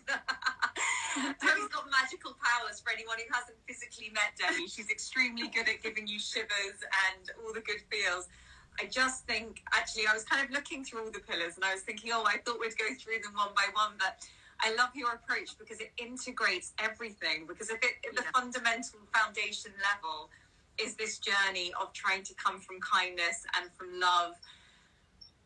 Debbie's 1.17 1.69
got 1.69 1.91
magical 1.91 2.37
powers 2.39 2.79
for 2.79 2.93
anyone 2.93 3.17
who 3.19 3.27
hasn't 3.35 3.59
physically 3.67 4.13
met 4.15 4.39
Debbie. 4.39 4.69
She's 4.69 4.89
extremely 4.89 5.49
good 5.49 5.69
at 5.69 5.83
giving 5.83 6.07
you 6.07 6.21
shivers 6.21 6.79
and 7.11 7.31
all 7.43 7.53
the 7.53 7.61
good 7.61 7.83
feels. 7.91 8.29
I 8.79 8.87
just 8.87 9.27
think, 9.27 9.63
actually, 9.75 10.07
I 10.07 10.15
was 10.15 10.25
kind 10.25 10.45
of 10.45 10.51
looking 10.51 10.85
through 10.85 11.05
all 11.05 11.11
the 11.11 11.21
pillars 11.21 11.57
and 11.57 11.65
I 11.65 11.75
was 11.75 11.83
thinking, 11.83 12.11
oh, 12.13 12.25
I 12.27 12.39
thought 12.39 12.61
we'd 12.61 12.77
go 12.79 12.87
through 12.99 13.21
them 13.23 13.35
one 13.35 13.51
by 13.55 13.67
one, 13.75 13.93
but 13.99 14.17
I 14.63 14.75
love 14.75 14.91
your 14.95 15.13
approach 15.13 15.59
because 15.59 15.81
it 15.81 15.93
integrates 15.99 16.73
everything. 16.79 17.47
Because 17.47 17.71
if 17.71 17.83
it, 17.83 18.15
the 18.15 18.23
Yeah. 18.23 18.31
fundamental 18.35 19.01
foundation 19.13 19.73
level 19.83 20.31
is 20.79 20.95
this 20.97 21.19
journey 21.19 21.73
of 21.81 21.93
trying 21.93 22.23
to 22.25 22.35
come 22.35 22.61
from 22.61 22.81
kindness 22.81 23.45
and 23.57 23.71
from 23.73 23.99
love, 23.99 24.35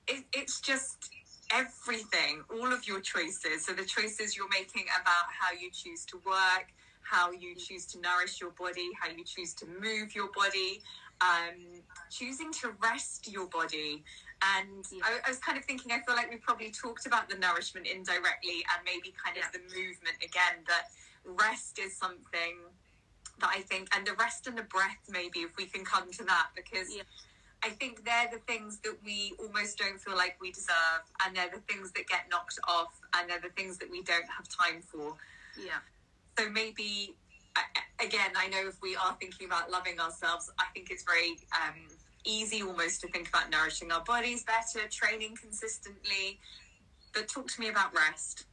it, 0.07 0.25
it's 0.33 0.61
just 0.61 1.11
everything, 1.53 2.43
all 2.51 2.73
of 2.73 2.87
your 2.87 3.01
choices. 3.01 3.65
So 3.65 3.73
the 3.73 3.85
choices 3.85 4.37
you're 4.37 4.49
making 4.49 4.87
about 5.01 5.27
how 5.31 5.53
you 5.53 5.71
choose 5.71 6.05
to 6.07 6.21
work, 6.25 6.73
how 7.03 7.31
you 7.31 7.55
mm. 7.55 7.67
choose 7.67 7.87
to 7.87 8.01
nourish 8.01 8.41
your 8.41 8.51
body, 8.51 8.91
how 9.01 9.11
you 9.11 9.25
choose 9.25 9.55
to 9.55 9.67
move 9.67 10.15
your 10.15 10.31
body, 10.35 10.83
um, 11.25 11.57
choosing 12.11 12.53
to 12.61 12.75
rest 12.83 13.27
your 13.33 13.47
body. 13.49 14.05
And 14.57 14.85
Yeah. 14.93 15.05
I, 15.05 15.21
I 15.27 15.31
was 15.31 15.39
kind 15.39 15.57
of 15.57 15.65
thinking, 15.65 15.91
I 15.93 16.01
feel 16.07 16.15
like 16.15 16.31
we 16.31 16.37
probably 16.37 16.71
talked 16.71 17.07
about 17.07 17.29
the 17.29 17.37
nourishment 17.37 17.87
indirectly 17.87 18.65
and 18.73 18.85
maybe 18.85 19.15
kind 19.25 19.37
of 19.39 19.45
Yeah. 19.45 19.51
the 19.57 19.63
movement 19.75 20.17
again, 20.23 20.57
that 20.69 20.87
rest 21.25 21.79
is 21.79 21.97
something 21.97 22.57
that 23.39 23.51
I 23.51 23.63
think, 23.63 23.89
and 23.97 24.07
the 24.07 24.15
rest 24.15 24.47
and 24.47 24.57
the 24.57 24.63
breath, 24.63 25.01
maybe, 25.09 25.41
if 25.41 25.57
we 25.57 25.67
can 25.67 25.85
come 25.85 26.11
to 26.13 26.25
that, 26.25 26.49
because 26.55 26.95
Yeah. 26.95 27.03
I 27.63 27.71
think 27.71 28.05
they're 28.05 28.29
the 28.31 28.41
things 28.41 28.79
that 28.81 29.03
we 29.03 29.35
almost 29.39 29.79
don't 29.79 29.99
feel 29.99 30.15
like 30.15 30.37
we 30.41 30.53
deserve, 30.53 31.03
and 31.25 31.35
they're 31.35 31.49
the 31.49 31.63
things 31.63 31.93
that 31.93 32.07
get 32.07 32.29
knocked 32.29 32.59
off, 32.69 32.93
and 33.15 33.29
they're 33.29 33.41
the 33.41 33.55
things 33.57 33.79
that 33.79 33.91
we 33.91 34.03
don't 34.03 34.29
have 34.29 34.47
time 34.49 34.83
for. 34.83 35.17
Yeah. 35.57 35.81
So 36.39 36.51
maybe, 36.51 37.17
again, 38.01 38.31
I 38.37 38.49
know 38.49 38.69
if 38.69 38.81
we 38.83 38.97
are 38.97 39.17
thinking 39.21 39.47
about 39.47 39.71
loving 39.71 39.99
ourselves, 40.01 40.51
I 40.59 40.65
think 40.75 40.91
it's 40.91 41.05
very 41.05 41.37
um, 41.53 41.89
easy 42.25 42.63
almost 42.63 43.01
to 43.03 43.09
think 43.09 43.29
about 43.29 43.51
nourishing 43.51 43.93
our 43.93 44.03
bodies 44.05 44.45
better, 44.45 44.87
training 44.89 45.37
consistently. 45.41 46.39
But 47.13 47.29
talk 47.29 47.49
to 47.49 47.61
me 47.61 47.69
about 47.69 47.95
rest. 47.95 48.47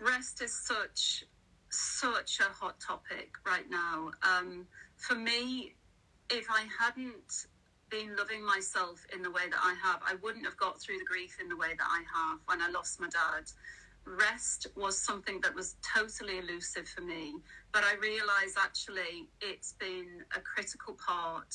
rest 0.00 0.42
is 0.42 0.52
such 0.66 1.24
such 1.70 2.40
a 2.40 2.52
hot 2.52 2.80
topic 2.80 3.30
right 3.46 3.68
now 3.70 4.10
um, 4.24 4.66
for 4.96 5.14
me 5.14 5.74
if 6.30 6.46
i 6.50 6.64
hadn't 6.80 7.46
been 7.90 8.16
loving 8.16 8.44
myself 8.44 9.04
in 9.14 9.22
the 9.22 9.30
way 9.30 9.42
that 9.48 9.60
i 9.62 9.74
have 9.82 10.00
i 10.04 10.14
wouldn't 10.22 10.44
have 10.44 10.56
got 10.56 10.80
through 10.80 10.98
the 10.98 11.04
grief 11.04 11.36
in 11.40 11.48
the 11.48 11.56
way 11.56 11.68
that 11.78 11.86
i 11.88 12.02
have 12.12 12.40
when 12.46 12.60
i 12.60 12.68
lost 12.70 13.00
my 13.00 13.08
dad 13.08 13.44
rest 14.06 14.66
was 14.76 14.98
something 14.98 15.40
that 15.42 15.54
was 15.54 15.76
totally 15.96 16.38
elusive 16.38 16.88
for 16.88 17.02
me 17.02 17.34
but 17.72 17.84
i 17.84 17.94
realize 18.00 18.54
actually 18.58 19.28
it's 19.40 19.74
been 19.78 20.24
a 20.36 20.40
critical 20.40 20.96
part 21.06 21.54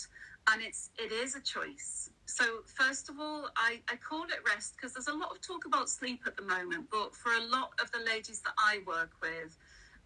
and 0.51 0.61
it's 0.61 0.91
it 0.97 1.11
is 1.11 1.35
a 1.35 1.41
choice. 1.41 2.09
So 2.27 2.43
first 2.65 3.09
of 3.09 3.19
all 3.19 3.49
i, 3.57 3.81
I 3.89 3.95
call 3.97 4.23
it 4.23 4.39
rest 4.47 4.75
because 4.75 4.93
there's 4.93 5.07
a 5.07 5.13
lot 5.13 5.31
of 5.31 5.41
talk 5.41 5.65
about 5.65 5.89
sleep 5.89 6.21
at 6.25 6.35
the 6.37 6.43
moment 6.43 6.87
but 6.91 7.15
for 7.15 7.33
a 7.33 7.41
lot 7.41 7.71
of 7.81 7.91
the 7.91 7.99
ladies 7.99 8.41
that 8.41 8.53
i 8.57 8.79
work 8.85 9.11
with 9.21 9.57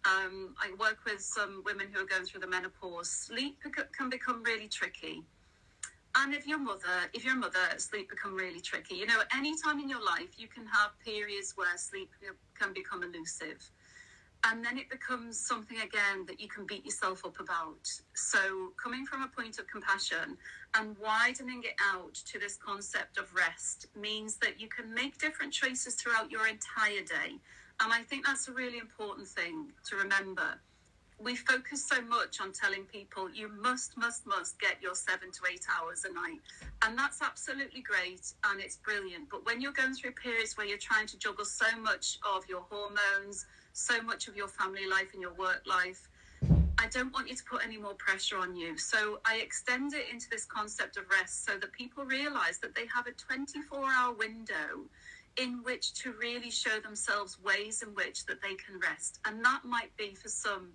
um, 0.06 0.54
i 0.62 0.72
work 0.78 0.98
with 1.04 1.20
some 1.20 1.62
women 1.64 1.88
who 1.92 2.02
are 2.02 2.06
going 2.06 2.24
through 2.24 2.40
the 2.40 2.46
menopause 2.46 3.10
sleep 3.10 3.58
can 3.96 4.08
become 4.08 4.42
really 4.42 4.68
tricky 4.68 5.22
and 6.20 6.34
if 6.34 6.46
your 6.46 6.58
mother 6.58 7.08
if 7.12 7.24
your 7.24 7.36
mother 7.36 7.58
sleep 7.78 8.08
become 8.10 8.34
really 8.34 8.60
tricky 8.60 8.94
you 8.94 9.06
know 9.06 9.20
any 9.34 9.54
time 9.64 9.80
in 9.80 9.88
your 9.88 10.04
life 10.04 10.38
you 10.38 10.48
can 10.48 10.66
have 10.66 10.90
periods 11.04 11.52
where 11.56 11.76
sleep 11.76 12.10
can 12.58 12.72
become 12.72 13.02
elusive 13.02 13.70
and 14.44 14.64
then 14.64 14.78
it 14.78 14.88
becomes 14.88 15.38
something 15.38 15.78
again 15.78 16.24
that 16.26 16.40
you 16.40 16.48
can 16.48 16.64
beat 16.64 16.84
yourself 16.84 17.24
up 17.26 17.38
about. 17.40 17.86
So, 18.14 18.72
coming 18.82 19.04
from 19.04 19.22
a 19.22 19.28
point 19.28 19.58
of 19.58 19.66
compassion 19.66 20.38
and 20.74 20.96
widening 20.98 21.62
it 21.64 21.74
out 21.92 22.14
to 22.14 22.38
this 22.38 22.56
concept 22.56 23.18
of 23.18 23.34
rest 23.34 23.88
means 23.94 24.36
that 24.36 24.58
you 24.58 24.68
can 24.68 24.94
make 24.94 25.18
different 25.18 25.52
choices 25.52 25.94
throughout 25.94 26.30
your 26.30 26.46
entire 26.46 27.02
day. 27.04 27.36
And 27.82 27.92
I 27.92 28.02
think 28.02 28.26
that's 28.26 28.48
a 28.48 28.52
really 28.52 28.78
important 28.78 29.28
thing 29.28 29.72
to 29.88 29.96
remember. 29.96 30.58
We 31.22 31.36
focus 31.36 31.84
so 31.86 32.00
much 32.00 32.40
on 32.40 32.52
telling 32.52 32.84
people 32.84 33.28
you 33.30 33.50
must, 33.60 33.96
must, 33.98 34.26
must 34.26 34.58
get 34.58 34.80
your 34.80 34.94
seven 34.94 35.30
to 35.30 35.40
eight 35.52 35.66
hours 35.70 36.06
a 36.08 36.12
night. 36.12 36.40
And 36.82 36.98
that's 36.98 37.20
absolutely 37.20 37.82
great 37.82 38.32
and 38.46 38.60
it's 38.60 38.76
brilliant. 38.76 39.28
But 39.30 39.44
when 39.44 39.60
you're 39.60 39.72
going 39.72 39.92
through 39.92 40.12
periods 40.12 40.56
where 40.56 40.66
you're 40.66 40.78
trying 40.78 41.06
to 41.08 41.18
juggle 41.18 41.44
so 41.44 41.66
much 41.78 42.18
of 42.24 42.48
your 42.48 42.62
hormones, 42.70 43.46
so 43.72 44.02
much 44.02 44.28
of 44.28 44.36
your 44.36 44.48
family 44.48 44.88
life 44.88 45.08
and 45.12 45.20
your 45.20 45.34
work 45.34 45.62
life. 45.66 46.08
I 46.78 46.86
don't 46.88 47.12
want 47.12 47.28
you 47.28 47.36
to 47.36 47.44
put 47.44 47.62
any 47.62 47.76
more 47.76 47.94
pressure 47.94 48.38
on 48.38 48.56
you. 48.56 48.78
So 48.78 49.20
I 49.26 49.36
extend 49.36 49.92
it 49.92 50.06
into 50.10 50.28
this 50.30 50.46
concept 50.46 50.96
of 50.96 51.04
rest 51.10 51.44
so 51.44 51.58
that 51.58 51.72
people 51.72 52.04
realize 52.04 52.58
that 52.60 52.74
they 52.74 52.86
have 52.94 53.06
a 53.06 53.12
24 53.12 53.84
hour 53.84 54.14
window 54.14 54.88
in 55.36 55.60
which 55.62 55.92
to 55.94 56.14
really 56.20 56.50
show 56.50 56.80
themselves 56.80 57.38
ways 57.42 57.82
in 57.82 57.90
which 57.90 58.24
that 58.26 58.40
they 58.42 58.54
can 58.54 58.80
rest. 58.80 59.20
And 59.26 59.44
that 59.44 59.64
might 59.64 59.94
be 59.96 60.14
for 60.14 60.28
some 60.28 60.70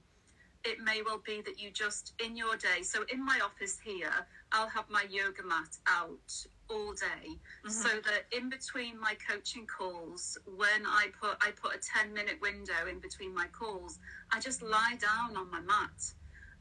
it 0.65 0.79
may 0.79 1.01
well 1.05 1.21
be 1.25 1.41
that 1.41 1.59
you 1.59 1.69
just 1.71 2.13
in 2.23 2.35
your 2.35 2.57
day 2.57 2.81
so 2.81 3.03
in 3.13 3.23
my 3.23 3.39
office 3.43 3.79
here 3.83 4.25
i'll 4.51 4.69
have 4.69 4.85
my 4.89 5.05
yoga 5.09 5.43
mat 5.43 5.77
out 5.87 6.45
all 6.69 6.93
day. 6.93 7.29
Mm-hmm. 7.29 7.69
So 7.69 7.89
that 7.89 8.25
in 8.35 8.49
between 8.49 8.99
my 8.99 9.15
coaching 9.29 9.67
calls 9.67 10.37
when 10.45 10.85
i 10.87 11.07
put 11.21 11.37
i 11.41 11.51
put 11.51 11.75
a 11.75 11.79
10 11.79 12.13
minute 12.13 12.39
window 12.41 12.87
in 12.89 12.99
between 12.99 13.33
my 13.33 13.47
calls 13.47 13.99
i 14.31 14.39
just 14.39 14.61
lie 14.61 14.97
down 14.99 15.37
on 15.37 15.49
my 15.51 15.61
mat 15.61 16.13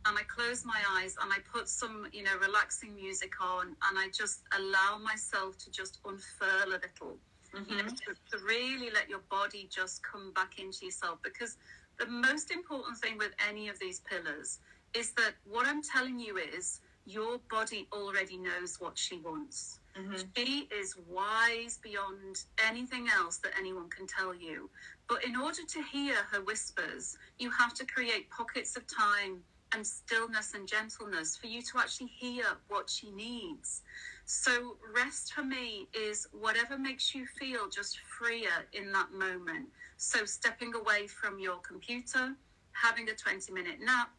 and 0.06 0.18
i 0.18 0.22
close 0.22 0.64
my 0.64 0.78
eyes 0.96 1.16
and 1.22 1.32
i 1.32 1.38
put 1.52 1.68
some 1.68 2.06
you 2.12 2.22
know 2.22 2.36
relaxing 2.40 2.94
music 2.94 3.32
on 3.40 3.68
and 3.88 3.98
i 3.98 4.08
just 4.16 4.42
allow 4.58 4.98
myself 4.98 5.56
to 5.58 5.70
just 5.70 6.00
unfurl 6.04 6.66
a 6.66 6.68
little. 6.68 7.16
You 7.54 7.76
know 7.76 7.84
mm-hmm. 7.84 7.88
to, 7.88 8.38
to 8.38 8.44
really 8.44 8.90
let 8.90 9.08
your 9.08 9.22
body 9.30 9.68
just 9.70 10.02
come 10.02 10.32
back 10.32 10.58
into 10.58 10.86
yourself 10.86 11.20
because 11.22 11.56
the 11.98 12.06
most 12.06 12.50
important 12.50 12.98
thing 12.98 13.18
with 13.18 13.32
any 13.48 13.68
of 13.68 13.78
these 13.78 14.00
pillars 14.00 14.60
is 14.94 15.12
that 15.12 15.32
what 15.44 15.66
I'm 15.66 15.82
telling 15.82 16.18
you 16.18 16.38
is 16.38 16.80
your 17.06 17.38
body 17.50 17.86
already 17.92 18.38
knows 18.38 18.80
what 18.80 18.96
she 18.96 19.18
wants. 19.18 19.80
Mm-hmm. 19.98 20.14
She 20.36 20.68
is 20.76 20.96
wise 21.08 21.78
beyond 21.82 22.44
anything 22.66 23.08
else 23.14 23.38
that 23.38 23.52
anyone 23.58 23.88
can 23.90 24.06
tell 24.06 24.34
you. 24.34 24.70
But 25.08 25.24
in 25.24 25.36
order 25.36 25.62
to 25.68 25.82
hear 25.82 26.14
her 26.32 26.40
whispers, 26.42 27.16
you 27.38 27.50
have 27.50 27.74
to 27.74 27.86
create 27.86 28.30
pockets 28.30 28.76
of 28.76 28.84
time 28.86 29.40
and 29.74 29.86
stillness 29.86 30.54
and 30.54 30.66
gentleness 30.68 31.36
for 31.36 31.46
you 31.46 31.60
to 31.62 31.78
actually 31.78 32.06
hear 32.06 32.44
what 32.68 32.88
she 32.88 33.10
needs. 33.10 33.82
So, 34.24 34.76
rest 34.94 35.34
for 35.34 35.42
me 35.42 35.88
is 35.92 36.26
whatever 36.32 36.78
makes 36.78 37.14
you 37.14 37.26
feel 37.26 37.68
just 37.68 37.98
freer 37.98 38.66
in 38.72 38.92
that 38.92 39.12
moment. 39.12 39.68
So, 40.04 40.26
stepping 40.26 40.74
away 40.74 41.06
from 41.06 41.38
your 41.38 41.56
computer, 41.60 42.34
having 42.72 43.08
a 43.08 43.14
20 43.14 43.50
minute 43.54 43.80
nap, 43.80 44.10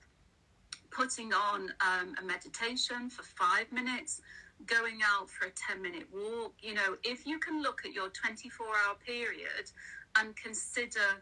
putting 0.90 1.32
on 1.32 1.72
um, 1.80 2.16
a 2.20 2.26
meditation 2.26 3.08
for 3.08 3.22
five 3.22 3.72
minutes, 3.72 4.20
going 4.66 5.02
out 5.06 5.30
for 5.30 5.46
a 5.46 5.52
10 5.52 5.84
minute 5.84 6.08
walk. 6.12 6.56
You 6.60 6.74
know, 6.74 6.98
if 7.04 7.28
you 7.28 7.38
can 7.38 7.62
look 7.62 7.82
at 7.86 7.94
your 7.94 8.10
24 8.10 8.66
hour 8.66 8.96
period 9.06 9.70
and 10.18 10.36
consider 10.36 11.22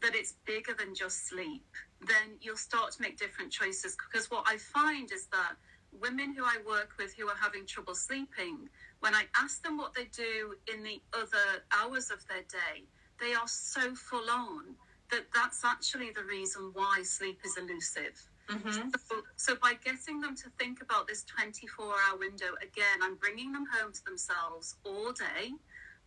that 0.00 0.14
it's 0.14 0.32
bigger 0.46 0.72
than 0.72 0.94
just 0.94 1.28
sleep, 1.28 1.66
then 2.00 2.38
you'll 2.40 2.56
start 2.56 2.92
to 2.92 3.02
make 3.02 3.18
different 3.18 3.52
choices. 3.52 3.94
Because 4.10 4.30
what 4.30 4.44
I 4.48 4.56
find 4.56 5.12
is 5.12 5.26
that 5.26 5.52
women 5.92 6.34
who 6.34 6.44
I 6.44 6.56
work 6.66 6.92
with 6.98 7.12
who 7.12 7.28
are 7.28 7.36
having 7.38 7.66
trouble 7.66 7.94
sleeping, 7.94 8.70
when 9.00 9.14
I 9.14 9.24
ask 9.36 9.62
them 9.62 9.76
what 9.76 9.92
they 9.92 10.04
do 10.04 10.54
in 10.72 10.82
the 10.82 11.02
other 11.12 11.62
hours 11.78 12.10
of 12.10 12.26
their 12.26 12.42
day, 12.42 12.86
they 13.20 13.34
are 13.34 13.48
so 13.48 13.94
full 13.94 14.30
on 14.30 14.74
that 15.10 15.24
that's 15.34 15.64
actually 15.64 16.10
the 16.10 16.24
reason 16.24 16.70
why 16.74 17.02
sleep 17.02 17.40
is 17.44 17.56
elusive. 17.56 18.28
Mm-hmm. 18.48 18.90
So, 19.08 19.16
so 19.36 19.56
by 19.56 19.74
getting 19.84 20.20
them 20.20 20.34
to 20.36 20.50
think 20.58 20.80
about 20.80 21.06
this 21.06 21.24
24 21.24 21.84
hour 21.84 22.18
window 22.18 22.54
again, 22.62 22.98
I'm 23.02 23.16
bringing 23.16 23.52
them 23.52 23.66
home 23.72 23.92
to 23.92 24.04
themselves 24.04 24.76
all 24.84 25.12
day. 25.12 25.52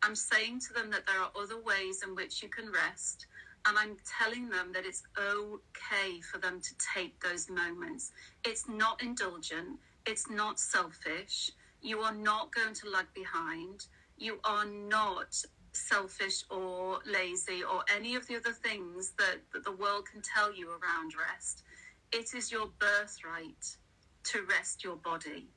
I'm 0.03 0.15
saying 0.15 0.61
to 0.61 0.73
them 0.73 0.89
that 0.91 1.05
there 1.05 1.19
are 1.19 1.31
other 1.39 1.61
ways 1.61 2.01
in 2.03 2.15
which 2.15 2.41
you 2.41 2.49
can 2.49 2.71
rest. 2.71 3.27
And 3.67 3.77
I'm 3.77 3.95
telling 4.19 4.49
them 4.49 4.71
that 4.73 4.85
it's 4.87 5.03
okay 5.19 6.19
for 6.31 6.39
them 6.39 6.59
to 6.61 6.69
take 6.95 7.19
those 7.21 7.47
moments. 7.47 8.11
It's 8.43 8.67
not 8.67 9.03
indulgent. 9.03 9.77
It's 10.07 10.27
not 10.29 10.59
selfish. 10.59 11.51
You 11.83 11.99
are 11.99 12.13
not 12.13 12.51
going 12.53 12.73
to 12.73 12.89
lag 12.89 13.05
behind. 13.13 13.85
You 14.17 14.39
are 14.43 14.65
not 14.65 15.43
selfish 15.73 16.43
or 16.49 16.99
lazy 17.05 17.63
or 17.63 17.83
any 17.95 18.15
of 18.15 18.27
the 18.27 18.35
other 18.35 18.51
things 18.53 19.13
that, 19.17 19.37
that 19.53 19.63
the 19.63 19.71
world 19.71 20.05
can 20.11 20.21
tell 20.21 20.53
you 20.53 20.69
around 20.69 21.13
rest. 21.31 21.63
It 22.11 22.33
is 22.35 22.51
your 22.51 22.67
birthright 22.79 23.77
to 24.25 24.43
rest 24.49 24.83
your 24.83 24.97
body. 24.97 25.47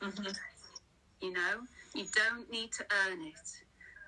Mm-hmm. 0.00 0.32
You 1.20 1.32
know, 1.32 1.60
you 1.94 2.04
don't 2.14 2.50
need 2.50 2.72
to 2.72 2.84
earn 3.06 3.22
it. 3.22 3.34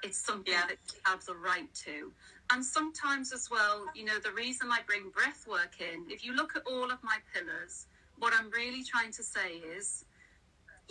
It's 0.02 0.18
something 0.18 0.52
Yeah. 0.52 0.66
that 0.66 0.78
you 0.92 0.98
have 1.04 1.24
the 1.24 1.34
right 1.36 1.72
to. 1.86 2.12
and 2.52 2.62
sometimes 2.64 3.32
as 3.32 3.48
well, 3.50 3.86
you 3.94 4.04
know, 4.04 4.18
the 4.18 4.32
reason 4.32 4.68
I 4.70 4.80
bring 4.86 5.08
breath 5.10 5.46
work 5.48 5.80
in, 5.80 6.10
if 6.10 6.22
you 6.24 6.34
look 6.34 6.54
at 6.56 6.62
all 6.66 6.90
of 6.90 7.02
my 7.02 7.16
pillars, 7.32 7.86
what 8.18 8.34
I'm 8.38 8.50
really 8.50 8.82
trying 8.84 9.10
to 9.12 9.22
say 9.22 9.54
is 9.76 10.04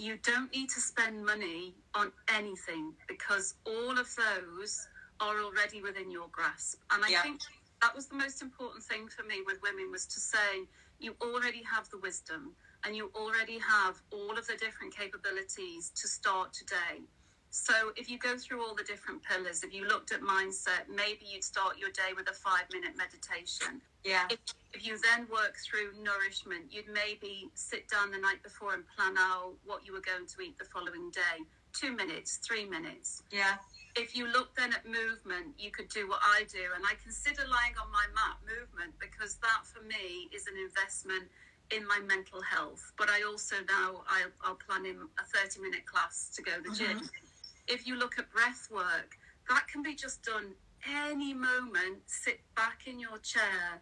you 0.02 0.18
don't 0.26 0.52
need 0.52 0.68
to 0.70 0.82
spend 0.82 1.24
money 1.24 1.76
on 1.94 2.12
anything 2.28 2.92
because 3.08 3.54
all 3.68 3.92
of 3.92 4.08
those 4.18 4.88
are 5.20 5.40
already 5.42 5.80
within 5.82 6.10
your 6.10 6.28
grasp. 6.32 6.80
And 6.92 7.06
I 7.06 7.10
Yeah. 7.10 7.22
think 7.22 7.42
that 7.82 7.96
was 7.96 8.08
the 8.08 8.16
most 8.16 8.42
important 8.42 8.84
thing 8.84 9.08
for 9.10 9.24
me 9.24 9.44
with 9.44 9.62
women 9.62 9.92
was 9.92 10.08
to 10.08 10.20
say 10.20 10.68
you 10.98 11.16
already 11.22 11.62
have 11.64 11.88
the 11.90 12.00
wisdom 12.00 12.56
and 12.84 12.96
you 12.96 13.12
already 13.14 13.60
have 13.60 14.02
all 14.12 14.38
of 14.38 14.48
the 14.48 14.58
different 14.58 14.96
capabilities 14.96 15.92
to 15.92 16.08
start 16.08 16.52
today. 16.54 17.04
So 17.52 17.94
if 17.96 18.10
you 18.10 18.18
go 18.18 18.38
through 18.40 18.66
all 18.66 18.74
the 18.74 18.84
different 18.84 19.22
pillars, 19.24 19.64
if 19.64 19.72
you 19.74 19.86
looked 19.88 20.12
at 20.12 20.22
mindset, 20.22 20.90
maybe 20.90 21.26
you'd 21.26 21.44
start 21.44 21.78
your 21.78 21.92
day 21.92 22.14
with 22.16 22.28
a 22.30 22.34
five 22.34 22.66
minute 22.72 22.98
meditation. 22.98 23.82
Yeah. 24.04 24.26
If, 24.30 24.40
if 24.74 24.86
you 24.86 24.98
then 24.98 25.28
work 25.32 25.56
through 25.64 25.92
nourishment, 26.02 26.72
you'd 26.72 26.90
maybe 26.90 27.50
sit 27.54 27.88
down 27.90 28.12
the 28.12 28.18
night 28.18 28.42
before 28.44 28.74
and 28.74 28.84
plan 28.96 29.16
out 29.18 29.54
what 29.66 29.86
you 29.86 29.94
were 29.94 30.02
going 30.02 30.26
to 30.26 30.42
eat 30.42 30.58
the 30.58 30.66
following 30.66 31.12
day. 31.12 31.46
Two 31.74 31.96
minutes, 31.96 32.38
three 32.38 32.66
minutes. 32.66 33.24
Yeah. 33.32 33.56
If 33.96 34.16
you 34.16 34.28
look 34.28 34.56
then 34.56 34.74
at 34.74 34.86
movement, 34.86 35.56
you 35.58 35.72
could 35.72 35.90
do 35.90 36.08
what 36.08 36.20
I 36.24 36.44
do. 36.52 36.72
And 36.76 36.84
I 36.86 36.96
consider 37.04 37.44
lying 37.48 37.76
on 37.80 37.92
my 37.92 38.06
mat 38.16 38.38
movement 38.44 38.94
because 39.00 39.36
that 39.36 39.64
for 39.64 39.84
me 39.84 40.30
is 40.34 40.48
an 40.48 40.56
investment 40.58 41.30
in 41.72 41.88
my 41.88 42.00
mental 42.08 42.42
health. 42.42 42.92
But 42.98 43.10
I 43.10 43.24
also 43.24 43.56
now 43.68 44.04
I'll, 44.08 44.34
I'll 44.44 44.60
plan 44.68 44.86
in 44.86 44.98
a 45.20 45.26
30 45.38 45.62
minute 45.62 45.86
class 45.86 46.32
to 46.36 46.42
go 46.42 46.52
to 46.58 46.70
the 46.70 46.76
gym. 46.76 46.98
Mm-hmm. 46.98 47.68
If 47.68 47.88
you 47.88 47.96
look 47.96 48.20
at 48.20 48.32
breath 48.32 48.68
work, 48.72 49.18
that 49.50 49.68
can 49.68 49.84
be 49.84 49.96
just 49.96 50.24
done 50.24 50.56
any 50.90 51.34
moment. 51.34 52.00
Sit 52.06 52.40
back 52.56 52.82
in 52.86 53.00
your 53.00 53.18
chair 53.20 53.82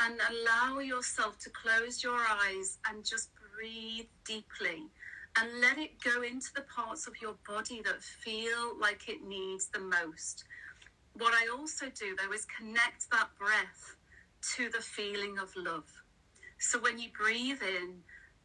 and 0.00 0.20
allow 0.30 0.78
yourself 0.78 1.38
to 1.40 1.50
close 1.50 2.02
your 2.02 2.18
eyes 2.18 2.78
and 2.88 3.04
just 3.04 3.30
breathe 3.54 4.06
deeply 4.24 4.84
and 5.36 5.60
let 5.60 5.78
it 5.78 6.00
go 6.02 6.22
into 6.22 6.48
the 6.54 6.62
parts 6.62 7.06
of 7.06 7.14
your 7.20 7.34
body 7.46 7.82
that 7.84 8.02
feel 8.02 8.78
like 8.80 9.08
it 9.08 9.22
needs 9.22 9.68
the 9.68 9.80
most. 9.80 10.44
What 11.14 11.34
I 11.34 11.48
also 11.56 11.86
do 11.86 12.16
though 12.16 12.32
is 12.32 12.46
connect 12.46 13.10
that 13.10 13.28
breath 13.38 13.96
to 14.56 14.68
the 14.70 14.80
feeling 14.80 15.38
of 15.38 15.54
love. 15.56 15.90
So 16.58 16.78
when 16.78 16.98
you 16.98 17.08
breathe 17.16 17.62
in, 17.62 17.94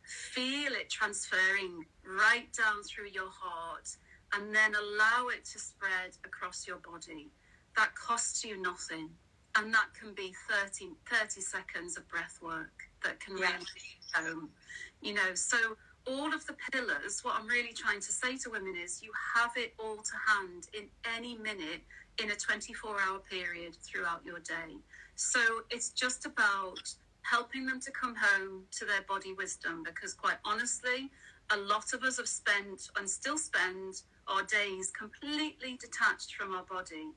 feel 0.04 0.74
it 0.74 0.90
transferring 0.90 1.86
right 2.06 2.52
down 2.54 2.84
through 2.84 3.10
your 3.14 3.30
heart 3.32 3.90
and 4.36 4.54
then 4.54 4.74
allow 4.76 5.28
it 5.28 5.46
to 5.46 5.60
spread 5.60 6.12
across 6.26 6.68
your 6.68 6.78
body. 6.78 7.30
That 7.76 7.96
costs 7.96 8.44
you 8.44 8.62
nothing. 8.62 9.10
And 9.56 9.74
that 9.74 9.90
can 10.00 10.14
be 10.14 10.34
30, 10.50 10.96
30 11.10 11.42
seconds 11.42 11.98
of 11.98 12.08
breath 12.08 12.40
work 12.42 12.74
that 13.04 13.20
can 13.20 13.38
Yeah. 13.38 13.52
really 13.58 13.66
home. 14.14 14.54
You 15.02 15.14
know, 15.14 15.36
so 15.36 15.78
all 16.06 16.34
of 16.34 16.46
the 16.48 16.56
pillars, 16.72 17.24
what 17.24 17.36
I'm 17.36 17.48
really 17.48 17.74
trying 17.74 18.00
to 18.02 18.12
say 18.12 18.38
to 18.40 18.50
women 18.50 18.76
is 18.76 19.02
you 19.02 19.12
have 19.36 19.56
it 19.56 19.74
all 19.80 19.98
to 19.98 20.18
hand 20.28 20.68
in 20.74 20.90
any 21.06 21.38
minute 21.38 21.86
in 22.20 22.32
a 22.32 22.36
24 22.36 23.00
hour 23.00 23.20
period 23.20 23.76
throughout 23.76 24.26
your 24.26 24.40
day. 24.40 24.78
So 25.16 25.40
it's 25.70 25.90
just 25.92 26.26
about 26.26 26.80
helping 27.22 27.66
them 27.66 27.80
to 27.82 27.92
come 27.92 28.16
home 28.16 28.68
to 28.72 28.86
their 28.86 29.02
body 29.04 29.34
wisdom 29.34 29.84
because, 29.84 30.14
quite 30.14 30.38
honestly, 30.46 31.10
a 31.52 31.58
lot 31.58 31.94
of 31.94 32.04
us 32.04 32.18
have 32.18 32.28
spent 32.28 32.90
and 32.98 33.10
still 33.10 33.38
spend 33.38 34.02
our 34.28 34.44
days 34.44 34.92
completely 34.92 35.78
detached 35.78 36.36
from 36.36 36.54
our 36.54 36.64
body. 36.64 37.14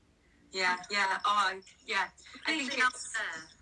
Yeah. 0.51 0.75
Yeah. 0.89 1.17
Oh, 1.25 1.53
yeah. 1.85 2.05
I 2.45 2.57
think 2.57 2.77
it's 2.77 3.13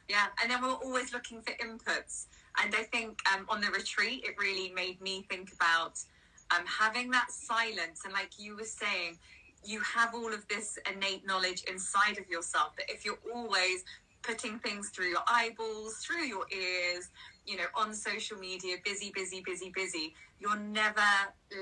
yeah, 0.07 0.27
and 0.41 0.51
then 0.51 0.61
we're 0.61 0.69
always 0.69 1.13
looking 1.13 1.41
for 1.41 1.51
inputs. 1.53 2.27
And 2.63 2.73
I 2.75 2.83
think 2.83 3.19
um, 3.33 3.45
on 3.49 3.59
the 3.59 3.69
retreat, 3.71 4.23
it 4.23 4.35
really 4.39 4.71
made 4.71 5.01
me 5.01 5.25
think 5.29 5.51
about 5.53 5.99
um, 6.55 6.63
having 6.67 7.09
that 7.11 7.31
silence. 7.31 8.01
And 8.05 8.13
like 8.13 8.37
you 8.37 8.55
were 8.55 8.63
saying, 8.63 9.17
you 9.63 9.81
have 9.81 10.13
all 10.13 10.31
of 10.31 10.47
this 10.47 10.77
innate 10.91 11.25
knowledge 11.25 11.63
inside 11.67 12.19
of 12.19 12.29
yourself. 12.29 12.73
But 12.75 12.85
if 12.87 13.03
you're 13.03 13.19
always 13.33 13.83
putting 14.21 14.59
things 14.59 14.89
through 14.89 15.09
your 15.09 15.23
eyeballs, 15.27 15.97
through 16.05 16.25
your 16.25 16.45
ears, 16.51 17.09
you 17.45 17.57
know, 17.57 17.65
on 17.75 17.93
social 17.93 18.37
media, 18.37 18.77
busy, 18.83 19.11
busy, 19.13 19.41
busy, 19.45 19.71
busy, 19.75 20.13
you're 20.39 20.57
never 20.57 21.01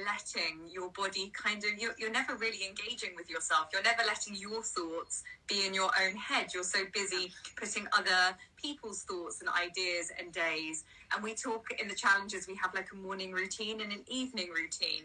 letting 0.06 0.68
your 0.72 0.90
body 0.92 1.32
kind 1.34 1.64
of, 1.64 1.80
you're, 1.80 1.94
you're 1.98 2.12
never 2.12 2.36
really 2.36 2.66
engaging 2.68 3.12
with 3.16 3.30
yourself. 3.30 3.68
You're 3.72 3.84
never 3.84 4.04
letting 4.06 4.36
your 4.36 4.64
thoughts 4.64 5.24
be 5.48 5.66
in 5.66 5.74
your 5.74 5.92
own 6.04 6.16
head. 6.16 6.54
You're 6.54 6.64
so 6.64 6.80
busy 6.94 7.32
putting 7.56 7.88
other 7.94 8.36
people's 8.62 9.04
thoughts 9.04 9.42
and 9.42 9.50
ideas 9.50 10.12
and 10.20 10.34
days. 10.34 10.86
And 11.14 11.24
we 11.24 11.36
talk 11.36 11.68
in 11.80 11.88
the 11.88 11.96
challenges, 11.96 12.48
we 12.48 12.56
have 12.56 12.74
like 12.74 12.90
a 12.92 12.96
morning 12.96 13.32
routine 13.32 13.82
and 13.82 13.92
an 13.92 14.04
evening 14.08 14.50
routine. 14.50 15.04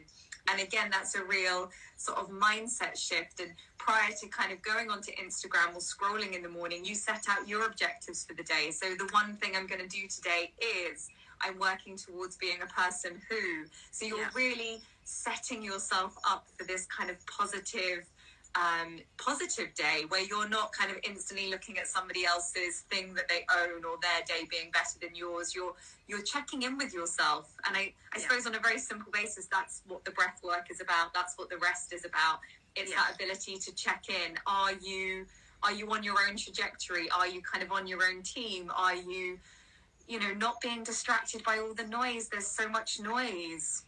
And 0.51 0.61
again, 0.61 0.89
that's 0.91 1.15
a 1.15 1.23
real 1.25 1.71
sort 1.97 2.19
of 2.19 2.31
mindset 2.31 2.97
shift. 2.97 3.41
And 3.41 3.51
prior 3.77 4.11
to 4.21 4.29
kind 4.29 4.51
of 4.51 4.63
going 4.63 4.89
onto 4.91 5.13
Instagram 5.13 5.75
or 5.75 5.81
scrolling 5.81 6.35
in 6.35 6.43
the 6.43 6.49
morning, 6.49 6.85
you 6.85 6.95
set 6.95 7.25
out 7.29 7.47
your 7.47 7.67
objectives 7.67 8.25
for 8.25 8.35
the 8.35 8.45
day. 8.45 8.71
So 8.71 8.95
the 8.95 9.09
one 9.13 9.35
thing 9.35 9.53
I'm 9.55 9.67
going 9.67 9.83
to 9.83 9.89
do 9.89 10.09
today 10.09 10.53
is 10.59 11.11
I'm 11.43 11.59
working 11.59 11.97
towards 11.97 12.37
being 12.37 12.61
a 12.63 12.67
person 12.67 13.21
who. 13.29 13.67
So 13.91 14.07
you're 14.07 14.21
Yeah. 14.21 14.31
really 14.35 14.83
setting 15.05 15.63
yourself 15.63 16.15
up 16.29 16.49
for 16.57 16.65
this 16.65 16.87
kind 16.87 17.11
of 17.11 17.25
positive 17.27 18.07
um, 18.55 18.99
positive 19.19 19.73
day 19.75 20.05
where 20.09 20.23
you're 20.23 20.49
not 20.49 20.73
kind 20.73 20.91
of 20.91 20.99
instantly 21.05 21.49
looking 21.49 21.79
at 21.79 21.87
somebody 21.87 22.25
else's 22.25 22.81
thing 22.91 23.15
that 23.15 23.29
they 23.29 23.47
own 23.55 23.85
or 23.85 23.99
their 24.01 24.23
day 24.27 24.47
being 24.51 24.71
better 24.73 24.99
than 25.01 25.15
yours. 25.15 25.55
You're 25.55 25.75
you're 26.09 26.23
checking 26.23 26.63
in 26.63 26.77
with 26.79 26.93
yourself, 26.93 27.55
and 27.67 27.77
I 27.77 27.95
I 28.13 28.19
Yeah. 28.19 28.23
suppose 28.23 28.47
on 28.47 28.55
a 28.55 28.59
very 28.59 28.79
simple 28.81 29.13
basis, 29.13 29.47
that's 29.53 29.83
what 29.85 30.05
the 30.05 30.11
breath 30.13 30.41
work 30.43 30.71
is 30.71 30.81
about. 30.81 31.13
That's 31.15 31.35
what 31.37 31.51
the 31.51 31.59
rest 31.59 31.93
is 31.93 32.05
about. 32.05 32.41
It's 32.75 32.91
Yeah. 32.91 32.97
that 33.05 33.15
ability 33.15 33.59
to 33.59 33.73
check 33.75 34.09
in. 34.09 34.39
Are 34.47 34.73
you 34.73 35.29
are 35.63 35.73
you 35.73 35.91
on 35.93 36.03
your 36.03 36.21
own 36.27 36.37
trajectory? 36.37 37.11
Are 37.11 37.27
you 37.27 37.43
kind 37.43 37.63
of 37.65 37.71
on 37.73 37.87
your 37.87 38.05
own 38.05 38.23
team? 38.23 38.73
Are 38.75 38.95
you 38.95 39.41
you 40.09 40.19
know 40.19 40.33
not 40.35 40.61
being 40.61 40.83
distracted 40.83 41.45
by 41.45 41.59
all 41.59 41.75
the 41.75 41.87
noise? 41.87 42.29
There's 42.29 42.47
so 42.47 42.69
much 42.69 42.99
noise. 42.99 43.83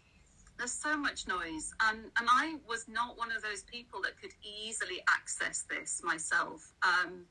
There's 0.58 0.72
so 0.72 0.94
much 0.96 1.26
noise, 1.26 1.72
and 1.88 1.98
and 2.18 2.28
I 2.30 2.56
was 2.68 2.86
not 2.86 3.16
one 3.16 3.32
of 3.32 3.42
those 3.42 3.62
people 3.62 4.02
that 4.02 4.20
could 4.20 4.32
easily 4.44 5.02
access 5.08 5.62
this 5.62 6.02
myself. 6.04 6.72
Um, 6.82 7.24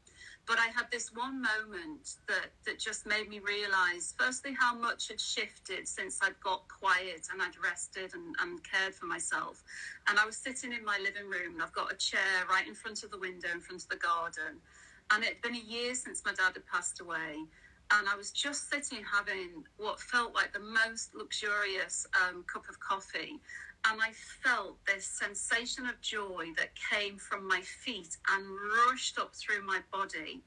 but 0.48 0.58
I 0.58 0.66
had 0.76 0.90
this 0.92 1.14
one 1.14 1.40
moment 1.40 2.16
that 2.28 2.50
that 2.66 2.80
just 2.80 3.06
made 3.06 3.30
me 3.30 3.38
realise, 3.38 4.16
firstly, 4.18 4.58
how 4.60 4.74
much 4.74 5.10
had 5.10 5.22
shifted 5.22 5.88
since 5.88 6.20
I'd 6.24 6.40
got 6.44 6.64
quiet 6.68 7.28
and 7.32 7.40
I'd 7.40 7.54
rested 7.64 8.16
and, 8.16 8.36
and 8.42 8.60
cared 8.64 8.96
for 8.96 9.06
myself. 9.06 9.62
And 10.08 10.18
I 10.18 10.26
was 10.26 10.36
sitting 10.36 10.74
in 10.74 10.84
my 10.84 10.98
living 10.98 11.30
room, 11.30 11.54
and 11.54 11.62
I've 11.62 11.74
got 11.74 11.92
a 11.94 11.96
chair 11.96 12.48
right 12.50 12.68
in 12.68 12.74
front 12.74 13.04
of 13.04 13.12
the 13.12 13.20
window, 13.20 13.50
in 13.54 13.60
front 13.60 13.84
of 13.84 13.90
the 13.90 13.98
garden. 13.98 14.58
And 15.12 15.24
it'd 15.24 15.44
been 15.44 15.56
a 15.56 15.60
year 15.60 15.94
since 15.94 16.24
my 16.26 16.34
dad 16.34 16.54
had 16.54 16.66
passed 16.66 17.00
away 17.00 17.46
and 17.92 18.08
I 18.08 18.16
was 18.16 18.32
just 18.32 18.70
sitting 18.70 19.04
having 19.04 19.64
what 19.78 20.00
felt 20.00 20.36
like 20.36 20.54
the 20.54 20.60
most 20.60 21.16
luxurious 21.16 22.06
um, 22.22 22.44
cup 22.52 22.70
of 22.70 22.80
coffee. 22.80 23.40
And 23.90 24.02
I 24.02 24.12
felt 24.44 24.78
this 24.86 25.06
sensation 25.06 25.86
of 25.86 26.00
joy 26.02 26.48
that 26.58 26.70
came 26.92 27.18
from 27.18 27.48
my 27.48 27.62
feet 27.62 28.18
and 28.30 28.46
rushed 28.88 29.18
up 29.18 29.34
through 29.36 29.66
my 29.66 29.80
body. 29.92 30.42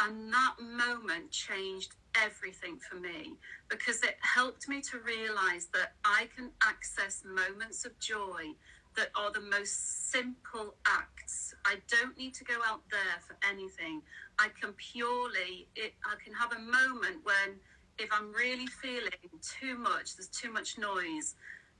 And 0.00 0.32
that 0.32 0.54
moment 0.60 1.30
changed 1.30 1.94
everything 2.24 2.78
for 2.78 2.96
me 2.96 3.34
because 3.68 4.02
it 4.02 4.16
helped 4.20 4.68
me 4.68 4.80
to 4.80 4.98
realize 4.98 5.68
that 5.74 5.92
I 6.04 6.28
can 6.34 6.50
access 6.62 7.22
moments 7.24 7.84
of 7.84 7.98
joy 7.98 8.54
that 8.96 9.08
are 9.14 9.30
the 9.32 9.40
most 9.40 10.10
simple 10.10 10.74
acts. 10.86 11.54
I 11.64 11.76
don't 11.88 12.16
need 12.18 12.34
to 12.34 12.44
go 12.44 12.54
out 12.66 12.82
there 12.90 13.20
for 13.26 13.36
anything. 13.48 14.02
I 14.38 14.48
can 14.60 14.72
purely, 14.74 15.66
it, 15.76 15.94
I 16.04 16.16
can 16.22 16.34
have 16.34 16.52
a 16.52 16.58
moment 16.58 17.24
when, 17.24 17.56
if 17.98 18.10
I'm 18.12 18.32
really 18.32 18.66
feeling 18.66 19.12
too 19.40 19.78
much, 19.78 20.16
there's 20.16 20.28
too 20.28 20.52
much 20.52 20.78
noise, 20.78 21.34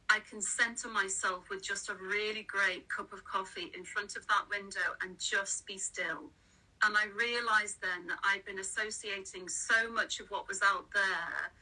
I 0.09 0.20
can 0.29 0.40
center 0.40 0.88
myself 0.88 1.48
with 1.51 1.62
just 1.62 1.88
a 1.88 1.94
really 1.94 2.42
great 2.42 2.88
cup 2.88 3.12
of 3.12 3.25
coffee 3.25 3.72
in 3.77 3.85
front 3.85 4.16
of 4.16 4.27
that 4.29 4.44
window 4.51 4.96
and 5.03 5.18
just 5.18 5.66
be 5.66 5.79
still. 5.79 6.31
And 6.85 6.96
I 6.96 7.07
realized 7.16 7.81
then 7.81 8.09
that 8.09 8.18
I'd 8.25 8.44
been 8.44 8.59
associating 8.59 9.48
so 9.48 9.90
much 9.90 10.20
of 10.20 10.31
what 10.31 10.48
was 10.48 10.61
out 10.62 10.87
there 10.92 11.53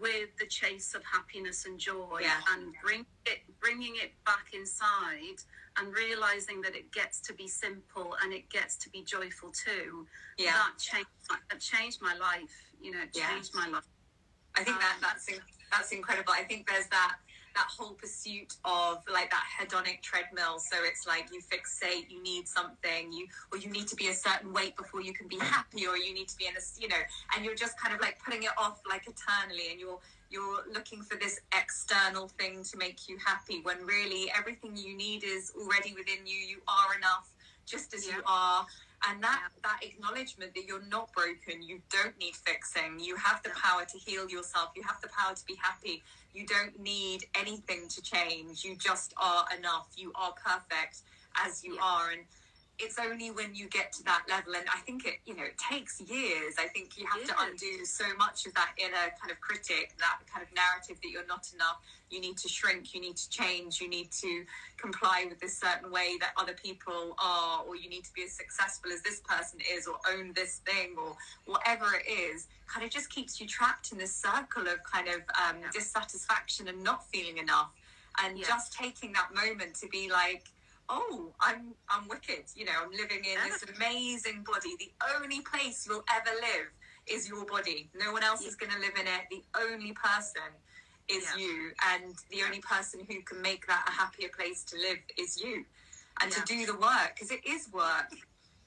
with 0.00 0.36
the 0.38 0.46
chase 0.46 0.94
of 0.94 1.02
happiness 1.04 1.64
and 1.66 1.78
joy 1.78 2.20
Yeah. 2.22 2.40
and 2.50 2.74
bring 2.82 3.06
it, 3.24 3.40
bringing 3.60 3.96
it 3.96 4.12
back 4.24 4.52
inside 4.52 5.38
and 5.76 5.94
realizing 5.94 6.60
that 6.62 6.74
it 6.74 6.90
gets 6.92 7.20
to 7.20 7.34
be 7.34 7.46
simple 7.48 8.16
and 8.22 8.32
it 8.32 8.48
gets 8.50 8.76
to 8.78 8.90
be 8.90 9.02
joyful 9.02 9.52
too. 9.52 10.06
Yeah. 10.38 10.52
That 10.52 10.78
changed, 10.78 11.08
my- 11.30 11.38
that 11.50 11.60
changed 11.60 12.00
my 12.02 12.14
life. 12.14 12.50
You 12.80 12.92
know, 12.92 13.02
it 13.02 13.10
Yeah. 13.14 13.30
changed 13.30 13.54
my 13.54 13.68
life. 13.68 13.84
I 14.54 14.64
think 14.64 14.78
that 14.80 14.94
um, 14.96 15.00
that's 15.02 15.28
that's 15.70 15.92
incredible. 15.92 16.32
I 16.32 16.44
think 16.44 16.66
there's 16.68 16.86
that 16.88 17.18
that 17.56 17.66
whole 17.66 17.94
pursuit 17.94 18.54
of 18.64 19.02
like 19.12 19.30
that 19.30 19.44
hedonic 19.58 20.02
treadmill. 20.02 20.58
So 20.58 20.76
it's 20.82 21.06
like 21.06 21.28
you 21.32 21.40
fixate, 21.40 22.10
you 22.10 22.22
need 22.22 22.46
something, 22.46 23.12
you 23.12 23.26
or 23.50 23.58
you 23.58 23.70
need 23.70 23.88
to 23.88 23.96
be 23.96 24.08
a 24.08 24.14
certain 24.14 24.52
weight 24.52 24.76
before 24.76 25.00
you 25.00 25.12
can 25.12 25.26
be 25.26 25.38
happy, 25.38 25.86
or 25.86 25.96
you 25.96 26.14
need 26.14 26.28
to 26.28 26.36
be 26.36 26.46
in 26.46 26.54
a 26.54 26.60
you 26.80 26.88
know, 26.88 27.02
and 27.34 27.44
you're 27.44 27.54
just 27.54 27.80
kind 27.80 27.94
of 27.94 28.00
like 28.00 28.18
putting 28.24 28.44
it 28.44 28.50
off 28.58 28.80
like 28.88 29.08
eternally, 29.08 29.72
and 29.72 29.80
you're 29.80 29.98
you're 30.30 30.64
looking 30.72 31.02
for 31.02 31.16
this 31.16 31.40
external 31.58 32.28
thing 32.28 32.62
to 32.62 32.76
make 32.76 33.08
you 33.08 33.16
happy 33.24 33.60
when 33.62 33.84
really 33.86 34.30
everything 34.36 34.76
you 34.76 34.96
need 34.96 35.24
is 35.24 35.52
already 35.58 35.94
within 35.94 36.26
you. 36.26 36.36
You 36.36 36.58
are 36.68 36.96
enough 36.96 37.30
just 37.64 37.94
as 37.94 38.06
yeah. 38.06 38.16
you 38.16 38.22
are 38.26 38.66
and 39.08 39.22
that 39.22 39.48
that 39.62 39.78
acknowledgement 39.82 40.54
that 40.54 40.64
you're 40.64 40.84
not 40.90 41.12
broken 41.12 41.62
you 41.62 41.80
don't 41.90 42.16
need 42.18 42.34
fixing 42.34 42.98
you 42.98 43.16
have 43.16 43.42
the 43.42 43.50
power 43.50 43.84
to 43.84 43.98
heal 43.98 44.28
yourself 44.28 44.70
you 44.74 44.82
have 44.82 45.00
the 45.00 45.08
power 45.08 45.34
to 45.34 45.44
be 45.46 45.56
happy 45.60 46.02
you 46.36 46.46
don't 46.46 46.78
need 46.78 47.24
anything 47.34 47.88
to 47.88 48.02
change. 48.02 48.64
You 48.64 48.76
just 48.76 49.14
are 49.16 49.46
enough. 49.56 49.88
You 49.96 50.12
are 50.14 50.32
perfect 50.32 51.00
as 51.44 51.64
you 51.64 51.74
yeah. 51.76 51.80
are. 51.82 52.10
And 52.10 52.22
it's 52.78 52.98
only 52.98 53.30
when 53.30 53.54
you 53.54 53.68
get 53.68 53.90
to 53.90 54.04
that 54.04 54.22
level 54.28 54.54
and 54.54 54.66
i 54.68 54.78
think 54.84 55.06
it 55.06 55.14
you 55.24 55.34
know 55.34 55.44
it 55.44 55.56
takes 55.56 55.98
years. 55.98 56.54
I 56.58 56.68
think 56.68 56.98
you 56.98 57.06
have 57.06 57.24
to 57.24 57.34
undo 57.40 57.86
so 57.86 58.04
much 58.18 58.44
of 58.46 58.52
that 58.52 58.72
inner 58.76 59.08
kind 59.18 59.30
of 59.30 59.40
critic 59.40 59.94
that 59.98 60.18
kind 60.32 60.44
of 60.46 60.52
narrative 60.54 61.00
that 61.02 61.08
you're 61.08 61.26
not 61.26 61.48
enough 61.54 61.80
you 62.10 62.20
need 62.20 62.36
to 62.36 62.48
shrink 62.48 62.94
you 62.94 63.00
need 63.00 63.16
to 63.16 63.28
change 63.30 63.80
you 63.80 63.88
need 63.88 64.10
to 64.10 64.44
comply 64.76 65.24
with 65.28 65.38
this 65.40 65.58
certain 65.58 65.90
way 65.90 66.16
that 66.20 66.30
other 66.36 66.54
people 66.54 67.16
are 67.22 67.62
or 67.66 67.76
you 67.76 67.88
need 67.88 68.04
to 68.04 68.12
be 68.14 68.22
as 68.24 68.32
successful 68.32 68.90
as 68.92 69.02
this 69.02 69.20
person 69.20 69.58
is 69.72 69.86
or 69.86 69.96
own 70.12 70.32
this 70.34 70.60
thing 70.66 70.94
or 70.98 71.16
whatever 71.46 71.86
it 71.94 72.10
is 72.10 72.46
kind 72.66 72.84
of 72.84 72.90
just 72.90 73.10
keeps 73.10 73.40
you 73.40 73.46
trapped 73.46 73.92
in 73.92 73.98
this 73.98 74.14
circle 74.14 74.62
of 74.62 74.82
kind 74.90 75.08
of 75.08 75.16
um, 75.16 75.56
yeah. 75.60 75.68
dissatisfaction 75.72 76.68
and 76.68 76.82
not 76.82 77.06
feeling 77.08 77.38
enough 77.38 77.70
and 78.24 78.38
yeah. 78.38 78.44
just 78.46 78.72
taking 78.72 79.12
that 79.12 79.28
moment 79.34 79.74
to 79.74 79.88
be 79.88 80.10
like 80.10 80.44
oh, 80.88 81.32
I'm 81.40 81.74
I'm 81.88 82.08
wicked. 82.08 82.44
You 82.54 82.66
know, 82.66 82.72
I'm 82.82 82.90
living 82.90 83.24
in 83.24 83.38
this 83.50 83.64
amazing 83.76 84.44
body. 84.46 84.70
The 84.78 84.92
only 85.16 85.40
place 85.40 85.86
you'll 85.86 86.04
ever 86.14 86.30
live 86.36 86.70
is 87.06 87.28
your 87.28 87.44
body. 87.44 87.88
No 87.98 88.12
one 88.12 88.22
else 88.22 88.42
yeah. 88.42 88.48
is 88.48 88.54
going 88.54 88.72
to 88.72 88.78
live 88.78 88.94
in 88.98 89.06
it. 89.06 89.22
The 89.30 89.42
only 89.60 89.92
person 89.92 90.42
is 91.08 91.24
yeah. 91.36 91.44
you, 91.44 91.72
and 91.94 92.14
the 92.30 92.42
only 92.44 92.60
person 92.60 93.00
who 93.08 93.20
can 93.22 93.40
make 93.42 93.66
that 93.66 93.84
a 93.88 93.92
happier 93.92 94.28
place 94.28 94.64
to 94.64 94.76
live 94.76 94.98
is 95.18 95.40
you. 95.42 95.64
And 96.20 96.30
yeah. 96.30 96.42
to 96.42 96.44
do 96.46 96.66
the 96.66 96.78
work, 96.78 97.12
because 97.14 97.30
it 97.30 97.46
is 97.46 97.70
work. 97.72 98.10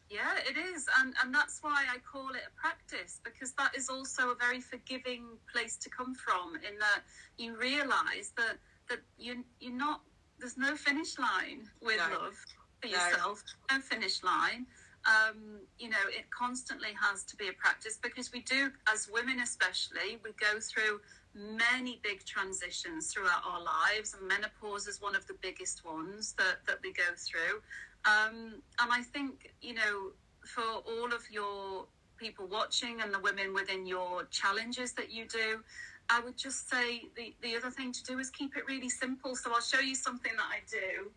Yeah, 0.09 0.33
it 0.47 0.57
is, 0.57 0.87
and 0.99 1.13
and 1.23 1.33
that's 1.33 1.59
why 1.61 1.85
I 1.91 1.97
call 1.99 2.29
it 2.29 2.41
a 2.47 2.59
practice 2.59 3.19
because 3.23 3.51
that 3.53 3.75
is 3.75 3.89
also 3.89 4.31
a 4.31 4.35
very 4.35 4.59
forgiving 4.59 5.25
place 5.51 5.77
to 5.77 5.89
come 5.89 6.15
from. 6.15 6.55
In 6.55 6.79
that 6.79 7.01
you 7.37 7.55
realise 7.55 8.33
that 8.37 8.57
that 8.89 8.99
you 9.17 9.43
you're 9.59 9.73
not 9.73 10.01
there's 10.39 10.57
no 10.57 10.75
finish 10.75 11.19
line 11.19 11.67
with 11.81 11.97
no. 11.97 12.17
love 12.17 12.35
for 12.81 12.87
no. 12.87 12.93
yourself. 12.93 13.43
No 13.71 13.79
finish 13.79 14.23
line. 14.23 14.65
Um, 15.05 15.59
you 15.77 15.89
know, 15.89 16.05
it 16.09 16.29
constantly 16.29 16.89
has 16.99 17.23
to 17.25 17.35
be 17.37 17.47
a 17.47 17.53
practice 17.53 17.97
because 18.01 18.33
we 18.33 18.41
do, 18.41 18.69
as 18.91 19.09
women 19.11 19.39
especially, 19.39 20.17
we 20.23 20.31
go 20.39 20.59
through 20.59 20.99
many 21.39 21.99
big 22.03 22.25
transitions 22.25 23.11
throughout 23.11 23.41
our 23.45 23.63
lives, 23.63 24.13
and 24.13 24.27
menopause 24.27 24.87
is 24.87 25.01
one 25.01 25.15
of 25.15 25.25
the 25.27 25.35
biggest 25.41 25.85
ones 25.85 26.33
that, 26.37 26.57
that 26.67 26.79
we 26.83 26.91
go 26.91 27.03
through. 27.15 27.61
Um, 28.05 28.61
and 28.79 28.91
I 28.91 29.01
think, 29.01 29.53
you 29.61 29.73
know, 29.73 30.11
for 30.45 30.63
all 30.63 31.13
of 31.13 31.23
your 31.31 31.85
people 32.17 32.47
watching 32.47 33.01
and 33.01 33.13
the 33.13 33.19
women 33.19 33.53
within 33.53 33.85
your 33.85 34.25
challenges 34.25 34.91
that 34.93 35.11
you 35.11 35.25
do, 35.27 35.63
I 36.09 36.19
would 36.21 36.37
just 36.37 36.69
say 36.69 37.03
the, 37.15 37.33
the 37.41 37.55
other 37.55 37.69
thing 37.69 37.91
to 37.93 38.03
do 38.03 38.19
is 38.19 38.29
keep 38.29 38.57
it 38.57 38.65
really 38.67 38.89
simple. 38.89 39.35
So 39.35 39.51
I'll 39.53 39.61
show 39.61 39.79
you 39.79 39.95
something 39.95 40.31
that 40.35 40.49
I 40.49 40.59
do. 40.69 41.11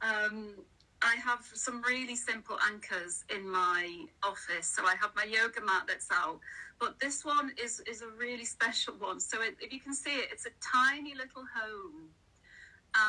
Um, 0.00 0.54
I 1.02 1.16
have 1.16 1.44
some 1.52 1.82
really 1.82 2.16
simple 2.16 2.56
anchors 2.72 3.24
in 3.34 3.48
my 3.48 4.06
office. 4.22 4.68
So 4.68 4.84
I 4.86 4.94
have 5.00 5.10
my 5.16 5.24
yoga 5.24 5.60
mat 5.60 5.84
that's 5.86 6.08
out, 6.12 6.38
but 6.80 6.98
this 7.00 7.24
one 7.24 7.52
is 7.62 7.80
is 7.86 8.02
a 8.02 8.08
really 8.18 8.44
special 8.44 8.94
one. 8.94 9.20
So 9.20 9.42
it, 9.42 9.56
if 9.60 9.72
you 9.72 9.80
can 9.80 9.94
see 9.94 10.10
it, 10.10 10.28
it's 10.32 10.46
a 10.46 10.54
tiny 10.60 11.14
little 11.14 11.44
home. 11.54 12.08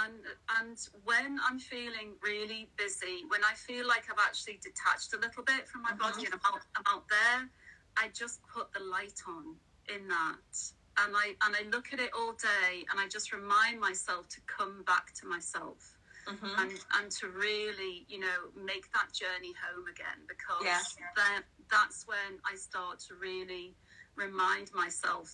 And 0.01 0.23
and 0.59 0.77
when 1.03 1.39
I'm 1.47 1.59
feeling 1.59 2.13
really 2.23 2.69
busy, 2.77 3.23
when 3.27 3.41
I 3.43 3.53
feel 3.53 3.87
like 3.87 4.05
I've 4.11 4.23
actually 4.25 4.59
detached 4.63 5.13
a 5.13 5.17
little 5.17 5.43
bit 5.43 5.67
from 5.67 5.83
my 5.83 5.91
mm-hmm. 5.91 5.99
body 5.99 6.25
and 6.25 6.33
I'm 6.33 6.53
out, 6.53 6.61
I'm 6.75 6.83
out 6.87 7.05
there, 7.09 7.49
I 7.97 8.09
just 8.13 8.41
put 8.47 8.73
the 8.73 8.79
light 8.79 9.21
on 9.27 9.55
in 9.93 10.07
that 10.07 10.71
and 10.97 11.15
I 11.15 11.35
and 11.45 11.55
I 11.55 11.69
look 11.71 11.93
at 11.93 11.99
it 11.99 12.11
all 12.17 12.33
day 12.33 12.85
and 12.89 12.99
I 12.99 13.07
just 13.07 13.33
remind 13.33 13.79
myself 13.79 14.27
to 14.29 14.41
come 14.47 14.83
back 14.83 15.13
to 15.21 15.27
myself 15.27 15.94
mm-hmm. 16.27 16.61
and 16.61 16.71
and 16.99 17.11
to 17.11 17.27
really 17.27 18.05
you 18.07 18.19
know 18.19 18.49
make 18.55 18.91
that 18.93 19.11
journey 19.13 19.53
home 19.61 19.85
again 19.87 20.19
because 20.27 20.63
yeah. 20.63 20.79
then 21.15 21.43
that's 21.69 22.07
when 22.07 22.39
I 22.51 22.55
start 22.55 22.99
to 23.07 23.15
really 23.15 23.75
remind 24.15 24.73
myself 24.73 25.33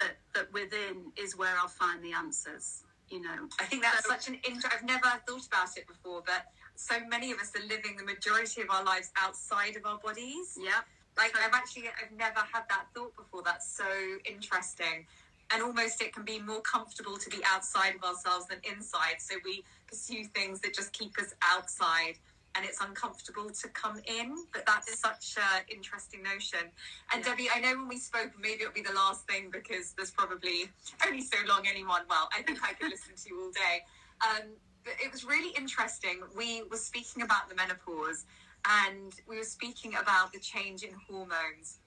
that 0.00 0.16
that 0.34 0.52
within 0.52 1.12
is 1.16 1.36
where 1.36 1.54
I'll 1.60 1.68
find 1.68 2.02
the 2.02 2.12
answers 2.12 2.84
you 3.08 3.20
know 3.20 3.48
I 3.60 3.64
think 3.64 3.82
that's 3.82 4.04
so, 4.04 4.10
such 4.10 4.28
an 4.28 4.38
int- 4.48 4.64
I've 4.72 4.84
never 4.84 5.08
thought 5.26 5.46
about 5.46 5.76
it 5.76 5.86
before 5.86 6.22
but 6.24 6.46
so 6.76 6.94
many 7.08 7.30
of 7.32 7.38
us 7.38 7.52
are 7.56 7.66
living 7.66 7.96
the 7.96 8.04
majority 8.04 8.62
of 8.62 8.70
our 8.70 8.84
lives 8.84 9.10
outside 9.20 9.76
of 9.76 9.84
our 9.84 9.98
bodies 9.98 10.58
yeah 10.58 10.80
like 11.16 11.36
I've 11.36 11.54
actually 11.54 11.84
I've 11.88 12.16
never 12.16 12.40
had 12.40 12.64
that 12.68 12.86
thought 12.94 13.14
before. 13.16 13.42
That's 13.44 13.68
so 13.76 13.84
interesting. 14.24 15.06
And 15.52 15.62
almost 15.62 16.00
it 16.00 16.14
can 16.14 16.24
be 16.24 16.38
more 16.38 16.60
comfortable 16.60 17.16
to 17.16 17.30
be 17.30 17.38
outside 17.52 17.94
of 17.96 18.04
ourselves 18.04 18.46
than 18.46 18.58
inside. 18.70 19.16
So 19.18 19.34
we 19.44 19.64
pursue 19.88 20.24
things 20.24 20.60
that 20.60 20.74
just 20.74 20.92
keep 20.92 21.18
us 21.18 21.34
outside 21.42 22.18
and 22.56 22.64
it's 22.64 22.80
uncomfortable 22.80 23.48
to 23.48 23.68
come 23.68 24.00
in. 24.06 24.36
But 24.52 24.66
that 24.66 24.82
is 24.88 24.98
such 24.98 25.36
an 25.36 25.62
interesting 25.68 26.22
notion. 26.22 26.70
And 27.12 27.24
yeah. 27.24 27.30
Debbie, 27.30 27.48
I 27.54 27.60
know 27.60 27.78
when 27.78 27.88
we 27.88 27.98
spoke, 27.98 28.32
maybe 28.40 28.62
it'll 28.62 28.72
be 28.72 28.82
the 28.82 28.92
last 28.92 29.26
thing 29.26 29.50
because 29.50 29.92
there's 29.96 30.10
probably 30.10 30.70
only 31.06 31.22
so 31.22 31.38
long 31.48 31.62
anyone. 31.68 32.02
Well, 32.08 32.28
I 32.36 32.42
think 32.42 32.58
I 32.62 32.72
could 32.72 32.90
listen 32.90 33.14
to 33.16 33.28
you 33.28 33.40
all 33.42 33.50
day. 33.50 33.82
Um, 34.22 34.50
but 34.84 34.94
it 35.02 35.12
was 35.12 35.24
really 35.24 35.50
interesting. 35.56 36.20
We 36.36 36.62
were 36.70 36.76
speaking 36.76 37.22
about 37.22 37.48
the 37.48 37.54
menopause 37.54 38.24
and 38.68 39.12
we 39.26 39.36
were 39.36 39.44
speaking 39.44 39.94
about 39.94 40.32
the 40.32 40.38
change 40.38 40.82
in 40.82 40.90
hormones. 41.08 41.78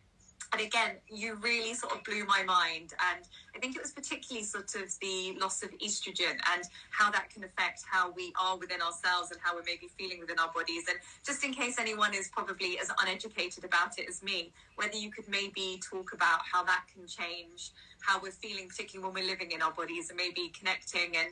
And 0.53 0.61
again, 0.61 0.97
you 1.09 1.33
really 1.41 1.73
sort 1.73 1.93
of 1.93 2.03
blew 2.03 2.25
my 2.25 2.43
mind. 2.43 2.93
And 3.11 3.25
I 3.55 3.59
think 3.59 3.75
it 3.75 3.81
was 3.81 3.91
particularly 3.91 4.45
sort 4.45 4.75
of 4.75 4.93
the 5.01 5.35
loss 5.41 5.63
of 5.63 5.71
estrogen 5.79 6.37
and 6.53 6.63
how 6.91 7.09
that 7.09 7.31
can 7.31 7.43
affect 7.43 7.83
how 7.89 8.11
we 8.11 8.31
are 8.39 8.55
within 8.55 8.79
ourselves 8.79 9.31
and 9.31 9.39
how 9.41 9.55
we're 9.55 9.63
maybe 9.65 9.89
feeling 9.97 10.19
within 10.19 10.37
our 10.37 10.51
bodies. 10.53 10.83
And 10.87 10.99
just 11.25 11.43
in 11.43 11.55
case 11.55 11.79
anyone 11.79 12.13
is 12.13 12.29
probably 12.31 12.77
as 12.79 12.91
uneducated 13.01 13.63
about 13.63 13.97
it 13.97 14.07
as 14.07 14.21
me, 14.21 14.51
whether 14.75 14.95
you 14.95 15.09
could 15.09 15.27
maybe 15.27 15.81
talk 15.89 16.13
about 16.13 16.41
how 16.49 16.63
that 16.63 16.83
can 16.93 17.07
change 17.07 17.71
how 18.01 18.21
we're 18.21 18.31
feeling, 18.31 18.67
particularly 18.67 19.11
when 19.11 19.23
we're 19.23 19.29
living 19.29 19.51
in 19.53 19.61
our 19.61 19.71
bodies 19.71 20.09
and 20.09 20.17
maybe 20.17 20.51
connecting 20.57 21.17
and 21.17 21.29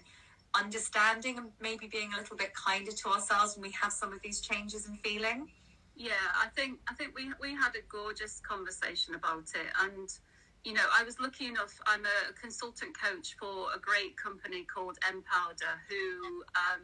understanding 0.56 1.38
and 1.38 1.48
maybe 1.62 1.86
being 1.88 2.12
a 2.14 2.18
little 2.18 2.36
bit 2.36 2.54
kinder 2.56 2.92
to 2.92 3.10
ourselves 3.10 3.56
when 3.56 3.62
we 3.62 3.72
have 3.80 3.92
some 3.92 4.12
of 4.12 4.22
these 4.22 4.42
changes 4.42 4.88
in 4.88 4.96
feeling 4.98 5.48
yeah 6.02 6.34
i 6.42 6.48
think 6.56 6.80
i 6.90 6.94
think 6.94 7.16
we 7.16 7.30
we 7.40 7.54
had 7.54 7.76
a 7.76 7.84
gorgeous 7.88 8.42
conversation 8.42 9.14
about 9.14 9.46
it 9.54 9.70
and 9.86 10.10
you 10.64 10.74
know 10.74 10.86
i 10.98 11.04
was 11.04 11.20
lucky 11.20 11.46
enough 11.46 11.80
i'm 11.86 12.04
a 12.06 12.34
consultant 12.34 12.92
coach 12.98 13.36
for 13.40 13.68
a 13.76 13.80
great 13.80 14.18
company 14.18 14.66
called 14.66 14.98
MPowder 15.06 15.74
who 15.88 16.44
um, 16.58 16.82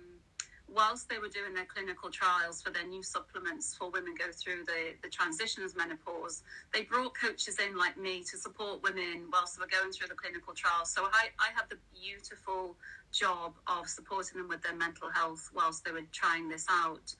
whilst 0.67 1.10
they 1.10 1.17
were 1.17 1.30
doing 1.30 1.53
their 1.53 1.65
clinical 1.65 2.10
trials 2.12 2.62
for 2.62 2.69
their 2.69 2.86
new 2.86 3.01
supplements 3.01 3.73
for 3.73 3.89
women 3.89 4.13
go 4.17 4.32
through 4.32 4.65
the, 4.65 4.93
the 5.01 5.10
transition 5.10 5.63
as 5.63 5.75
menopause, 5.75 6.43
they 6.73 6.84
brought 6.84 7.13
coaches 7.17 7.58
in 7.65 7.77
like 7.77 7.97
me 7.97 8.21
to 8.21 8.38
support 8.38 8.84
women 8.84 9.30
whilst 9.32 9.58
they 9.58 9.62
were 9.62 9.71
going 9.71 9.93
through 9.93 10.10
the 10.10 10.15
clinical 10.15 10.53
trials. 10.53 10.91
So 10.91 11.06
I, 11.06 11.30
I 11.39 11.56
had 11.56 11.69
the 11.69 11.77
beautiful 11.97 12.75
job 13.13 13.53
of 13.67 13.88
supporting 13.88 14.39
them 14.39 14.49
with 14.49 14.62
their 14.62 14.75
mental 14.75 15.10
health 15.10 15.49
whilst 15.56 15.86
they 15.86 15.91
were 15.91 16.08
trying 16.12 16.49
this 16.49 16.65
out. 16.69 17.15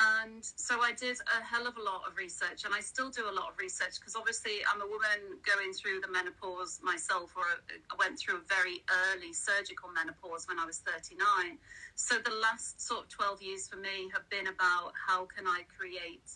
And 0.00 0.44
so 0.44 0.80
I 0.80 0.92
did 0.92 1.16
a 1.26 1.42
hell 1.42 1.66
of 1.66 1.76
a 1.76 1.82
lot 1.82 2.02
of 2.06 2.16
research, 2.16 2.64
and 2.64 2.72
I 2.72 2.80
still 2.80 3.10
do 3.10 3.24
a 3.28 3.34
lot 3.34 3.50
of 3.50 3.58
research 3.58 3.98
because 3.98 4.14
obviously 4.14 4.62
I'm 4.72 4.80
a 4.80 4.86
woman 4.86 5.42
going 5.42 5.72
through 5.72 6.00
the 6.00 6.08
menopause 6.08 6.78
myself, 6.84 7.34
or 7.36 7.42
I 7.42 7.94
went 7.98 8.18
through 8.18 8.36
a 8.36 8.46
very 8.46 8.84
early 9.10 9.32
surgical 9.32 9.90
menopause 9.90 10.46
when 10.46 10.58
I 10.58 10.66
was 10.66 10.78
39. 10.78 11.58
So 11.96 12.14
the 12.18 12.30
last 12.30 12.80
sort 12.80 13.04
of 13.04 13.08
12 13.08 13.42
years 13.42 13.66
for 13.66 13.76
me 13.76 14.08
have 14.14 14.28
been 14.30 14.46
about 14.46 14.92
how 14.94 15.26
can 15.26 15.48
I 15.48 15.62
create 15.76 16.30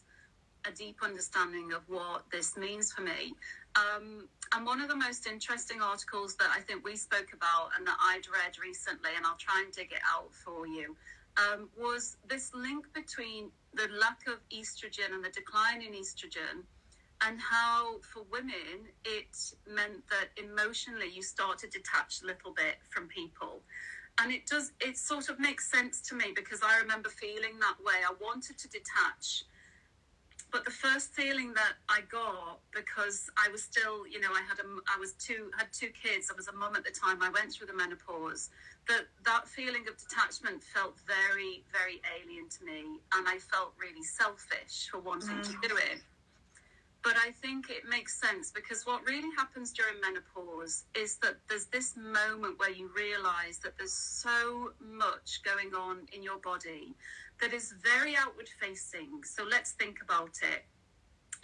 a 0.66 0.72
deep 0.72 0.98
understanding 1.02 1.72
of 1.72 1.82
what 1.88 2.24
this 2.32 2.56
means 2.56 2.92
for 2.92 3.02
me. 3.02 3.34
Um, 3.76 4.28
and 4.54 4.66
one 4.66 4.80
of 4.80 4.88
the 4.88 4.96
most 4.96 5.26
interesting 5.26 5.80
articles 5.80 6.34
that 6.36 6.50
I 6.54 6.60
think 6.60 6.84
we 6.84 6.96
spoke 6.96 7.32
about 7.32 7.70
and 7.78 7.86
that 7.86 7.96
I'd 8.00 8.26
read 8.26 8.58
recently, 8.58 9.10
and 9.16 9.24
I'll 9.24 9.38
try 9.38 9.62
and 9.64 9.72
dig 9.72 9.92
it 9.92 10.02
out 10.14 10.32
for 10.34 10.66
you, 10.66 10.96
um, 11.36 11.68
was 11.78 12.16
this 12.28 12.52
link 12.54 12.92
between 12.92 13.50
the 13.74 13.88
lack 13.98 14.20
of 14.26 14.40
estrogen 14.50 15.14
and 15.14 15.24
the 15.24 15.30
decline 15.30 15.82
in 15.82 15.92
estrogen 15.92 16.64
and 17.26 17.40
how 17.40 17.98
for 18.00 18.24
women 18.30 18.88
it 19.04 19.36
meant 19.66 20.02
that 20.10 20.28
emotionally 20.36 21.08
you 21.12 21.22
start 21.22 21.58
to 21.58 21.68
detach 21.68 22.22
a 22.22 22.26
little 22.26 22.52
bit 22.52 22.76
from 22.90 23.06
people. 23.08 23.62
And 24.18 24.32
it 24.32 24.46
does 24.46 24.72
it 24.80 24.98
sort 24.98 25.28
of 25.28 25.38
makes 25.40 25.70
sense 25.70 26.00
to 26.02 26.14
me 26.14 26.32
because 26.34 26.60
i 26.62 26.78
remember 26.78 27.08
feeling 27.08 27.58
that 27.60 27.76
way. 27.82 28.04
I 28.06 28.12
wanted 28.20 28.58
to 28.58 28.68
detach 28.68 29.44
but 30.52 30.64
the 30.64 30.70
first 30.70 31.12
feeling 31.12 31.52
that 31.54 31.74
i 31.88 32.00
got 32.10 32.60
because 32.74 33.30
i 33.42 33.50
was 33.50 33.62
still 33.62 34.06
you 34.06 34.20
know 34.20 34.28
i 34.32 34.42
had 34.48 34.58
a 34.60 34.68
i 34.94 34.98
was 34.98 35.12
two 35.14 35.50
had 35.56 35.66
two 35.72 35.88
kids 35.88 36.30
i 36.30 36.36
was 36.36 36.48
a 36.48 36.52
mum 36.52 36.76
at 36.76 36.84
the 36.84 36.90
time 36.90 37.22
i 37.22 37.30
went 37.30 37.50
through 37.52 37.66
the 37.66 37.74
menopause 37.74 38.50
that 38.88 39.06
that 39.24 39.48
feeling 39.48 39.84
of 39.88 39.96
detachment 39.96 40.62
felt 40.62 40.94
very 41.06 41.64
very 41.72 42.00
alien 42.20 42.48
to 42.48 42.64
me 42.64 43.00
and 43.14 43.26
i 43.26 43.38
felt 43.38 43.72
really 43.80 44.02
selfish 44.02 44.88
for 44.90 45.00
wanting 45.00 45.36
mm. 45.36 45.42
to 45.42 45.68
do 45.68 45.76
it 45.76 46.02
but 47.02 47.14
I 47.16 47.32
think 47.32 47.68
it 47.68 47.82
makes 47.88 48.20
sense 48.20 48.52
because 48.52 48.86
what 48.86 49.04
really 49.04 49.28
happens 49.36 49.72
during 49.72 49.94
menopause 50.00 50.84
is 50.94 51.16
that 51.16 51.34
there's 51.48 51.66
this 51.66 51.96
moment 51.96 52.58
where 52.58 52.70
you 52.70 52.90
realize 52.94 53.58
that 53.58 53.76
there's 53.76 53.92
so 53.92 54.70
much 54.80 55.42
going 55.42 55.74
on 55.74 56.06
in 56.12 56.22
your 56.22 56.38
body 56.38 56.94
that 57.42 57.52
is 57.52 57.74
very 57.82 58.16
outward 58.16 58.48
facing. 58.60 59.24
So 59.24 59.44
let's 59.44 59.72
think 59.72 59.98
about 60.00 60.38
it. 60.42 60.64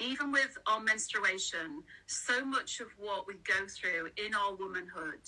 Even 0.00 0.30
with 0.30 0.56
our 0.68 0.80
menstruation, 0.80 1.82
so 2.06 2.44
much 2.44 2.78
of 2.78 2.86
what 2.98 3.26
we 3.26 3.34
go 3.42 3.66
through 3.66 4.10
in 4.24 4.32
our 4.32 4.54
womanhood, 4.54 5.20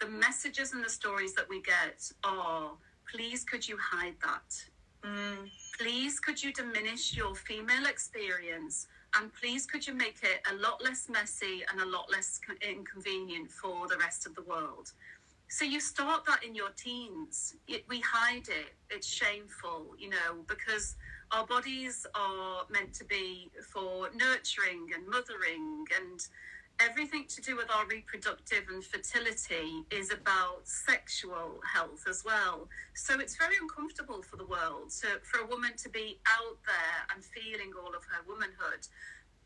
the 0.00 0.08
messages 0.08 0.72
and 0.72 0.84
the 0.84 0.90
stories 0.90 1.34
that 1.34 1.48
we 1.48 1.62
get 1.62 2.10
are 2.24 2.72
please, 3.10 3.44
could 3.44 3.66
you 3.66 3.78
hide 3.80 4.16
that? 4.22 5.08
Mm. 5.08 5.48
Please, 5.78 6.18
could 6.18 6.42
you 6.42 6.52
diminish 6.52 7.16
your 7.16 7.36
female 7.36 7.86
experience? 7.86 8.88
And 9.14 9.32
please, 9.32 9.66
could 9.66 9.86
you 9.86 9.94
make 9.94 10.18
it 10.22 10.40
a 10.50 10.56
lot 10.56 10.82
less 10.82 11.08
messy 11.08 11.62
and 11.70 11.80
a 11.80 11.86
lot 11.86 12.10
less 12.10 12.40
inconvenient 12.60 13.50
for 13.50 13.86
the 13.88 13.96
rest 13.96 14.26
of 14.26 14.34
the 14.34 14.42
world? 14.42 14.92
So 15.48 15.64
you 15.64 15.80
start 15.80 16.24
that 16.26 16.44
in 16.44 16.54
your 16.54 16.70
teens. 16.76 17.56
We 17.88 18.00
hide 18.00 18.48
it. 18.48 18.74
It's 18.90 19.06
shameful, 19.06 19.94
you 19.98 20.10
know, 20.10 20.44
because 20.46 20.96
our 21.32 21.46
bodies 21.46 22.06
are 22.14 22.64
meant 22.70 22.92
to 22.94 23.04
be 23.04 23.50
for 23.72 24.10
nurturing 24.14 24.88
and 24.94 25.08
mothering 25.08 25.86
and 25.98 26.20
everything 26.80 27.24
to 27.28 27.40
do 27.40 27.56
with 27.56 27.68
our 27.74 27.86
reproductive 27.86 28.64
and 28.70 28.84
fertility 28.84 29.84
is 29.90 30.12
about 30.12 30.60
sexual 30.64 31.60
health 31.74 32.04
as 32.08 32.24
well. 32.24 32.68
So 32.94 33.18
it's 33.18 33.36
very 33.36 33.56
uncomfortable 33.60 34.22
for 34.22 34.36
the 34.36 34.46
world 34.46 34.90
to, 35.00 35.18
for 35.22 35.40
a 35.40 35.46
woman 35.46 35.72
to 35.78 35.88
be 35.88 36.20
out 36.28 36.58
there 36.66 37.14
and 37.14 37.24
feeling 37.24 37.72
all 37.82 37.94
of 37.96 38.04
her 38.04 38.22
womanhood. 38.28 38.86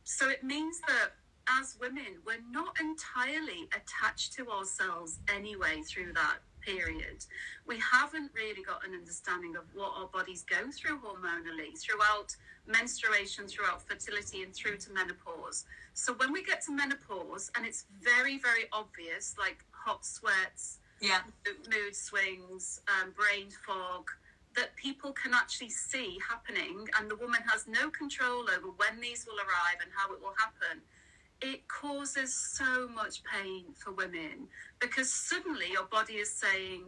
So 0.04 0.28
it 0.28 0.42
means 0.42 0.80
that 0.88 1.12
as 1.60 1.76
women, 1.80 2.18
we're 2.26 2.42
not 2.50 2.76
entirely 2.80 3.68
attached 3.74 4.32
to 4.34 4.48
ourselves 4.50 5.18
anyway 5.34 5.82
through 5.82 6.12
that 6.14 6.38
period. 6.60 7.24
We 7.66 7.78
haven't 7.78 8.30
really 8.34 8.62
got 8.62 8.86
an 8.86 8.94
understanding 8.94 9.56
of 9.56 9.64
what 9.74 9.92
our 9.96 10.06
bodies 10.06 10.44
go 10.48 10.70
through 10.70 11.00
hormonally 11.00 11.76
throughout 11.78 12.36
menstruation, 12.66 13.46
throughout 13.48 13.82
fertility, 13.82 14.42
and 14.42 14.54
through 14.54 14.78
to 14.78 14.92
menopause. 14.92 15.64
So 15.94 16.14
when 16.14 16.32
we 16.32 16.44
get 16.44 16.62
to 16.66 16.72
menopause, 16.72 17.50
and 17.56 17.66
it's 17.66 17.86
very, 18.00 18.38
very 18.38 18.66
obvious, 18.72 19.34
like 19.38 19.64
hot 19.72 20.04
sweats, 20.04 20.78
yeah, 21.00 21.20
mood 21.68 21.96
swings, 21.96 22.80
um, 22.86 23.12
brain 23.12 23.48
fog, 23.66 24.08
that 24.54 24.76
people 24.76 25.12
can 25.12 25.32
actually 25.34 25.70
see 25.70 26.18
happening, 26.28 26.86
and 26.98 27.10
the 27.10 27.16
woman 27.16 27.40
has 27.50 27.66
no 27.66 27.90
control 27.90 28.44
over 28.54 28.68
when 28.76 29.00
these 29.00 29.26
will 29.26 29.38
arrive 29.38 29.80
and 29.82 29.90
how 29.96 30.12
it 30.12 30.20
will 30.20 30.34
happen. 30.38 30.80
It 31.42 31.66
causes 31.66 32.32
so 32.32 32.88
much 32.88 33.22
pain 33.24 33.64
for 33.74 33.92
women 33.92 34.48
because 34.78 35.12
suddenly 35.12 35.66
your 35.72 35.86
body 35.86 36.14
is 36.14 36.32
saying, 36.32 36.84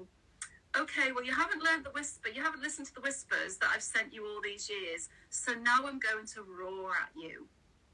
okay, 0.76 1.12
well, 1.12 1.24
you 1.24 1.34
haven't 1.34 1.62
learned 1.62 1.84
the 1.84 1.90
whisper, 1.90 2.28
you 2.28 2.42
haven't 2.42 2.62
listened 2.62 2.86
to 2.88 2.94
the 2.94 3.00
whispers 3.00 3.56
that 3.58 3.70
I've 3.74 3.82
sent 3.82 4.12
you 4.12 4.26
all 4.26 4.40
these 4.42 4.70
years, 4.70 5.08
so 5.30 5.54
now 5.54 5.80
I'm 5.86 5.98
going 5.98 6.26
to 6.34 6.42
roar 6.42 6.90
at 6.90 7.10
you. 7.20 7.46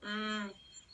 Mm. 0.07 0.51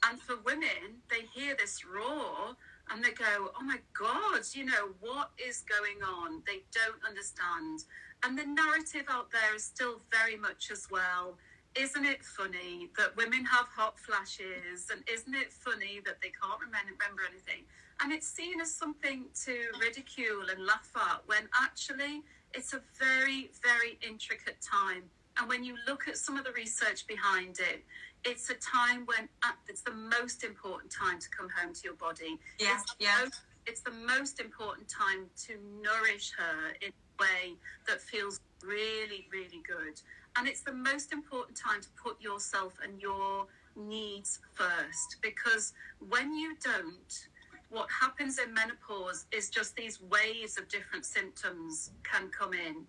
And 0.08 0.20
for 0.20 0.36
women, 0.44 1.02
they 1.10 1.22
hear 1.34 1.56
this 1.56 1.84
roar 1.84 2.54
and 2.90 3.02
they 3.02 3.12
go, 3.12 3.50
oh 3.58 3.64
my 3.64 3.78
God, 3.98 4.42
you 4.52 4.64
know, 4.64 4.90
what 5.00 5.30
is 5.38 5.62
going 5.62 6.02
on? 6.02 6.42
They 6.46 6.62
don't 6.72 7.02
understand. 7.06 7.84
And 8.24 8.38
the 8.38 8.46
narrative 8.46 9.06
out 9.08 9.30
there 9.30 9.54
is 9.54 9.64
still 9.64 10.00
very 10.12 10.36
much 10.36 10.70
as 10.70 10.86
well. 10.90 11.36
Isn't 11.78 12.06
it 12.06 12.24
funny 12.24 12.88
that 12.96 13.14
women 13.16 13.44
have 13.44 13.66
hot 13.68 13.98
flashes? 13.98 14.88
And 14.90 15.02
isn't 15.12 15.34
it 15.34 15.52
funny 15.52 16.00
that 16.06 16.16
they 16.22 16.32
can't 16.40 16.60
remember 16.60 17.22
anything? 17.28 17.64
And 18.00 18.12
it's 18.12 18.26
seen 18.26 18.60
as 18.60 18.74
something 18.74 19.26
to 19.44 19.54
ridicule 19.80 20.48
and 20.50 20.64
laugh 20.64 20.90
at 20.96 21.22
when 21.26 21.48
actually 21.60 22.22
it's 22.54 22.72
a 22.72 22.80
very, 22.98 23.50
very 23.62 23.98
intricate 24.06 24.56
time. 24.62 25.02
And 25.38 25.48
when 25.48 25.64
you 25.64 25.76
look 25.86 26.08
at 26.08 26.16
some 26.16 26.38
of 26.38 26.44
the 26.44 26.52
research 26.52 27.06
behind 27.06 27.58
it, 27.58 27.84
it's 28.24 28.48
a 28.48 28.54
time 28.54 29.04
when 29.04 29.28
it's 29.68 29.82
the 29.82 29.92
most 29.92 30.44
important 30.44 30.90
time 30.90 31.18
to 31.20 31.28
come 31.28 31.48
home 31.50 31.74
to 31.74 31.80
your 31.84 31.94
body. 31.94 32.38
Yeah, 32.58 32.78
it's 32.80 32.94
yeah. 32.98 33.18
Most, 33.22 33.40
it's 33.66 33.80
the 33.82 33.90
most 33.90 34.40
important 34.40 34.88
time 34.88 35.26
to 35.46 35.58
nourish 35.82 36.32
her 36.38 36.72
in 36.80 36.90
way 37.18 37.54
that 37.86 38.00
feels 38.00 38.40
really, 38.62 39.26
really 39.32 39.62
good. 39.66 40.00
And 40.36 40.46
it's 40.46 40.60
the 40.60 40.72
most 40.72 41.12
important 41.12 41.56
time 41.56 41.80
to 41.80 41.88
put 42.02 42.20
yourself 42.20 42.74
and 42.82 43.00
your 43.00 43.46
needs 43.76 44.40
first 44.54 45.16
because 45.22 45.72
when 46.08 46.34
you 46.34 46.56
don't, 46.62 47.28
what 47.70 47.88
happens 47.90 48.38
in 48.38 48.52
menopause 48.54 49.26
is 49.32 49.50
just 49.50 49.74
these 49.76 50.00
waves 50.00 50.58
of 50.58 50.68
different 50.68 51.04
symptoms 51.04 51.90
can 52.02 52.28
come 52.28 52.52
in 52.52 52.86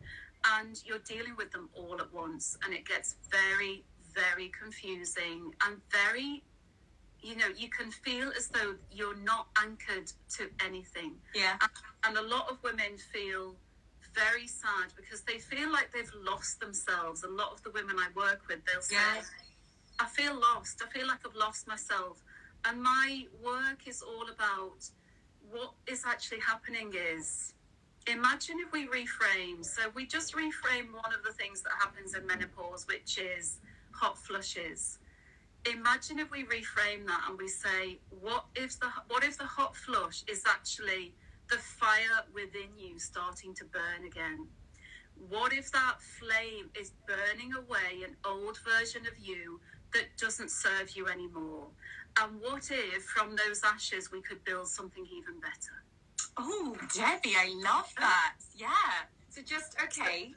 and 0.55 0.81
you're 0.85 0.99
dealing 0.99 1.35
with 1.35 1.51
them 1.51 1.69
all 1.73 1.99
at 1.99 2.13
once 2.13 2.57
and 2.63 2.73
it 2.73 2.85
gets 2.85 3.15
very 3.31 3.83
very 4.13 4.49
confusing 4.59 5.53
and 5.65 5.77
very 5.91 6.43
you 7.21 7.35
know 7.35 7.47
you 7.55 7.69
can 7.69 7.91
feel 7.91 8.31
as 8.37 8.47
though 8.47 8.75
you're 8.91 9.17
not 9.17 9.47
anchored 9.61 10.11
to 10.29 10.49
anything 10.63 11.13
yeah 11.35 11.55
and, 11.61 12.17
and 12.17 12.17
a 12.17 12.29
lot 12.29 12.49
of 12.49 12.57
women 12.63 12.97
feel 13.11 13.55
very 14.17 14.47
sad 14.47 14.87
because 14.95 15.21
they 15.21 15.37
feel 15.37 15.71
like 15.71 15.91
they've 15.93 16.11
lost 16.25 16.59
themselves. 16.59 17.23
A 17.23 17.29
lot 17.29 17.51
of 17.53 17.61
the 17.63 17.71
women 17.71 17.95
i 17.99 18.07
work 18.15 18.41
with 18.47 18.59
they'll 18.65 18.81
say 18.81 18.95
i 19.99 20.05
feel 20.05 20.35
lost. 20.35 20.81
I 20.85 20.89
feel 20.97 21.07
like 21.07 21.19
i've 21.25 21.35
lost 21.35 21.67
myself. 21.67 22.23
And 22.65 22.81
my 22.81 23.25
work 23.43 23.87
is 23.87 24.01
all 24.01 24.25
about 24.33 24.81
what 25.51 25.73
is 25.87 26.03
actually 26.05 26.39
happening 26.39 26.93
is 27.15 27.53
imagine 28.07 28.57
if 28.65 28.71
we 28.71 28.87
reframe. 28.87 29.63
So 29.63 29.81
we 29.93 30.05
just 30.05 30.33
reframe 30.35 30.91
one 30.93 31.13
of 31.17 31.23
the 31.23 31.33
things 31.33 31.61
that 31.61 31.73
happens 31.79 32.15
in 32.15 32.25
menopause 32.25 32.87
which 32.87 33.19
is 33.19 33.59
hot 33.91 34.17
flushes. 34.17 34.99
Imagine 35.71 36.19
if 36.19 36.31
we 36.31 36.43
reframe 36.45 37.05
that 37.07 37.21
and 37.29 37.37
we 37.37 37.47
say, 37.47 37.99
what 38.21 38.45
if 38.55 38.79
the 38.79 38.87
what 39.09 39.23
if 39.23 39.37
the 39.37 39.45
hot 39.45 39.75
flush 39.75 40.23
is 40.27 40.43
actually 40.47 41.13
the 41.49 41.57
fire 41.57 42.23
within 42.33 42.69
you 42.77 42.99
starting 42.99 43.53
to 43.55 43.65
burn 43.65 44.05
again? 44.05 44.47
What 45.29 45.53
if 45.53 45.71
that 45.71 46.01
flame 46.01 46.69
is 46.79 46.91
burning 47.07 47.53
away 47.53 48.03
an 48.03 48.15
old 48.25 48.59
version 48.59 49.01
of 49.07 49.17
you 49.17 49.59
that 49.93 50.05
doesn't 50.17 50.51
serve 50.51 50.95
you 50.95 51.07
anymore? 51.07 51.67
And 52.19 52.39
what 52.41 52.69
if 52.71 53.03
from 53.03 53.35
those 53.35 53.61
ashes 53.63 54.11
we 54.11 54.21
could 54.21 54.43
build 54.43 54.67
something 54.67 55.05
even 55.05 55.39
better? 55.39 55.83
Oh, 56.37 56.75
Debbie, 56.95 57.35
I 57.35 57.53
love 57.63 57.91
that. 57.97 58.35
Yeah. 58.55 58.67
So 59.29 59.41
just 59.41 59.75
okay 59.83 60.33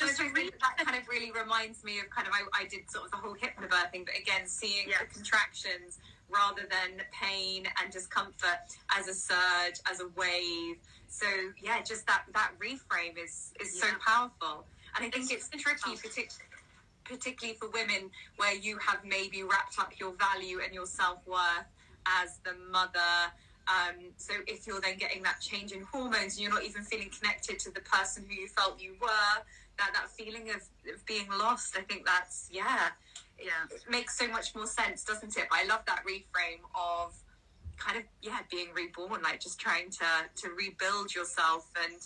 just 0.00 0.16
so 0.16 0.24
really, 0.34 0.50
that 0.60 0.84
kind 0.84 0.98
of 0.98 1.06
really 1.08 1.30
reminds 1.30 1.84
me 1.84 1.98
of 1.98 2.08
kind 2.10 2.26
of 2.26 2.32
I, 2.32 2.62
I 2.62 2.64
did 2.66 2.90
sort 2.90 3.06
of 3.06 3.10
the 3.10 3.18
whole 3.18 3.34
hypnobirthing, 3.34 4.06
but 4.06 4.16
again, 4.16 4.46
seeing 4.46 4.88
yes. 4.88 5.00
the 5.00 5.14
contractions 5.14 5.98
rather 6.32 6.62
than 6.62 7.02
pain 7.12 7.66
and 7.82 7.92
discomfort 7.92 8.58
as 8.96 9.08
a 9.08 9.14
surge, 9.14 9.80
as 9.90 10.00
a 10.00 10.08
wave. 10.16 10.76
So 11.08 11.26
yeah, 11.62 11.82
just 11.82 12.06
that 12.06 12.24
that 12.34 12.52
reframe 12.58 13.22
is 13.22 13.52
is 13.60 13.76
yeah. 13.76 13.90
so 13.90 13.98
powerful, 14.06 14.64
and 14.96 15.04
I 15.04 15.10
think 15.10 15.30
it's, 15.30 15.48
it's 15.52 15.62
tricky, 15.62 15.96
particularly 15.96 16.30
particularly 17.04 17.58
for 17.58 17.68
women 17.70 18.10
where 18.36 18.54
you 18.54 18.78
have 18.78 19.00
maybe 19.04 19.42
wrapped 19.42 19.78
up 19.78 19.92
your 19.98 20.12
value 20.12 20.60
and 20.64 20.72
your 20.72 20.86
self 20.86 21.18
worth 21.26 21.66
as 22.06 22.38
the 22.44 22.52
mother. 22.70 23.32
Um, 23.68 23.96
so 24.16 24.34
if 24.46 24.66
you're 24.66 24.80
then 24.80 24.96
getting 24.96 25.22
that 25.24 25.40
change 25.40 25.72
in 25.72 25.82
hormones 25.82 26.34
and 26.34 26.40
you're 26.40 26.50
not 26.50 26.64
even 26.64 26.82
feeling 26.82 27.10
connected 27.10 27.58
to 27.60 27.70
the 27.70 27.80
person 27.80 28.24
who 28.28 28.34
you 28.34 28.48
felt 28.48 28.80
you 28.80 28.94
were, 29.00 29.42
that 29.78 29.92
that 29.94 30.10
feeling 30.10 30.50
of, 30.50 30.62
of 30.92 31.04
being 31.06 31.26
lost. 31.38 31.76
I 31.76 31.82
think 31.82 32.06
that's 32.06 32.48
yeah, 32.52 32.88
yeah, 33.40 33.74
it 33.74 33.82
makes 33.88 34.18
so 34.18 34.28
much 34.28 34.54
more 34.54 34.66
sense, 34.66 35.04
doesn't 35.04 35.36
it? 35.36 35.46
But 35.50 35.58
I 35.62 35.64
love 35.66 35.82
that 35.86 36.02
reframe 36.06 36.62
of 36.74 37.14
kind 37.76 37.98
of 37.98 38.04
yeah 38.22 38.40
being 38.50 38.68
reborn, 38.74 39.22
like 39.22 39.40
just 39.40 39.58
trying 39.58 39.90
to 39.90 40.06
to 40.42 40.50
rebuild 40.50 41.14
yourself 41.14 41.70
and 41.82 42.00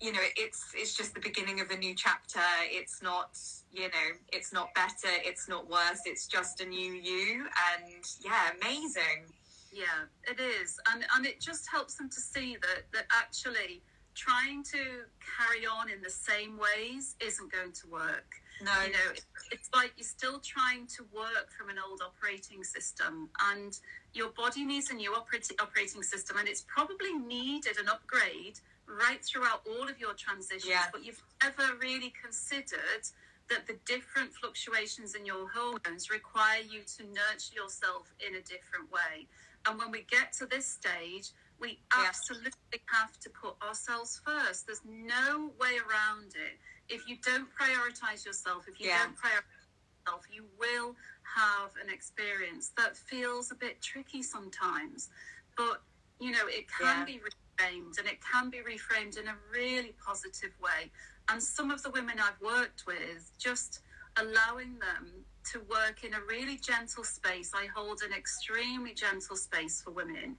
you 0.00 0.12
know, 0.12 0.20
it's 0.36 0.72
it's 0.74 0.96
just 0.96 1.14
the 1.14 1.20
beginning 1.20 1.60
of 1.60 1.70
a 1.70 1.76
new 1.76 1.94
chapter. 1.94 2.40
It's 2.64 3.02
not, 3.02 3.38
you 3.70 3.82
know, 3.88 4.16
it's 4.32 4.52
not 4.52 4.72
better, 4.74 5.12
it's 5.24 5.48
not 5.48 5.68
worse. 5.68 6.00
It's 6.06 6.26
just 6.26 6.60
a 6.62 6.64
new 6.64 6.92
you, 6.92 7.44
and 7.74 8.02
yeah, 8.24 8.50
amazing. 8.60 9.26
Yeah, 9.72 10.08
it 10.24 10.40
is, 10.40 10.80
and 10.90 11.04
and 11.14 11.26
it 11.26 11.38
just 11.40 11.68
helps 11.70 11.96
them 11.96 12.08
to 12.08 12.20
see 12.20 12.56
that 12.62 12.84
that 12.94 13.04
actually 13.12 13.82
trying 14.14 14.64
to 14.64 15.04
carry 15.38 15.66
on 15.66 15.90
in 15.90 16.02
the 16.02 16.10
same 16.10 16.58
ways 16.58 17.14
isn't 17.20 17.52
going 17.52 17.72
to 17.72 17.86
work. 17.88 18.32
No, 18.62 18.72
no, 18.86 19.12
it's 19.50 19.70
like 19.74 19.92
you're 19.96 20.06
still 20.06 20.38
trying 20.40 20.86
to 20.88 21.04
work 21.14 21.50
from 21.56 21.70
an 21.70 21.76
old 21.78 22.02
operating 22.02 22.62
system, 22.62 23.30
and 23.52 23.78
your 24.12 24.28
body 24.30 24.64
needs 24.64 24.90
a 24.90 24.94
new 24.94 25.14
operating 25.14 25.56
operating 25.60 26.02
system, 26.02 26.36
and 26.36 26.46
it's 26.48 26.62
probably 26.68 27.14
needed 27.14 27.78
an 27.78 27.88
upgrade 27.88 28.60
right 28.86 29.24
throughout 29.24 29.62
all 29.66 29.88
of 29.88 29.98
your 29.98 30.14
transitions. 30.14 30.66
Yeah. 30.66 30.86
But 30.92 31.04
you've 31.04 31.22
never 31.42 31.74
really 31.80 32.12
considered 32.22 33.04
that 33.48 33.66
the 33.66 33.76
different 33.84 34.32
fluctuations 34.32 35.14
in 35.14 35.24
your 35.24 35.48
hormones 35.48 36.10
require 36.10 36.60
you 36.60 36.82
to 36.96 37.04
nurture 37.04 37.54
yourself 37.54 38.12
in 38.26 38.34
a 38.34 38.40
different 38.42 38.90
way. 38.92 39.26
And 39.66 39.78
when 39.78 39.90
we 39.90 40.02
get 40.02 40.32
to 40.34 40.46
this 40.46 40.66
stage, 40.66 41.30
we 41.58 41.80
Yeah. 41.96 42.06
absolutely 42.06 42.82
have 42.86 43.18
to 43.20 43.30
put 43.30 43.60
ourselves 43.62 44.20
first. 44.24 44.66
There's 44.66 44.84
no 44.84 45.48
way 45.58 45.78
around 45.78 46.34
it. 46.36 46.58
If 46.90 47.08
you 47.08 47.16
don't 47.24 47.48
prioritize 47.54 48.26
yourself, 48.26 48.66
if 48.68 48.80
you 48.80 48.88
Yeah. 48.88 48.98
don't 49.06 49.16
prioritize 49.16 49.60
yourself, 50.06 50.26
you 50.30 50.46
will 50.58 50.96
have 51.36 51.76
an 51.76 51.88
experience 51.88 52.70
that 52.76 52.96
feels 52.96 53.50
a 53.52 53.54
bit 53.54 53.80
tricky 53.80 54.22
sometimes. 54.22 55.08
But, 55.56 55.82
you 56.18 56.32
know, 56.32 56.46
it 56.48 56.68
can 56.68 57.00
Yeah. 57.00 57.04
be 57.04 57.20
reframed 57.20 57.98
and 57.98 58.08
it 58.08 58.20
can 58.20 58.50
be 58.50 58.58
reframed 58.62 59.16
in 59.18 59.28
a 59.28 59.36
really 59.50 59.92
positive 60.04 60.58
way. 60.58 60.90
And 61.28 61.42
some 61.42 61.70
of 61.70 61.82
the 61.82 61.90
women 61.90 62.18
I've 62.18 62.40
worked 62.40 62.86
with, 62.86 63.30
just 63.38 63.80
allowing 64.16 64.78
them 64.80 65.24
to 65.52 65.60
work 65.60 66.02
in 66.04 66.14
a 66.14 66.20
really 66.22 66.56
gentle 66.58 67.04
space. 67.04 67.52
I 67.54 67.66
hold 67.66 68.02
an 68.02 68.12
extremely 68.12 68.94
gentle 68.94 69.36
space 69.36 69.80
for 69.80 69.92
women 69.92 70.38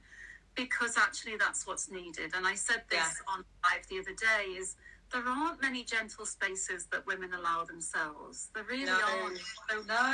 because 0.56 0.98
actually 0.98 1.38
that's 1.38 1.66
what's 1.66 1.90
needed. 1.90 2.34
And 2.36 2.46
I 2.46 2.56
said 2.56 2.84
this 2.90 3.00
Yeah. 3.00 3.34
on 3.34 3.46
live 3.64 3.88
the 3.88 4.00
other 4.00 4.14
day 4.14 4.52
is 4.52 4.76
there 5.12 5.28
aren't 5.28 5.62
many 5.62 5.84
gentle 5.84 6.26
spaces 6.26 6.86
that 6.92 7.06
women 7.06 7.34
allow 7.34 7.64
themselves. 7.66 8.50
There 8.54 8.64
really 8.64 8.86
No. 8.86 9.00
aren't. 9.02 9.38
So, 9.70 9.82
no. 9.84 10.14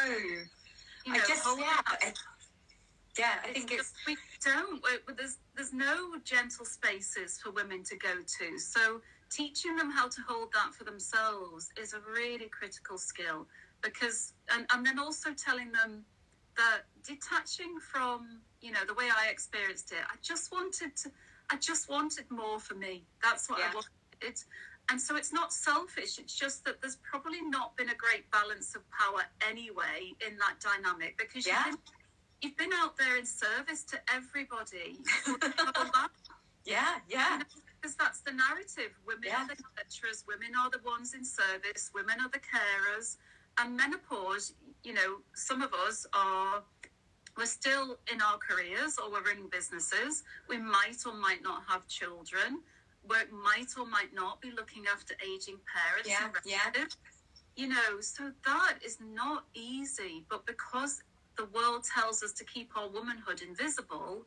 you 1.06 1.14
I 1.14 1.20
just 1.20 1.44
hold 1.44 1.60
yeah. 1.60 1.82
I- 1.86 2.14
yeah. 3.18 3.40
I 3.44 3.54
think 3.54 3.72
it's 3.72 3.92
just- 3.92 4.06
we 4.06 4.18
don't. 4.44 4.84
There's 5.16 5.38
there's 5.56 5.74
no 5.74 6.18
gentle 6.20 6.66
spaces 6.66 7.40
for 7.42 7.52
women 7.52 7.84
to 7.86 7.96
go 7.98 8.22
to. 8.22 8.60
So 8.60 9.02
teaching 9.30 9.76
them 9.76 9.90
how 9.92 10.08
to 10.08 10.22
hold 10.28 10.52
that 10.54 10.74
for 10.74 10.84
themselves 10.84 11.70
is 11.78 11.94
a 11.94 12.00
really 12.02 12.48
critical 12.50 12.98
skill 12.98 13.48
because 13.82 14.34
and, 14.52 14.66
and 14.72 14.86
then 14.86 15.00
also 15.00 15.34
telling 15.34 15.72
them 15.72 16.06
that 16.56 16.84
detaching 17.04 17.80
from 17.80 18.42
you 18.62 18.72
know 18.72 18.84
the 18.86 18.94
way 18.94 19.10
I 19.16 19.28
experienced 19.30 19.92
it, 19.92 20.04
I 20.10 20.16
just 20.22 20.52
wanted 20.52 20.96
to 20.98 21.12
I 21.50 21.56
just 21.58 21.90
wanted 21.90 22.30
more 22.30 22.60
for 22.60 22.76
me. 22.76 23.06
That's 23.24 23.50
what 23.50 23.60
Yeah. 23.60 23.72
I 23.72 23.74
wanted. 23.76 24.44
And 24.90 25.02
so 25.02 25.16
it's 25.18 25.34
not 25.34 25.52
selfish. 25.52 26.18
It's 26.18 26.34
just 26.36 26.64
that 26.66 26.80
there's 26.82 26.98
probably 26.98 27.42
not 27.42 27.76
been 27.76 27.90
a 27.90 27.96
great 27.96 28.30
balance 28.32 28.74
of 28.76 28.82
power 28.90 29.24
anyway 29.50 30.14
in 30.26 30.38
that 30.38 30.56
dynamic 30.62 31.18
because 31.18 31.46
Yeah. 31.46 31.66
you've, 31.66 31.76
been, 31.76 31.80
you've 32.42 32.58
been 32.58 32.74
out 32.74 32.98
there 32.98 33.18
in 33.18 33.26
service 33.26 33.84
to 33.86 34.00
everybody. 34.14 35.00
Yeah, 36.66 36.96
yeah, 37.10 37.40
because 37.80 37.96
that's 37.96 38.20
the 38.22 38.34
narrative. 38.34 38.92
Women 39.06 39.24
Yeah. 39.24 39.44
are 39.44 39.48
the 39.48 39.56
nurturers, 39.56 40.28
women 40.28 40.50
are 40.60 40.70
the 40.70 40.80
ones 40.84 41.14
in 41.14 41.24
service, 41.24 41.92
women 41.96 42.20
are 42.20 42.28
the 42.30 42.40
carers. 42.40 43.16
And 43.58 43.76
menopause, 43.78 44.54
you 44.84 44.94
know, 44.94 45.20
some 45.34 45.62
of 45.62 45.74
us 45.74 46.06
are, 46.14 46.62
we're 47.38 47.46
still 47.46 47.98
in 48.12 48.22
our 48.22 48.38
careers 48.38 48.98
or 49.02 49.10
we're 49.10 49.24
running 49.24 49.48
businesses. 49.50 50.24
We 50.50 50.58
might 50.58 50.98
or 51.06 51.14
might 51.14 51.42
not 51.42 51.64
have 51.70 51.88
children. 51.88 52.62
We 53.10 53.16
might 53.32 53.70
or 53.78 53.86
might 53.86 54.14
not 54.14 54.42
be 54.42 54.52
looking 54.52 54.86
after 54.92 55.14
aging 55.24 55.60
parents. 55.74 56.10
Yeah, 56.10 56.30
yeah. 56.46 56.86
You 57.56 57.70
know, 57.70 58.02
so 58.02 58.32
that 58.46 58.78
is 58.86 58.98
not 59.02 59.46
easy. 59.54 60.26
But 60.30 60.46
because 60.46 61.02
the 61.38 61.46
world 61.46 61.84
tells 61.84 62.24
us 62.24 62.34
to 62.34 62.44
keep 62.46 62.76
our 62.76 62.90
womanhood 62.90 63.42
invisible, 63.42 64.26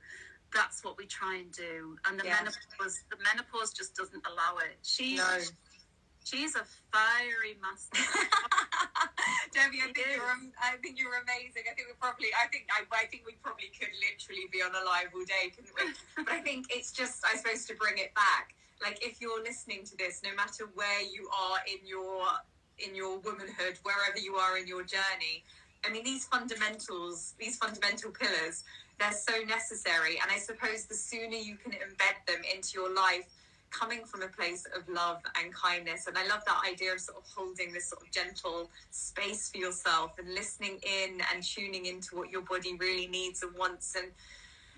that's 0.54 0.84
what 0.84 0.96
we 0.98 1.06
try 1.06 1.36
and 1.36 1.52
do. 1.52 1.96
And 2.06 2.18
the 2.18 2.24
Yeah. 2.24 2.42
menopause, 2.42 3.04
the 3.10 3.16
menopause 3.18 3.72
just 3.72 3.94
doesn't 3.94 4.26
allow 4.26 4.58
it. 4.58 4.78
She's 4.82 5.18
no. 5.18 5.38
she's 6.24 6.56
a 6.56 6.64
fiery 6.92 7.58
master. 7.60 7.98
Debbie, 9.52 9.80
I 9.82 9.92
think 9.92 10.06
you're 10.14 10.52
I 10.62 10.76
think 10.82 10.98
you're 10.98 11.16
amazing. 11.22 11.64
I 11.70 11.74
think 11.74 11.88
we 11.88 11.94
probably 12.00 12.28
I 12.34 12.46
think 12.48 12.68
I, 12.70 12.82
I 12.94 13.06
think 13.06 13.24
we 13.26 13.34
probably 13.42 13.70
could 13.78 13.90
literally 13.98 14.48
be 14.50 14.62
on 14.62 14.74
a 14.74 14.84
live 14.84 15.10
all 15.14 15.24
day, 15.24 15.50
couldn't 15.50 15.74
we? 15.78 15.92
but 16.24 16.32
I 16.32 16.40
think 16.40 16.66
it's 16.70 16.92
just 16.92 17.24
I 17.24 17.36
suppose 17.36 17.64
to 17.66 17.74
bring 17.74 17.98
it 17.98 18.14
back. 18.14 18.54
Like 18.82 19.04
if 19.04 19.20
you're 19.20 19.42
listening 19.42 19.84
to 19.84 19.96
this, 19.96 20.22
no 20.24 20.34
matter 20.34 20.68
where 20.74 21.02
you 21.02 21.28
are 21.28 21.58
in 21.66 21.86
your 21.86 22.22
in 22.78 22.94
your 22.94 23.18
womanhood, 23.18 23.78
wherever 23.82 24.18
you 24.18 24.36
are 24.36 24.56
in 24.56 24.66
your 24.66 24.82
journey, 24.82 25.44
I 25.84 25.90
mean 25.90 26.04
these 26.04 26.26
fundamentals, 26.26 27.34
these 27.38 27.56
fundamental 27.58 28.10
pillars, 28.10 28.64
they're 28.98 29.12
so 29.12 29.42
necessary. 29.46 30.18
And 30.22 30.30
I 30.30 30.38
suppose 30.38 30.86
the 30.86 30.94
sooner 30.94 31.36
you 31.36 31.56
can 31.56 31.72
embed 31.72 32.26
them 32.26 32.40
into 32.54 32.70
your 32.74 32.94
life, 32.94 33.26
coming 33.70 34.04
from 34.04 34.22
a 34.22 34.28
place 34.28 34.66
of 34.76 34.88
love 34.88 35.20
and 35.42 35.54
kindness. 35.54 36.06
And 36.06 36.18
I 36.18 36.26
love 36.26 36.44
that 36.46 36.62
idea 36.68 36.92
of 36.92 37.00
sort 37.00 37.18
of 37.18 37.24
holding 37.34 37.72
this 37.72 37.88
sort 37.88 38.02
of 38.02 38.10
gentle 38.10 38.68
space 38.90 39.50
for 39.50 39.58
yourself 39.58 40.18
and 40.18 40.34
listening 40.34 40.78
in 40.82 41.20
and 41.32 41.42
tuning 41.42 41.86
into 41.86 42.16
what 42.16 42.30
your 42.30 42.42
body 42.42 42.74
really 42.78 43.06
needs 43.06 43.42
and 43.42 43.54
wants 43.56 43.94
and 43.96 44.08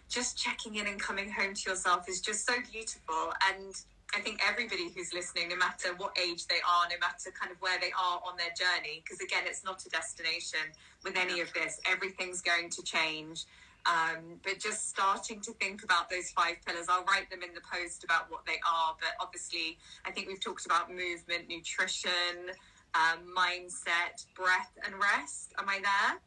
just 0.08 0.36
checking 0.36 0.76
in 0.76 0.86
and 0.86 1.00
coming 1.00 1.30
home 1.30 1.54
to 1.54 1.70
yourself 1.70 2.08
is 2.08 2.20
just 2.20 2.46
so 2.46 2.52
beautiful. 2.70 3.32
And 3.50 3.74
I 4.14 4.20
think 4.20 4.40
everybody 4.46 4.90
who's 4.94 5.14
listening, 5.14 5.48
no 5.48 5.56
matter 5.56 5.94
what 5.96 6.16
age 6.22 6.46
they 6.46 6.60
are, 6.68 6.88
no 6.90 6.96
matter 7.00 7.32
kind 7.32 7.50
of 7.50 7.60
where 7.60 7.80
they 7.80 7.92
are 7.92 8.20
on 8.26 8.36
their 8.36 8.52
journey, 8.52 9.02
because 9.02 9.20
again, 9.20 9.44
it's 9.46 9.64
not 9.64 9.84
a 9.86 9.88
destination 9.88 10.60
with 11.02 11.16
any 11.16 11.40
of 11.40 11.52
this, 11.54 11.80
everything's 11.90 12.42
going 12.42 12.68
to 12.70 12.82
change. 12.82 13.46
Um, 13.84 14.38
but 14.44 14.60
just 14.60 14.88
starting 14.90 15.40
to 15.40 15.52
think 15.54 15.82
about 15.82 16.08
those 16.08 16.30
five 16.30 16.56
pillars, 16.64 16.86
I'll 16.88 17.04
write 17.04 17.30
them 17.30 17.42
in 17.42 17.54
the 17.54 17.62
post 17.62 18.04
about 18.04 18.30
what 18.30 18.46
they 18.46 18.60
are. 18.68 18.94
But 19.00 19.10
obviously, 19.18 19.78
I 20.04 20.12
think 20.12 20.28
we've 20.28 20.40
talked 20.40 20.66
about 20.66 20.90
movement, 20.90 21.48
nutrition, 21.48 22.52
um, 22.94 23.18
mindset, 23.36 24.24
breath, 24.36 24.70
and 24.84 24.94
rest. 24.94 25.52
Am 25.58 25.68
I 25.68 25.80
there? 25.82 26.20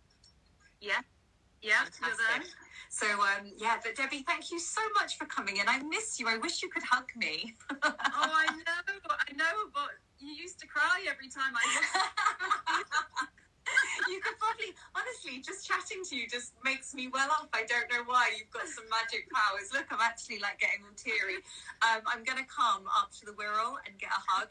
Yeah, 0.82 1.02
yeah, 1.62 1.84
you're 2.02 2.10
there. 2.10 2.42
Fantastic. 2.42 2.56
So 2.90 3.08
um, 3.08 3.52
yeah, 3.58 3.78
but 3.84 3.96
Debbie, 3.96 4.24
thank 4.26 4.52
you 4.52 4.60
so 4.60 4.82
much 5.00 5.18
for 5.18 5.26
coming 5.26 5.58
in. 5.58 5.68
I 5.68 5.82
miss 5.84 6.20
you. 6.20 6.28
I 6.30 6.38
wish 6.38 6.62
you 6.64 6.70
could 6.70 6.84
hug 6.84 7.06
me. 7.16 7.54
Oh, 7.72 8.32
I 8.32 8.48
know, 8.48 8.82
I 9.10 9.34
know, 9.36 9.70
but 9.74 9.90
you 10.20 10.32
used 10.34 10.60
to 10.60 10.68
cry 10.68 11.04
every 11.10 11.28
time 11.28 11.54
I 11.56 12.84
you 14.08 14.22
could 14.22 14.38
probably, 14.40 14.74
honestly, 14.96 15.42
just 15.42 15.68
chatting 15.68 16.04
to 16.06 16.16
you 16.16 16.28
just 16.28 16.54
makes 16.64 16.94
me 16.94 17.10
well 17.12 17.30
up. 17.32 17.50
I 17.54 17.66
don't 17.66 17.90
know 17.92 18.04
why. 18.06 18.30
You've 18.38 18.52
got 18.52 18.68
some 18.68 18.86
magic 18.90 19.28
powers. 19.32 19.72
Look, 19.74 19.88
I'm 19.92 20.02
actually 20.02 20.40
like 20.40 20.60
getting 20.60 20.86
all 20.86 20.96
teary. 20.96 21.42
Um, 21.82 22.02
I'm 22.08 22.24
going 22.24 22.38
to 22.38 22.46
come 22.46 22.86
up 22.88 23.12
to 23.20 23.26
the 23.26 23.34
Wirral 23.34 23.76
and 23.86 23.98
get 24.00 24.10
a 24.10 24.22
hug. 24.28 24.50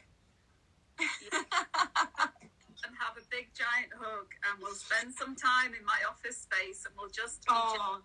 and 2.83 2.93
have 2.99 3.15
a 3.17 3.25
big 3.31 3.47
giant 3.55 3.93
hug, 3.95 4.27
and 4.49 4.61
we'll 4.61 4.75
spend 4.75 5.13
some 5.13 5.35
time 5.35 5.73
in 5.73 5.85
my 5.85 5.99
office 6.09 6.41
space, 6.43 6.85
and 6.85 6.93
we'll 6.97 7.09
just. 7.09 7.43
Oh, 7.49 8.01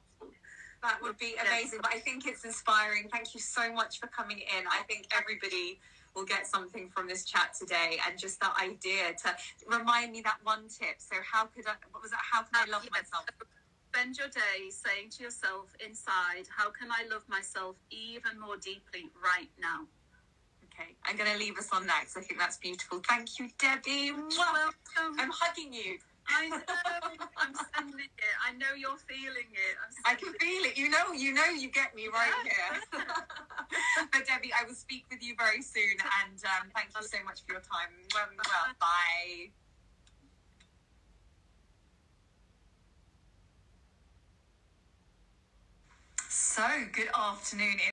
that 0.83 0.99
would 1.03 1.19
be 1.19 1.37
amazing. 1.41 1.81
But 1.83 1.93
I 1.95 1.99
think 1.99 2.27
it's 2.27 2.45
inspiring. 2.45 3.09
Thank 3.13 3.35
you 3.35 3.41
so 3.41 3.73
much 3.73 3.99
for 3.99 4.07
coming 4.07 4.39
in. 4.39 4.65
I 4.71 4.83
think 4.89 5.07
everybody 5.17 5.81
will 6.15 6.25
get 6.25 6.47
something 6.47 6.89
from 6.89 7.07
this 7.07 7.25
chat 7.25 7.53
today, 7.59 7.99
and 8.07 8.19
just 8.19 8.41
that 8.41 8.55
idea 8.61 9.15
to 9.25 9.35
remind 9.69 10.13
me 10.13 10.23
that 10.23 10.39
one 10.43 10.69
tip. 10.69 10.97
So, 10.99 11.17
how 11.31 11.47
could 11.47 11.67
I? 11.67 11.75
What 11.91 12.03
was 12.03 12.11
that? 12.13 12.23
How 12.31 12.43
can 12.43 12.57
I 12.57 12.71
love 12.71 12.85
Yes. 12.85 12.93
myself? 12.93 13.27
Spend 13.95 14.17
your 14.17 14.29
day 14.29 14.71
saying 14.71 15.11
to 15.19 15.25
yourself 15.25 15.75
inside, 15.85 16.47
"How 16.57 16.71
can 16.71 16.91
I 16.93 17.05
love 17.11 17.29
myself 17.29 17.77
even 17.91 18.39
more 18.39 18.57
deeply 18.57 19.11
right 19.23 19.51
now?" 19.59 19.89
Okay, 20.81 20.97
I'm 21.05 21.17
going 21.17 21.31
to 21.31 21.39
leave 21.39 21.59
us 21.59 21.69
on 21.73 21.87
that 21.87 22.07
because 22.09 22.17
I 22.17 22.21
think 22.27 22.41
that's 22.41 22.57
beautiful. 22.57 23.03
Thank 23.07 23.39
you, 23.39 23.49
Debbie. 23.59 24.13
Welcome. 24.13 25.19
I'm 25.19 25.31
hugging 25.33 25.73
you. 25.73 25.99
I 26.27 26.49
know. 26.49 26.57
I'm 27.37 27.53
sending 27.75 28.01
it. 28.01 28.35
I 28.47 28.53
know 28.57 28.73
you're 28.79 28.97
feeling 29.09 29.51
it. 29.53 29.77
I 30.07 30.15
can 30.15 30.33
feel 30.41 30.65
it. 30.65 30.79
You 30.79 30.89
know, 30.89 31.13
you 31.13 31.35
know, 31.35 31.45
you 31.47 31.71
get 31.71 31.95
me 31.95 32.09
right 32.09 32.33
here. 32.45 33.03
but 34.13 34.27
Debbie, 34.27 34.53
I 34.59 34.65
will 34.67 34.75
speak 34.75 35.05
with 35.11 35.23
you 35.23 35.35
very 35.37 35.61
soon, 35.61 35.99
and 36.23 36.39
um, 36.45 36.71
thank 36.75 36.91
you 36.97 37.07
so 37.07 37.19
much 37.25 37.45
for 37.45 37.53
your 37.55 37.63
time. 37.63 37.91
Well, 38.15 38.29
well 38.37 38.75
bye. 38.81 39.51
So, 46.29 46.63
good 46.93 47.11
afternoon. 47.15 47.81